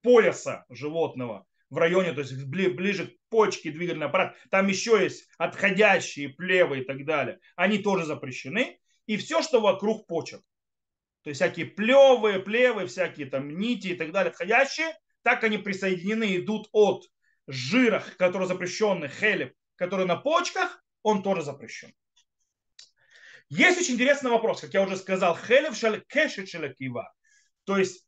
пояса 0.00 0.64
животного 0.70 1.46
в 1.72 1.78
районе, 1.78 2.12
то 2.12 2.20
есть 2.20 2.34
ближе 2.44 3.06
к 3.06 3.30
почке, 3.30 3.70
двигательный 3.70 4.06
аппарат, 4.06 4.36
там 4.50 4.68
еще 4.68 5.02
есть 5.02 5.26
отходящие 5.38 6.28
плевы 6.28 6.80
и 6.80 6.84
так 6.84 7.06
далее, 7.06 7.38
они 7.56 7.78
тоже 7.78 8.04
запрещены. 8.04 8.78
И 9.06 9.16
все, 9.16 9.40
что 9.40 9.58
вокруг 9.58 10.06
почек. 10.06 10.42
То 11.22 11.30
есть 11.30 11.40
всякие 11.40 11.64
плевы, 11.64 12.40
плевы, 12.40 12.86
всякие 12.86 13.26
там 13.26 13.56
нити 13.56 13.88
и 13.88 13.94
так 13.94 14.12
далее, 14.12 14.32
отходящие, 14.32 14.94
так 15.22 15.44
они 15.44 15.56
присоединены, 15.56 16.36
идут 16.36 16.68
от 16.72 17.06
жира, 17.46 18.04
который 18.18 18.46
запрещенный, 18.46 19.08
хелеп, 19.08 19.54
который 19.76 20.04
на 20.04 20.16
почках, 20.16 20.84
он 21.02 21.22
тоже 21.22 21.40
запрещен. 21.40 21.94
Есть 23.48 23.80
очень 23.80 23.94
интересный 23.94 24.30
вопрос, 24.30 24.60
как 24.60 24.74
я 24.74 24.82
уже 24.82 24.98
сказал, 24.98 25.38
хелев 25.38 25.74
шаль 25.74 26.04
кешет 26.06 26.50
шалякива. 26.50 27.14
То 27.64 27.78
есть 27.78 28.06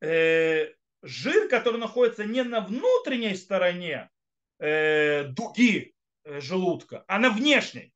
э, 0.00 0.72
жир, 1.02 1.48
который 1.48 1.78
находится 1.78 2.24
не 2.24 2.42
на 2.42 2.60
внутренней 2.60 3.36
стороне 3.36 4.10
э, 4.58 5.24
дуги 5.24 5.94
э, 6.24 6.40
желудка, 6.40 7.04
а 7.08 7.18
на 7.18 7.30
внешней, 7.30 7.92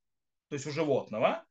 то 0.48 0.55
есть 0.55 0.66
у 0.66 0.70
животного. 0.70 1.44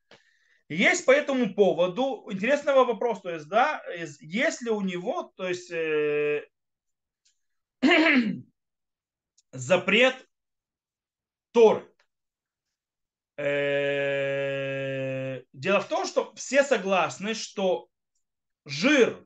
Есть 0.70 1.06
по 1.06 1.12
этому 1.12 1.54
поводу 1.54 2.28
интересный 2.32 2.74
вопрос, 2.74 3.22
то 3.22 3.30
есть, 3.30 3.48
да, 3.50 3.84
если 4.22 4.70
у 4.70 4.82
него, 4.82 5.34
то 5.36 5.48
есть, 5.48 5.70
э, 5.70 6.48
запрет 9.52 10.16
Торы. 11.52 11.86
Э, 13.38 15.42
дело 15.52 15.82
в 15.82 15.88
том, 15.88 16.06
что 16.06 16.34
все 16.36 16.64
согласны, 16.64 17.34
что 17.34 17.90
жир, 18.66 19.26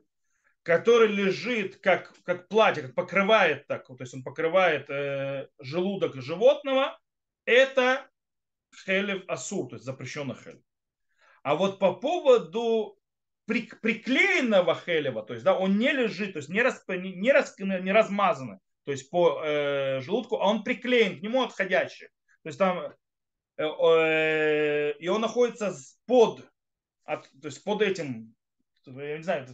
который 0.66 1.06
лежит 1.06 1.76
как, 1.76 2.12
как 2.24 2.48
платье, 2.48 2.82
как 2.82 2.94
покрывает 2.96 3.68
так, 3.68 3.86
то 3.86 3.96
есть 4.00 4.12
он 4.14 4.24
покрывает 4.24 4.90
э, 4.90 5.46
желудок 5.60 6.16
животного, 6.16 6.98
это 7.44 8.10
хелев 8.84 9.22
асур, 9.28 9.68
то 9.68 9.76
есть 9.76 9.84
запрещенный 9.84 10.34
хелев. 10.34 10.60
А 11.44 11.54
вот 11.54 11.78
по 11.78 11.94
поводу 11.94 12.98
при, 13.44 13.70
приклеенного 13.80 14.74
хелева, 14.74 15.22
то 15.22 15.34
есть 15.34 15.44
да, 15.44 15.56
он 15.56 15.78
не 15.78 15.92
лежит, 15.92 16.32
то 16.32 16.38
есть 16.38 16.48
не, 16.48 16.62
расп, 16.62 16.88
не, 16.88 17.12
не, 17.12 17.30
рас, 17.30 17.56
не 17.60 17.92
размазанный, 17.92 18.58
то 18.82 18.90
есть 18.90 19.08
по 19.08 19.40
э, 19.44 20.00
желудку, 20.00 20.40
а 20.40 20.48
он 20.48 20.64
приклеен 20.64 21.20
к 21.20 21.22
нему 21.22 21.44
отходящий. 21.44 22.08
То 22.42 22.48
есть 22.48 22.58
там 22.58 22.92
э, 23.56 23.64
э, 23.64 24.94
и 24.98 25.06
он 25.06 25.20
находится 25.20 25.72
под, 26.06 26.44
от, 27.04 27.30
то 27.40 27.46
есть 27.46 27.62
под 27.62 27.82
этим, 27.82 28.34
я 28.84 29.16
не 29.16 29.22
знаю, 29.22 29.46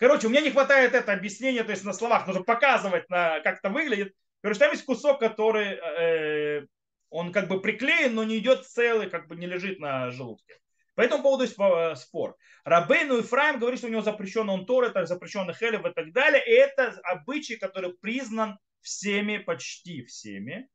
Короче, 0.00 0.26
у 0.26 0.30
меня 0.30 0.40
не 0.40 0.50
хватает 0.50 0.94
это 0.94 1.12
объяснения, 1.12 1.62
то 1.62 1.72
есть 1.72 1.84
на 1.84 1.92
словах 1.92 2.26
нужно 2.26 2.42
показывать, 2.42 3.08
на, 3.10 3.40
как 3.40 3.58
это 3.58 3.68
выглядит. 3.68 4.14
Короче, 4.40 4.58
там 4.58 4.72
есть 4.72 4.86
кусок, 4.86 5.20
который 5.20 5.74
э, 5.74 6.66
он 7.10 7.32
как 7.32 7.48
бы 7.48 7.60
приклеен, 7.60 8.14
но 8.14 8.24
не 8.24 8.38
идет 8.38 8.66
целый, 8.66 9.10
как 9.10 9.28
бы 9.28 9.36
не 9.36 9.46
лежит 9.46 9.78
на 9.78 10.10
желудке. 10.10 10.54
По 10.94 11.02
этому 11.02 11.22
поводу 11.22 11.42
есть 11.42 11.56
э, 11.58 11.94
спор. 11.96 12.34
Рабейну 12.64 13.18
и 13.18 13.22
Фраим 13.22 13.60
говорит, 13.60 13.78
что 13.78 13.88
у 13.88 13.90
него 13.90 14.00
запрещен 14.00 14.48
он 14.48 14.64
Тор, 14.64 14.84
это 14.84 15.04
запрещенный 15.04 15.52
Хелев 15.52 15.84
и 15.84 15.92
так 15.92 16.14
далее. 16.14 16.42
И 16.46 16.50
это 16.50 16.98
обычай, 17.04 17.56
который 17.56 17.92
признан 17.92 18.58
всеми, 18.80 19.36
почти 19.36 20.06
всеми, 20.06 20.66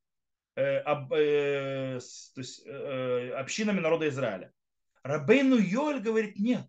э, 0.56 0.78
об, 0.82 1.12
э, 1.14 2.00
то 2.36 2.42
есть, 2.42 2.62
э, 2.64 3.32
общинами 3.32 3.80
народа 3.80 4.08
Израиля. 4.08 4.52
Рабейну 5.02 5.58
Йоль 5.58 6.00
говорит, 6.00 6.38
нет 6.38 6.68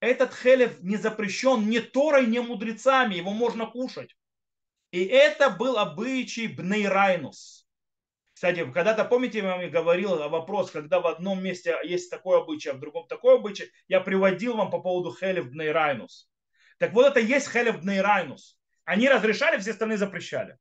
этот 0.00 0.34
хелев 0.34 0.82
не 0.82 0.96
запрещен 0.96 1.68
ни 1.68 1.78
Торой, 1.78 2.26
ни 2.26 2.38
мудрецами, 2.38 3.14
его 3.14 3.32
можно 3.32 3.66
кушать. 3.66 4.16
И 4.90 5.04
это 5.04 5.50
был 5.50 5.78
обычай 5.78 6.46
Бнейрайнус. 6.46 7.66
Кстати, 8.32 8.64
когда-то, 8.64 9.04
помните, 9.04 9.38
я 9.38 9.56
вам 9.56 9.70
говорил 9.70 10.22
о 10.22 10.28
вопрос, 10.28 10.70
когда 10.70 11.00
в 11.00 11.06
одном 11.06 11.42
месте 11.42 11.74
есть 11.84 12.10
такой 12.10 12.38
обычай, 12.38 12.68
а 12.68 12.74
в 12.74 12.80
другом 12.80 13.08
такой 13.08 13.36
обычай, 13.36 13.72
я 13.88 14.00
приводил 14.00 14.56
вам 14.56 14.70
по 14.70 14.80
поводу 14.80 15.14
хелев 15.14 15.50
Бнейрайнус. 15.50 16.28
Так 16.78 16.92
вот 16.92 17.06
это 17.06 17.18
есть 17.18 17.50
хелев 17.50 17.80
Бнейрайнус. 17.80 18.58
Они 18.84 19.08
разрешали, 19.08 19.58
все 19.58 19.70
остальные 19.70 19.98
запрещали. 19.98 20.58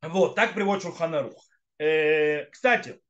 Вот, 0.00 0.36
так 0.36 0.54
приводит 0.54 0.84
Шурханарух. 0.84 1.44
Э, 1.78 2.44
кстати, 2.46 3.00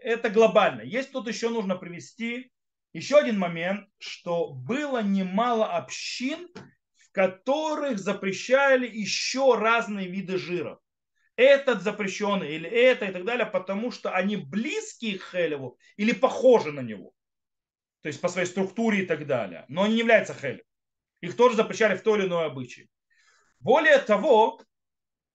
это 0.00 0.28
глобально. 0.28 0.82
Есть 0.82 1.12
тут 1.12 1.28
еще 1.28 1.48
нужно 1.48 1.76
привести 1.76 2.52
еще 2.92 3.18
один 3.18 3.38
момент, 3.38 3.88
что 3.98 4.52
было 4.52 5.02
немало 5.02 5.76
общин, 5.76 6.48
в 6.96 7.10
которых 7.12 7.98
запрещали 7.98 8.86
еще 8.86 9.56
разные 9.56 10.08
виды 10.08 10.38
жиров. 10.38 10.78
Этот 11.36 11.82
запрещенный 11.82 12.54
или 12.54 12.68
это 12.68 13.06
и 13.06 13.12
так 13.12 13.24
далее, 13.24 13.46
потому 13.46 13.90
что 13.90 14.10
они 14.10 14.36
близкие 14.36 15.18
к 15.18 15.30
Хелеву 15.30 15.78
или 15.96 16.12
похожи 16.12 16.72
на 16.72 16.80
него. 16.80 17.12
То 18.02 18.08
есть 18.08 18.20
по 18.20 18.28
своей 18.28 18.46
структуре 18.46 19.04
и 19.04 19.06
так 19.06 19.26
далее. 19.26 19.64
Но 19.68 19.84
они 19.84 19.94
не 19.94 20.00
являются 20.00 20.34
Хелем. 20.34 20.64
Их 21.22 21.36
тоже 21.36 21.56
запрещали 21.56 21.96
в 21.96 22.02
то 22.02 22.16
или 22.16 22.26
иное 22.26 22.46
обычай. 22.46 22.90
Более 23.60 23.98
того, 23.98 24.60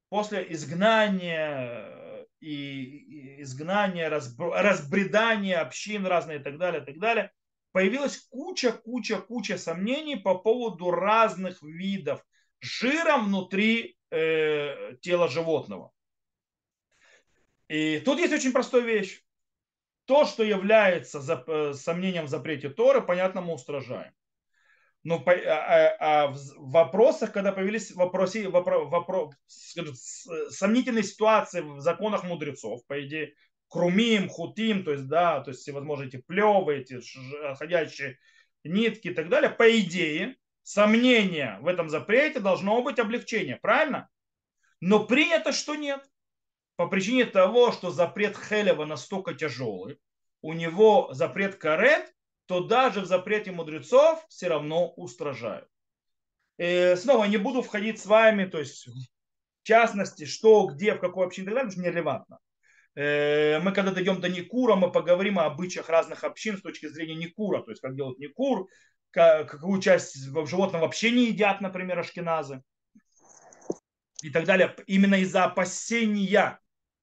после 0.09 0.45
изгнания 0.51 2.27
и 2.39 3.41
изгнания, 3.41 4.09
разбредания 4.09 5.59
общин 5.59 6.05
разные 6.05 6.39
и 6.39 6.43
так 6.43 6.57
далее, 6.57 6.81
и 6.81 6.85
так 6.85 6.99
далее, 6.99 7.31
появилась 7.77 8.17
куча, 8.31 8.71
куча, 8.71 9.21
куча 9.21 9.59
сомнений 9.59 10.15
по 10.15 10.33
поводу 10.33 10.89
разных 10.89 11.61
видов 11.61 12.25
жира 12.59 13.19
внутри 13.19 13.99
э, 14.09 14.95
тела 15.01 15.27
животного. 15.27 15.91
И 17.67 17.99
тут 17.99 18.17
есть 18.17 18.33
очень 18.33 18.51
простая 18.51 18.81
вещь. 18.81 19.21
То, 20.05 20.25
что 20.25 20.41
является 20.43 21.19
э, 21.19 21.73
сомнением 21.75 22.25
в 22.25 22.29
запрете 22.29 22.69
Торы, 22.69 22.99
понятно, 22.99 23.41
мы 23.41 23.53
устражаем. 23.53 24.11
Но 25.03 25.19
по, 25.19 25.33
а, 25.33 25.35
а, 25.35 25.97
а 25.99 26.27
в 26.29 26.71
вопросах, 26.71 27.31
когда 27.31 27.51
появились 27.51 27.91
вопросы, 27.91 28.49
вопро, 28.49 28.89
вопро, 28.89 29.29
скажем, 29.45 29.93
сомнительные 29.93 31.03
ситуации 31.03 31.61
в 31.61 31.79
законах 31.79 32.23
мудрецов, 32.23 32.83
по 32.87 33.05
идее, 33.05 33.35
крумим, 33.69 34.29
хутим, 34.29 34.83
то 34.83 34.91
есть, 34.91 35.07
да, 35.07 35.41
то 35.41 35.51
есть 35.51 35.61
всевозможные 35.61 36.07
эти 36.07 36.17
плевы, 36.17 36.77
эти 36.77 36.99
ходящие 37.55 38.17
нитки 38.63 39.09
и 39.09 39.13
так 39.13 39.29
далее, 39.29 39.49
по 39.49 39.79
идее, 39.79 40.35
сомнение 40.63 41.57
в 41.61 41.67
этом 41.67 41.89
запрете 41.89 42.39
должно 42.39 42.81
быть 42.81 42.99
облегчение, 42.99 43.57
правильно? 43.57 44.09
Но 44.79 45.05
принято, 45.05 45.51
что 45.51 45.75
нет. 45.75 46.07
По 46.75 46.87
причине 46.87 47.25
того, 47.25 47.71
что 47.71 47.89
запрет 47.89 48.37
Хелева 48.37 48.85
настолько 48.85 49.33
тяжелый, 49.33 49.99
у 50.41 50.53
него 50.53 51.09
запрет 51.13 51.55
карет, 51.55 52.13
то 52.45 52.61
даже 52.61 53.01
в 53.01 53.05
запрете 53.05 53.51
мудрецов 53.51 54.23
все 54.29 54.47
равно 54.47 54.91
устражают. 54.91 55.67
И 56.57 56.63
э, 56.63 56.95
снова 56.95 57.25
не 57.25 57.37
буду 57.37 57.61
входить 57.61 57.99
с 57.99 58.05
вами, 58.05 58.45
то 58.45 58.59
есть 58.59 58.87
в 58.87 59.63
частности, 59.63 60.25
что, 60.25 60.67
где, 60.67 60.93
в 60.93 60.99
какой 60.99 61.25
общине 61.25 61.43
и 61.43 61.47
так 61.47 61.55
далее, 61.55 61.69
потому 61.69 61.83
что 61.83 61.89
нерелевантно. 61.89 62.39
Э, 62.97 63.59
мы 63.59 63.73
когда 63.73 63.91
дойдем 63.91 64.19
до 64.19 64.27
Никура, 64.27 64.75
мы 64.75 64.91
поговорим 64.91 65.37
о 65.37 65.45
обычаях 65.45 65.87
разных 65.87 66.23
общин 66.23 66.57
с 66.57 66.61
точки 66.61 66.87
зрения 66.87 67.13
Никура, 67.13 67.61
то 67.61 67.69
есть 67.69 67.79
как 67.79 67.95
делают 67.95 68.17
Никур, 68.17 68.67
какую 69.11 69.79
часть 69.81 70.15
животных 70.47 70.81
вообще 70.81 71.11
не 71.11 71.27
едят, 71.27 71.61
например, 71.61 71.99
ашкеназы 71.99 72.63
и 74.23 74.31
так 74.31 74.45
далее, 74.45 74.75
именно 74.87 75.13
из-за 75.21 75.43
опасения, 75.43 76.59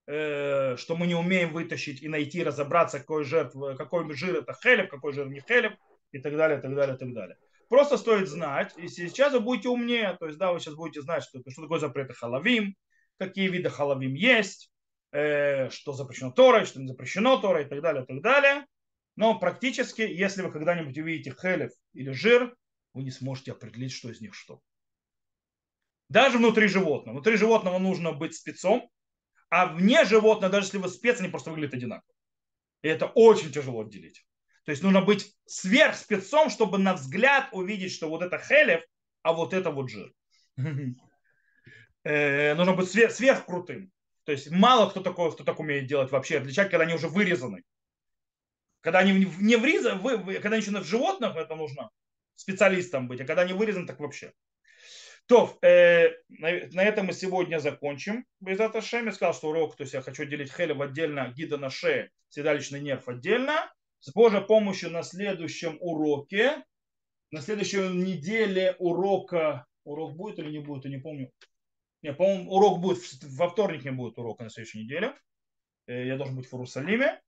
э, 0.09 0.77
что 0.77 0.97
мы 0.97 1.07
не 1.07 1.15
умеем 1.15 1.53
вытащить 1.53 2.03
и 2.03 2.09
найти, 2.09 2.43
разобраться, 2.43 2.99
какой, 2.99 3.23
жертв, 3.23 3.57
какой 3.79 4.13
жир 4.15 4.39
это 4.39 4.53
хелев, 4.53 4.91
какой 4.91 5.13
жир 5.13 5.29
не 5.29 5.41
хелев, 5.41 5.75
и 6.11 6.19
так 6.19 6.37
далее, 6.37 6.61
так 6.61 6.75
далее, 6.75 6.97
так 6.97 7.15
далее. 7.15 7.37
Просто 7.69 7.99
стоит 7.99 8.29
знать, 8.29 8.75
и 8.77 8.89
сейчас 8.89 9.33
вы 9.33 9.39
будете 9.39 9.69
умнее, 9.69 10.17
то 10.19 10.27
есть, 10.27 10.39
да, 10.39 10.53
вы 10.53 10.59
сейчас 10.59 10.75
будете 10.75 11.03
знать, 11.03 11.23
что, 11.23 11.39
что 11.49 11.63
такое 11.63 11.79
запреты 11.79 12.15
халавим, 12.15 12.75
какие 13.17 13.47
виды 13.49 13.71
халавим 13.71 14.15
есть, 14.15 14.73
что 15.15 15.93
запрещено 15.93 16.33
Торой, 16.33 16.65
что 16.65 16.81
не 16.81 16.89
запрещено 16.89 17.39
Торой, 17.39 17.65
и 17.65 17.69
так 17.69 17.81
далее, 17.81 18.03
и 18.03 18.07
так 18.07 18.21
далее. 18.21 18.67
Но 19.17 19.39
практически, 19.39 20.03
если 20.03 20.43
вы 20.43 20.51
когда-нибудь 20.51 20.99
увидите 20.99 21.35
хелев 21.41 21.71
или 21.93 22.11
жир, 22.11 22.55
вы 22.95 23.05
не 23.05 23.11
сможете 23.11 23.53
определить, 23.53 23.93
что 23.93 24.11
из 24.11 24.21
них 24.21 24.35
что. 24.35 24.61
Даже 26.09 26.39
внутри 26.39 26.67
животного. 26.67 27.15
Внутри 27.15 27.37
животного 27.37 27.79
нужно 27.79 28.13
быть 28.13 28.35
спецом, 28.35 28.91
а 29.51 29.67
вне 29.67 30.05
животного, 30.05 30.53
даже 30.53 30.67
если 30.67 30.79
вы 30.79 30.89
спец, 30.89 31.21
они 31.21 31.29
просто 31.29 31.51
выглядят 31.51 31.75
одинаково. 31.75 32.13
И 32.83 32.89
это 32.89 33.07
очень 33.07 33.53
тяжело 33.53 33.83
отделить. 33.83 34.27
То 34.65 34.71
есть 34.71 34.83
нужно 34.83 35.01
быть 35.01 35.33
сверхспецом, 35.47 36.51
чтобы 36.51 36.79
на 36.79 36.95
взгляд 36.95 37.49
увидеть, 37.53 37.93
что 37.93 38.09
вот 38.09 38.23
это 38.23 38.39
хелев, 38.39 38.83
а 39.23 39.33
вот 39.33 39.53
это 39.53 39.71
вот 39.71 39.91
жир. 39.91 40.13
Э, 42.03 42.55
нужно 42.55 42.75
быть 42.75 42.91
сверхкрутым. 42.91 43.91
То 44.25 44.33
есть 44.33 44.51
мало 44.51 44.89
кто 44.91 45.01
такое, 45.01 45.31
кто 45.31 45.45
так 45.45 45.61
умеет 45.61 45.87
делать 45.87 46.11
вообще, 46.11 46.39
отличать, 46.39 46.71
когда 46.71 46.85
они 46.85 46.95
уже 46.95 47.09
вырезаны. 47.09 47.63
Когда 48.81 48.99
они 48.99 49.13
не 49.39 49.57
врезаны, 49.57 50.01
когда 50.41 50.57
еще 50.57 50.71
в 50.71 50.85
животных, 50.85 51.37
это 51.37 51.55
нужно 51.55 51.91
специалистом 52.35 53.09
быть, 53.09 53.21
а 53.21 53.25
когда 53.25 53.43
они 53.43 53.53
вырезаны, 53.53 53.87
так 53.87 54.01
вообще. 54.01 54.33
То, 55.27 55.57
э, 55.63 56.11
на, 56.29 56.51
на 56.73 56.85
этом 56.85 57.07
мы 57.07 57.15
сегодня 57.15 57.59
закончим. 57.59 58.27
Безата 58.41 58.83
Шем, 58.83 59.07
я 59.07 59.13
сказал, 59.13 59.33
что 59.33 59.49
урок, 59.49 59.77
то 59.77 59.83
есть 59.83 59.95
я 59.95 60.03
хочу 60.03 60.27
делить 60.27 60.53
хелев 60.53 60.81
отдельно, 60.81 61.33
гида 61.35 61.57
на 61.57 61.71
шее, 61.71 62.11
седалищный 62.29 62.81
нерв 62.81 63.09
отдельно. 63.09 63.73
С 64.01 64.13
Божьей 64.13 64.43
помощью 64.43 64.91
на 64.91 65.03
следующем 65.03 65.79
уроке, 65.81 66.63
на 67.31 67.41
следующей 67.41 67.89
неделе 67.89 68.77
урока, 68.79 69.65
урок 69.85 70.15
будет 70.15 70.39
или 70.41 70.51
не 70.51 70.59
будет, 70.59 70.85
я 70.85 70.91
не 70.91 70.99
помню. 70.99 71.31
Не, 72.05 72.13
по-моему, 72.13 72.51
урок 72.51 72.81
будет, 72.81 72.99
во 73.23 73.49
вторник 73.49 73.83
не 73.83 73.91
будет 73.91 74.19
урока 74.19 74.45
на 74.45 74.51
следующей 74.51 74.85
неделе. 74.85 75.15
Э, 75.87 76.07
я 76.07 76.19
должен 76.19 76.37
быть 76.37 76.47
в 76.47 76.53
Иерусалиме. 76.53 77.19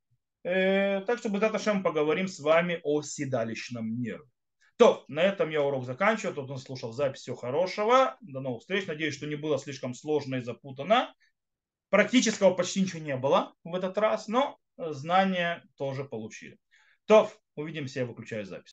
Э, 0.44 1.00
так 1.00 1.18
что, 1.18 1.30
Безата 1.30 1.58
Шем, 1.58 1.82
поговорим 1.82 2.28
с 2.28 2.38
вами 2.40 2.78
о 2.84 3.00
седалищном 3.00 3.98
нерве. 3.98 4.28
То, 4.76 5.06
на 5.08 5.22
этом 5.22 5.48
я 5.48 5.62
урок 5.62 5.86
заканчиваю. 5.86 6.34
Тут 6.34 6.50
он 6.50 6.58
слушал 6.58 6.92
запись. 6.92 7.20
Всего 7.20 7.36
хорошего. 7.36 8.18
До 8.20 8.40
новых 8.40 8.60
встреч. 8.60 8.86
Надеюсь, 8.86 9.14
что 9.14 9.26
не 9.26 9.36
было 9.36 9.58
слишком 9.58 9.94
сложно 9.94 10.34
и 10.34 10.42
запутано. 10.42 11.14
Практического 11.88 12.52
почти 12.52 12.82
ничего 12.82 13.00
не 13.00 13.16
было 13.16 13.54
в 13.64 13.74
этот 13.74 13.96
раз, 13.96 14.28
но 14.28 14.58
знания 14.76 15.64
тоже 15.78 16.04
получили. 16.04 16.58
То, 17.06 17.32
увидимся. 17.54 18.00
Я 18.00 18.04
выключаю 18.04 18.44
запись. 18.44 18.64